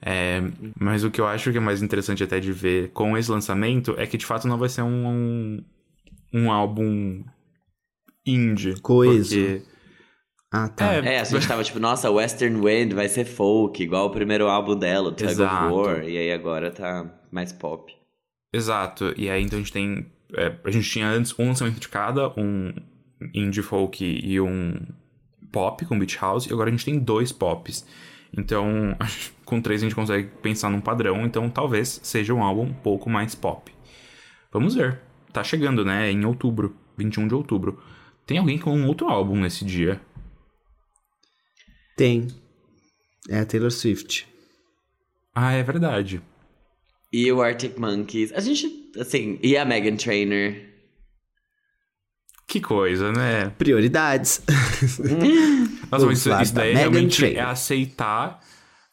É, 0.00 0.40
mas 0.78 1.02
o 1.02 1.10
que 1.10 1.20
eu 1.20 1.26
acho 1.26 1.50
que 1.50 1.56
é 1.56 1.60
mais 1.60 1.82
interessante 1.82 2.22
até 2.22 2.38
de 2.38 2.52
ver 2.52 2.90
com 2.90 3.16
esse 3.16 3.30
lançamento 3.30 3.94
é 3.98 4.06
que 4.06 4.16
de 4.16 4.26
fato 4.26 4.46
não 4.46 4.58
vai 4.58 4.68
ser 4.68 4.82
um, 4.82 5.08
um, 5.08 5.64
um 6.32 6.52
álbum 6.52 7.24
indie. 8.26 8.80
Coeso. 8.80 9.34
Porque... 9.34 9.62
Ah, 10.52 10.68
tá. 10.68 10.94
É, 10.94 11.14
é, 11.14 11.20
a 11.20 11.24
gente 11.24 11.46
tava 11.46 11.62
tipo, 11.64 11.78
nossa, 11.78 12.10
Western 12.10 12.60
Wind 12.60 12.92
vai 12.92 13.08
ser 13.08 13.24
folk, 13.24 13.82
igual 13.82 14.06
o 14.06 14.10
primeiro 14.10 14.48
álbum 14.48 14.76
dela, 14.76 15.08
o 15.08 15.12
Tug 15.12 15.30
of 15.30 15.42
War, 15.42 16.08
e 16.08 16.16
aí 16.16 16.32
agora 16.32 16.70
tá 16.70 17.06
mais 17.30 17.52
pop. 17.52 17.92
Exato, 18.52 19.12
e 19.16 19.28
aí 19.28 19.42
então 19.42 19.58
a 19.58 19.62
gente 19.62 19.72
tem 19.72 20.06
é, 20.34 20.56
a 20.64 20.70
gente 20.70 20.88
tinha 20.88 21.08
antes 21.08 21.36
um 21.38 21.46
lançamento 21.46 21.80
de 21.80 21.88
cada, 21.88 22.28
um 22.38 22.72
indie 23.34 23.62
folk 23.62 24.04
e 24.04 24.40
um 24.40 24.74
pop 25.52 25.84
com 25.84 25.98
Beach 25.98 26.18
House, 26.20 26.46
e 26.46 26.52
agora 26.52 26.68
a 26.68 26.72
gente 26.72 26.84
tem 26.84 26.98
dois 26.98 27.32
pops. 27.32 27.86
Então, 28.36 28.96
com 29.44 29.60
três 29.60 29.82
a 29.82 29.84
gente 29.84 29.94
consegue 29.94 30.28
pensar 30.42 30.70
num 30.70 30.80
padrão, 30.80 31.24
então 31.24 31.48
talvez 31.48 32.00
seja 32.02 32.34
um 32.34 32.42
álbum 32.42 32.64
um 32.64 32.74
pouco 32.74 33.08
mais 33.08 33.34
pop. 33.34 33.72
Vamos 34.52 34.74
ver. 34.74 35.00
Tá 35.32 35.44
chegando, 35.44 35.84
né? 35.84 36.10
Em 36.10 36.24
outubro, 36.24 36.74
21 36.96 37.28
de 37.28 37.34
outubro. 37.34 37.78
Tem 38.26 38.38
alguém 38.38 38.58
com 38.58 38.76
um 38.76 38.86
outro 38.88 39.06
álbum 39.06 39.36
nesse 39.36 39.64
dia? 39.64 40.00
Tem. 41.96 42.26
É 43.28 43.38
a 43.38 43.46
Taylor 43.46 43.70
Swift. 43.70 44.26
Ah, 45.34 45.52
é 45.52 45.62
verdade. 45.62 46.20
E 47.12 47.30
o 47.30 47.40
Arctic 47.40 47.78
Monkeys. 47.78 48.32
A 48.32 48.40
gente, 48.40 48.92
assim, 48.98 49.38
e 49.42 49.56
a 49.56 49.64
Megan 49.64 49.96
Trainor. 49.96 50.54
Que 52.48 52.60
coisa, 52.60 53.12
né? 53.12 53.50
Prioridades. 53.50 54.42
Nossa, 55.90 56.06
mas 56.06 56.18
isso, 56.18 56.42
isso 56.42 56.54
daí 56.54 56.74
realmente 56.74 57.18
Trainor. 57.18 57.38
é 57.38 57.44
aceitar. 57.44 58.40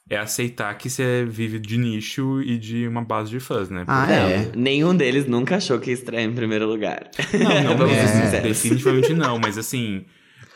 É 0.09 0.17
aceitar 0.17 0.77
que 0.77 0.89
você 0.89 1.25
vive 1.25 1.59
de 1.59 1.77
nicho 1.77 2.41
e 2.41 2.57
de 2.57 2.87
uma 2.87 3.01
base 3.01 3.29
de 3.29 3.39
fãs, 3.39 3.69
né? 3.69 3.85
Ah, 3.87 4.11
é. 4.11 4.51
Nenhum 4.53 4.95
deles 4.95 5.25
nunca 5.25 5.55
achou 5.55 5.79
que 5.79 5.91
ia 5.91 5.93
estrear 5.93 6.23
em 6.23 6.33
primeiro 6.33 6.67
lugar. 6.67 7.09
Não, 7.33 7.63
não 7.63 7.77
Vamos 7.87 7.95
é. 7.95 8.41
definitivamente 8.41 9.13
não, 9.13 9.39
mas 9.39 9.57
assim. 9.57 10.03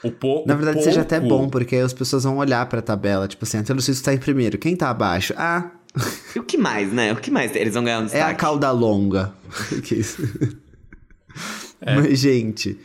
O 0.04 0.12
po 0.12 0.44
Na 0.46 0.54
verdade, 0.54 0.76
pouco... 0.76 0.90
seja 0.90 1.02
até 1.02 1.20
bom, 1.20 1.50
porque 1.50 1.78
as 1.78 1.94
pessoas 1.94 2.24
vão 2.24 2.38
olhar 2.38 2.66
pra 2.68 2.82
tabela. 2.82 3.28
Tipo 3.28 3.46
assim, 3.46 3.58
a 3.58 3.64
Taylor 3.64 3.82
Swift 3.82 4.04
tá 4.04 4.14
em 4.14 4.18
primeiro. 4.18 4.58
Quem 4.58 4.76
tá 4.76 4.90
abaixo? 4.90 5.34
Ah, 5.38 5.72
e 6.36 6.40
o 6.40 6.44
que 6.44 6.58
mais, 6.58 6.92
né? 6.92 7.14
O 7.14 7.16
que 7.16 7.32
mais 7.32 7.56
eles 7.56 7.74
vão 7.74 7.84
ganhar 7.84 8.00
um 8.00 8.04
destaque? 8.04 8.24
É 8.24 8.28
a 8.28 8.36
cauda 8.36 8.70
longa. 8.72 9.34
é. 11.82 11.96
Mas, 11.96 12.20
gente, 12.20 12.78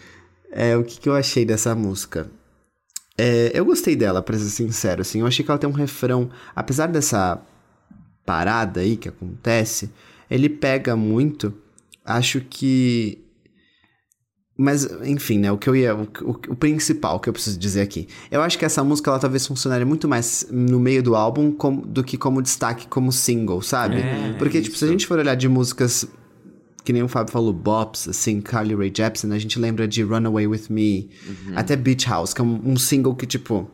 é, 0.50 0.76
o 0.76 0.84
que, 0.84 1.00
que 1.00 1.08
eu 1.08 1.14
achei 1.14 1.44
dessa 1.44 1.74
música? 1.74 2.30
É, 3.16 3.50
eu 3.54 3.64
gostei 3.64 3.94
dela, 3.94 4.22
pra 4.22 4.38
ser 4.38 4.48
sincero, 4.50 5.02
assim. 5.02 5.20
Eu 5.20 5.26
achei 5.26 5.44
que 5.44 5.50
ela 5.50 5.58
tem 5.58 5.68
um 5.68 5.72
refrão... 5.72 6.30
Apesar 6.54 6.86
dessa 6.86 7.40
parada 8.24 8.80
aí 8.80 8.96
que 8.96 9.08
acontece, 9.08 9.90
ele 10.30 10.48
pega 10.48 10.96
muito. 10.96 11.52
Acho 12.04 12.40
que 12.40 13.22
mas, 14.56 14.86
enfim, 15.02 15.38
né? 15.38 15.50
O 15.50 15.56
que 15.56 15.68
eu 15.68 15.74
ia. 15.74 15.94
O, 15.94 16.02
o, 16.02 16.30
o, 16.30 16.56
principal 16.56 17.18
que 17.18 17.28
eu 17.28 17.32
preciso 17.32 17.58
dizer 17.58 17.80
aqui. 17.80 18.06
Eu 18.30 18.42
acho 18.42 18.58
que 18.58 18.64
essa 18.64 18.84
música 18.84 19.10
ela 19.10 19.18
talvez 19.18 19.46
funcionaria 19.46 19.86
muito 19.86 20.06
mais 20.06 20.46
no 20.50 20.78
meio 20.78 21.02
do 21.02 21.16
álbum 21.16 21.50
com, 21.50 21.76
do 21.76 22.04
que 22.04 22.18
como 22.18 22.42
destaque 22.42 22.86
como 22.86 23.10
single, 23.10 23.62
sabe? 23.62 23.96
É, 23.96 24.34
Porque, 24.38 24.60
tipo, 24.60 24.76
se 24.76 24.84
a 24.84 24.88
gente 24.88 25.06
for 25.06 25.18
olhar 25.18 25.34
de 25.34 25.48
músicas 25.48 26.06
que 26.84 26.92
nem 26.92 27.02
o 27.02 27.08
Fábio 27.08 27.32
falou, 27.32 27.52
bops, 27.52 28.08
assim, 28.08 28.40
Carly 28.40 28.74
Rae 28.74 28.92
Jepsen, 28.94 29.32
a 29.32 29.38
gente 29.38 29.58
lembra 29.58 29.86
de 29.86 30.02
Runaway 30.02 30.46
With 30.46 30.64
Me, 30.68 31.10
até 31.54 31.76
Beach 31.76 32.08
House, 32.08 32.34
que 32.34 32.40
é 32.40 32.44
um, 32.44 32.60
um 32.64 32.76
single 32.76 33.14
que, 33.14 33.26
tipo, 33.26 33.70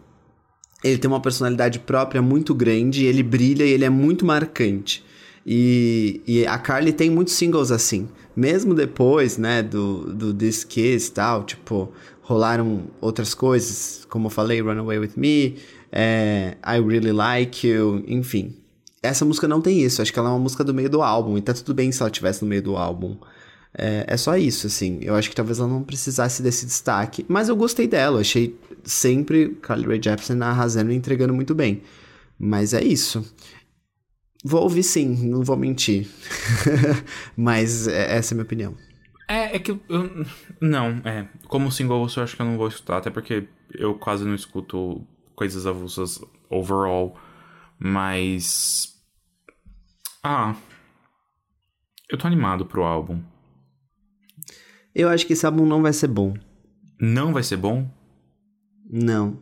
ele 0.85 0.99
tem 0.99 1.11
uma 1.11 1.21
personalidade 1.21 1.79
própria 1.79 2.23
muito 2.23 2.55
grande, 2.55 3.05
ele 3.05 3.23
brilha 3.23 3.65
e 3.65 3.71
ele 3.71 3.85
é 3.85 3.91
muito 3.91 4.25
marcante. 4.25 5.05
E, 5.47 6.21
e 6.27 6.47
a 6.47 6.59
Carly 6.59 6.93
tem 6.93 7.11
muitos 7.11 7.35
singles 7.35 7.71
assim. 7.71 8.09
Mesmo 8.37 8.75
depois, 8.75 9.39
né, 9.39 9.63
do, 9.63 10.13
do 10.13 10.35
This 10.35 10.63
Kiss 10.63 11.09
e 11.09 11.13
tal, 11.13 11.43
tipo, 11.45 11.91
rolaram 12.21 12.83
outras 13.01 13.33
coisas, 13.33 14.07
como 14.11 14.27
eu 14.27 14.31
falei, 14.31 14.61
Runaway 14.61 14.99
With 14.99 15.13
Me, 15.17 15.57
é, 15.91 16.57
I 16.63 16.81
Really 16.81 17.13
Like 17.13 17.67
You, 17.67 18.05
enfim. 18.07 18.55
Essa 19.03 19.25
música 19.25 19.47
não 19.47 19.61
tem 19.61 19.81
isso, 19.81 20.03
acho 20.03 20.13
que 20.13 20.19
ela 20.19 20.29
é 20.29 20.33
uma 20.33 20.39
música 20.39 20.65
do 20.65 20.75
meio 20.75 20.91
do 20.91 21.03
álbum, 21.03 21.39
e 21.39 21.43
tá 21.43 21.55
tudo 21.55 21.73
bem 21.75 21.93
se 21.93 22.03
ela 22.03 22.11
tivesse 22.11 22.43
no 22.43 22.49
meio 22.49 22.63
do 22.63 22.77
álbum. 22.77 23.17
É, 23.77 24.05
é 24.09 24.17
só 24.17 24.37
isso, 24.37 24.67
assim. 24.67 24.99
Eu 25.03 25.15
acho 25.15 25.29
que 25.31 25.37
talvez 25.37 25.59
ela 25.59 25.69
não 25.69 25.83
precisasse 25.85 26.43
desse 26.43 26.67
destaque. 26.67 27.25
Mas 27.29 27.49
eu 27.49 27.55
gostei 27.57 27.87
dela, 27.87 28.21
achei 28.21 28.59
sempre 28.83 29.51
Carly 29.63 29.87
Rae 29.87 30.01
Jepsen 30.03 30.41
arrasando 30.43 30.91
e 30.91 30.97
entregando 30.97 31.35
muito 31.35 31.55
bem. 31.55 31.83
Mas 32.39 32.73
é 32.75 32.83
isso. 32.83 33.25
Vou 34.45 34.63
ouvir 34.63 34.83
sim, 34.83 35.29
não 35.29 35.43
vou 35.43 35.57
mentir. 35.57 36.09
Mas 37.37 37.87
é, 37.89 38.17
essa 38.17 38.33
é 38.33 38.35
a 38.35 38.37
minha 38.37 38.45
opinião. 38.45 38.75
É, 39.29 39.57
é 39.57 39.59
que 39.59 39.73
eu, 39.73 39.81
eu- 39.89 40.25
Não, 40.61 41.01
é. 41.05 41.29
Como 41.49 41.71
single 41.71 42.07
eu 42.17 42.23
acho 42.23 42.37
que 42.37 42.43
eu 42.43 42.47
não 42.47 42.57
vou 42.57 42.69
escutar, 42.69 42.99
até 42.99 43.11
porque 43.11 43.47
eu 43.75 43.95
quase 43.95 44.25
não 44.25 44.35
escuto 44.35 45.05
coisas 45.35 45.67
avulsas 45.67 46.21
overall. 46.49 47.17
Mas. 47.79 48.95
Ah. 50.22 50.55
Eu 52.11 52.18
tô 52.18 52.26
animado 52.26 52.66
pro 52.66 52.83
álbum. 52.83 53.20
Eu 54.95 55.09
acho 55.09 55.26
que 55.26 55.35
esse 55.35 55.47
álbum 55.47 55.66
não 55.66 55.83
vai 55.83 55.93
ser 55.93 56.09
bom. 56.09 56.35
Não 57.01 57.33
vai 57.33 57.43
ser 57.43 57.57
bom? 57.57 57.89
Não. 58.91 59.39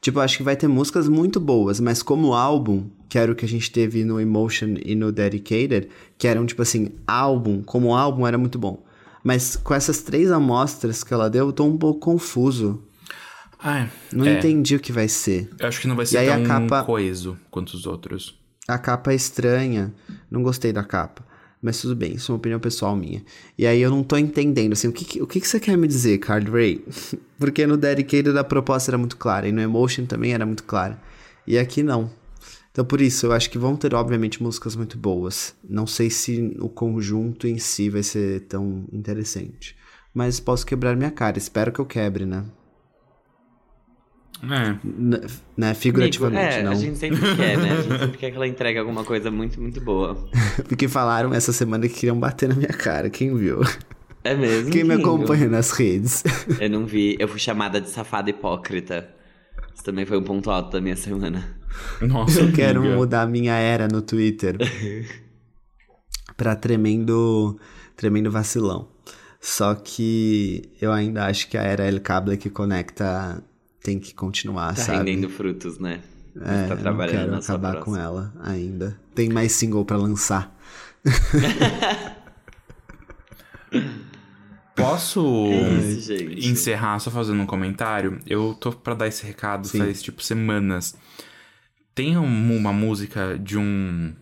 Tipo, 0.00 0.20
acho 0.20 0.38
que 0.38 0.42
vai 0.42 0.56
ter 0.56 0.66
músicas 0.66 1.08
muito 1.08 1.38
boas, 1.38 1.78
mas 1.78 2.02
como 2.02 2.32
álbum, 2.32 2.88
que 3.08 3.18
era 3.18 3.30
o 3.30 3.34
que 3.34 3.44
a 3.44 3.48
gente 3.48 3.70
teve 3.70 4.02
no 4.02 4.18
Emotion 4.18 4.74
e 4.84 4.94
no 4.94 5.12
Dedicated, 5.12 5.88
que 6.16 6.26
eram, 6.26 6.46
tipo 6.46 6.62
assim, 6.62 6.90
álbum, 7.06 7.62
como 7.62 7.94
álbum 7.94 8.26
era 8.26 8.38
muito 8.38 8.58
bom. 8.58 8.82
Mas 9.22 9.56
com 9.56 9.74
essas 9.74 10.00
três 10.00 10.32
amostras 10.32 11.04
que 11.04 11.12
ela 11.12 11.28
deu, 11.28 11.46
eu 11.46 11.52
tô 11.52 11.64
um 11.64 11.76
pouco 11.76 12.00
confuso. 12.00 12.82
Ah, 13.62 13.88
Não 14.12 14.24
é. 14.24 14.38
entendi 14.38 14.74
o 14.76 14.80
que 14.80 14.92
vai 14.92 15.08
ser. 15.08 15.50
Eu 15.58 15.68
acho 15.68 15.80
que 15.80 15.86
não 15.88 15.96
vai 15.96 16.06
ser 16.06 16.18
aí 16.18 16.28
a 16.30 16.36
tão 16.36 16.44
capa- 16.44 16.84
coeso 16.84 17.38
quanto 17.50 17.74
os 17.74 17.86
outros. 17.86 18.38
A 18.66 18.78
capa 18.78 19.12
é 19.12 19.14
estranha. 19.14 19.92
Não 20.30 20.42
gostei 20.42 20.72
da 20.72 20.82
capa. 20.84 21.24
Mas 21.62 21.78
tudo 21.80 21.94
bem, 21.94 22.14
isso 22.14 22.30
é 22.30 22.32
uma 22.32 22.38
opinião 22.38 22.58
pessoal 22.58 22.96
minha. 22.96 23.22
E 23.58 23.66
aí 23.66 23.82
eu 23.82 23.90
não 23.90 24.02
tô 24.02 24.16
entendendo, 24.16 24.72
assim, 24.72 24.88
o 24.88 24.92
que, 24.92 25.04
que- 25.04 25.20
o 25.22 25.26
que, 25.26 25.40
que 25.40 25.46
você 25.46 25.60
quer 25.60 25.76
me 25.76 25.86
dizer, 25.86 26.16
Carl 26.18 26.50
Ray? 26.50 26.82
Porque 27.38 27.66
no 27.66 27.76
Dedicated 27.76 28.36
a 28.38 28.44
proposta 28.44 28.90
era 28.90 28.96
muito 28.98 29.16
clara, 29.18 29.46
e 29.46 29.52
no 29.52 29.60
Emotion 29.60 30.06
também 30.06 30.32
era 30.32 30.46
muito 30.46 30.64
clara. 30.64 30.98
E 31.46 31.58
aqui 31.58 31.82
não. 31.82 32.10
Então 32.72 32.84
por 32.84 33.00
isso, 33.00 33.26
eu 33.26 33.32
acho 33.32 33.50
que 33.50 33.58
vão 33.58 33.76
ter, 33.76 33.92
obviamente, 33.94 34.42
músicas 34.42 34.74
muito 34.74 34.96
boas. 34.96 35.54
Não 35.68 35.86
sei 35.86 36.08
se 36.08 36.56
o 36.60 36.68
conjunto 36.68 37.46
em 37.46 37.58
si 37.58 37.90
vai 37.90 38.02
ser 38.02 38.40
tão 38.46 38.86
interessante. 38.90 39.76
Mas 40.14 40.40
posso 40.40 40.64
quebrar 40.64 40.96
minha 40.96 41.10
cara, 41.10 41.36
espero 41.36 41.70
que 41.72 41.78
eu 41.80 41.84
quebre, 41.86 42.24
né? 42.24 42.44
É. 44.42 44.76
Né? 45.56 45.74
Figurativamente, 45.74 46.42
Amigo, 46.42 46.60
é, 46.60 46.62
não. 46.62 46.72
a 46.72 46.74
gente 46.74 46.98
sempre 46.98 47.20
quer, 47.36 47.58
né? 47.58 47.72
A 47.72 47.82
gente 47.82 47.98
sempre 47.98 48.18
quer 48.18 48.30
que 48.30 48.36
ela 48.36 48.46
entregue 48.46 48.78
alguma 48.78 49.04
coisa 49.04 49.30
muito, 49.30 49.60
muito 49.60 49.80
boa. 49.80 50.16
Porque 50.68 50.88
falaram 50.88 51.34
essa 51.34 51.52
semana 51.52 51.86
que 51.88 51.94
queriam 51.94 52.18
bater 52.18 52.48
na 52.48 52.54
minha 52.54 52.68
cara, 52.68 53.10
quem 53.10 53.36
viu? 53.36 53.60
É 54.24 54.34
mesmo? 54.34 54.70
Quem 54.70 54.84
me 54.84 54.94
acompanha 54.94 55.48
nas 55.48 55.70
redes. 55.72 56.22
Eu 56.58 56.68
não 56.70 56.86
vi. 56.86 57.16
Eu 57.18 57.26
fui 57.28 57.38
chamada 57.38 57.80
de 57.80 57.88
safada 57.90 58.30
hipócrita. 58.30 59.08
Isso 59.74 59.84
também 59.84 60.04
foi 60.04 60.18
um 60.18 60.22
ponto 60.22 60.50
alto 60.50 60.72
da 60.72 60.80
minha 60.80 60.96
semana. 60.96 61.56
Nossa, 62.00 62.40
Eu 62.40 62.52
quero 62.52 62.80
amiga. 62.80 62.96
mudar 62.96 63.26
minha 63.26 63.54
era 63.54 63.88
no 63.88 64.02
Twitter 64.02 64.56
pra 66.36 66.54
tremendo, 66.56 67.58
tremendo 67.96 68.30
vacilão. 68.30 68.88
Só 69.40 69.74
que 69.74 70.62
eu 70.80 70.92
ainda 70.92 71.26
acho 71.26 71.48
que 71.48 71.56
a 71.56 71.62
era 71.62 71.86
El 71.86 72.00
Cable 72.00 72.36
que 72.36 72.50
conecta 72.50 73.42
tem 73.82 73.98
que 73.98 74.14
continuar, 74.14 74.74
Tá 74.74 74.82
sabe? 74.82 74.98
rendendo 74.98 75.28
frutos, 75.28 75.78
né? 75.78 76.00
Você 76.34 76.44
É, 76.44 76.46
tá 76.46 76.52
eu 76.62 76.68
não 76.68 76.76
trabalhando 76.76 77.24
quero 77.30 77.34
acabar 77.36 77.76
com 77.76 77.92
próxima. 77.92 78.00
ela 78.00 78.34
ainda. 78.42 79.00
Tem 79.14 79.28
mais 79.28 79.52
single 79.52 79.84
pra 79.84 79.96
lançar. 79.96 80.56
Posso 84.76 85.46
É 85.48 85.78
isso, 85.92 86.12
encerrar 86.48 86.98
só 87.00 87.10
fazendo 87.10 87.42
um 87.42 87.46
comentário? 87.46 88.18
Eu 88.26 88.54
tô 88.54 88.72
pra 88.72 88.94
dar 88.94 89.08
esse 89.08 89.26
recado 89.26 89.66
Sim. 89.66 89.78
faz, 89.78 90.02
tipo, 90.02 90.22
semanas. 90.22 90.96
Tem 91.94 92.16
um- 92.16 92.56
uma 92.56 92.72
música 92.72 93.38
de 93.38 93.58
um... 93.58 94.14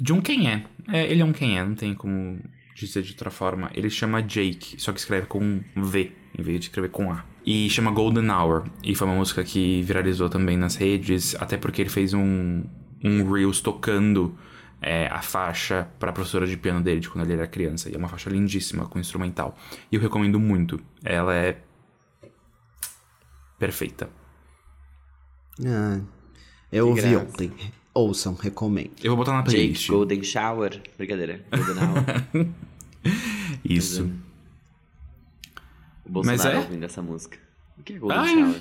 De 0.00 0.12
um 0.12 0.20
quem 0.20 0.48
é. 0.50 0.64
é. 0.88 1.10
Ele 1.10 1.20
é 1.20 1.24
um 1.24 1.32
quem 1.32 1.58
é, 1.58 1.64
não 1.64 1.74
tem 1.74 1.92
como 1.94 2.40
dizer 2.74 3.02
de 3.02 3.10
outra 3.12 3.30
forma. 3.30 3.70
Ele 3.74 3.90
chama 3.90 4.22
Jake, 4.22 4.80
só 4.80 4.92
que 4.92 5.00
escreve 5.00 5.26
com 5.26 5.40
um 5.42 5.82
V, 5.82 6.12
em 6.38 6.42
vez 6.42 6.60
de 6.60 6.66
escrever 6.66 6.90
com 6.90 7.10
A. 7.12 7.24
E 7.44 7.68
chama 7.68 7.90
Golden 7.90 8.30
Hour. 8.30 8.64
E 8.82 8.94
foi 8.94 9.06
uma 9.08 9.16
música 9.16 9.42
que 9.42 9.82
viralizou 9.82 10.28
também 10.28 10.56
nas 10.56 10.76
redes, 10.76 11.34
até 11.40 11.56
porque 11.56 11.82
ele 11.82 11.90
fez 11.90 12.14
um, 12.14 12.62
um 13.02 13.30
Reels 13.30 13.60
tocando 13.60 14.36
é, 14.80 15.06
a 15.08 15.20
faixa 15.20 15.88
pra 15.98 16.12
professora 16.12 16.46
de 16.46 16.56
piano 16.56 16.80
dele 16.80 17.00
de 17.00 17.08
quando 17.08 17.24
ele 17.24 17.32
era 17.34 17.46
criança. 17.46 17.90
E 17.90 17.94
é 17.94 17.98
uma 17.98 18.08
faixa 18.08 18.30
lindíssima, 18.30 18.86
com 18.86 18.98
instrumental. 18.98 19.56
E 19.90 19.96
eu 19.96 20.00
recomendo 20.00 20.38
muito. 20.38 20.80
Ela 21.02 21.34
é 21.34 21.58
perfeita. 23.58 24.08
Ah, 25.66 26.00
eu 26.70 26.84
Que 26.84 26.90
ouvi 26.90 27.00
graça. 27.00 27.18
ontem. 27.18 27.52
Ouçam, 27.94 28.34
recomendo. 28.34 28.92
Eu 29.02 29.10
vou 29.10 29.16
botar 29.16 29.32
na 29.32 29.40
Jake 29.42 29.50
playlist. 29.56 29.88
Golden 29.90 30.22
Shower. 30.22 30.80
Brincadeira. 30.96 31.44
Golden 31.50 31.82
Hour. 31.82 32.46
Isso. 33.64 34.08
O 36.08 36.12
Bolsonaro 36.12 36.48
é? 36.50 36.58
ouvindo 36.58 36.84
essa 36.84 37.02
música. 37.02 37.38
O 37.78 37.82
que 37.82 37.94
é 37.94 37.98
Golden 37.98 38.18
Ai. 38.18 38.34
Shower? 38.34 38.60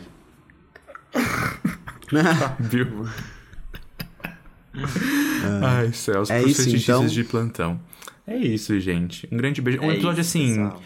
Viu? 2.59 3.07
Ai, 5.63 5.91
céus, 5.93 6.29
É 6.29 6.41
isso, 6.43 6.69
então? 6.69 7.05
de 7.05 7.23
plantão. 7.23 7.79
É 8.25 8.35
isso, 8.37 8.77
gente. 8.79 9.27
Um 9.31 9.37
grande 9.37 9.61
beijo. 9.61 9.81
Um 9.81 9.89
É 9.89 9.93
episódio 9.93 10.21
isso, 10.21 10.29
assim, 10.37 10.47
pessoal. 10.55 10.81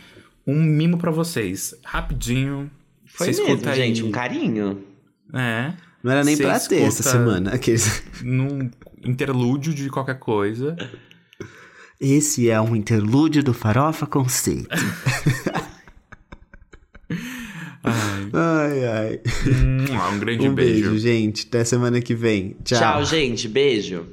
um 0.47 0.62
mimo 0.64 0.97
pra 0.97 1.12
vocês. 1.12 1.74
Rapidinho. 1.84 2.70
Foi 3.07 3.28
Você 3.34 3.41
mesmo, 3.41 3.55
escuta 3.55 3.72
aí. 3.72 3.76
gente. 3.78 4.03
Um 4.03 4.12
carinho. 4.12 4.84
É. 5.34 5.74
Não 6.03 6.12
era 6.12 6.24
nem 6.24 6.38
pra 6.38 6.59
ter 6.59 6.82
essa 6.84 7.03
semana. 7.03 7.51
Aqueles... 7.53 8.03
Num 8.24 8.70
interlúdio 9.03 9.74
de 9.74 9.89
qualquer 9.89 10.18
coisa. 10.20 10.76
Esse 11.99 12.49
é 12.49 12.59
um 12.62 12.76
interlúdio 12.76 13.43
do 13.43 13.53
Farofa 13.53 14.05
Conceito. 14.07 14.70
Ai, 18.62 18.86
ai, 18.86 19.20
ai. 19.47 20.14
um 20.16 20.20
grande 20.20 20.47
Um 20.49 20.53
beijo, 20.53 20.89
beijo. 20.91 20.97
gente. 20.99 21.45
Até 21.47 21.64
semana 21.64 21.99
que 22.01 22.14
vem. 22.14 22.55
Tchau, 22.64 23.03
gente. 23.05 23.47
Beijo. 23.47 24.05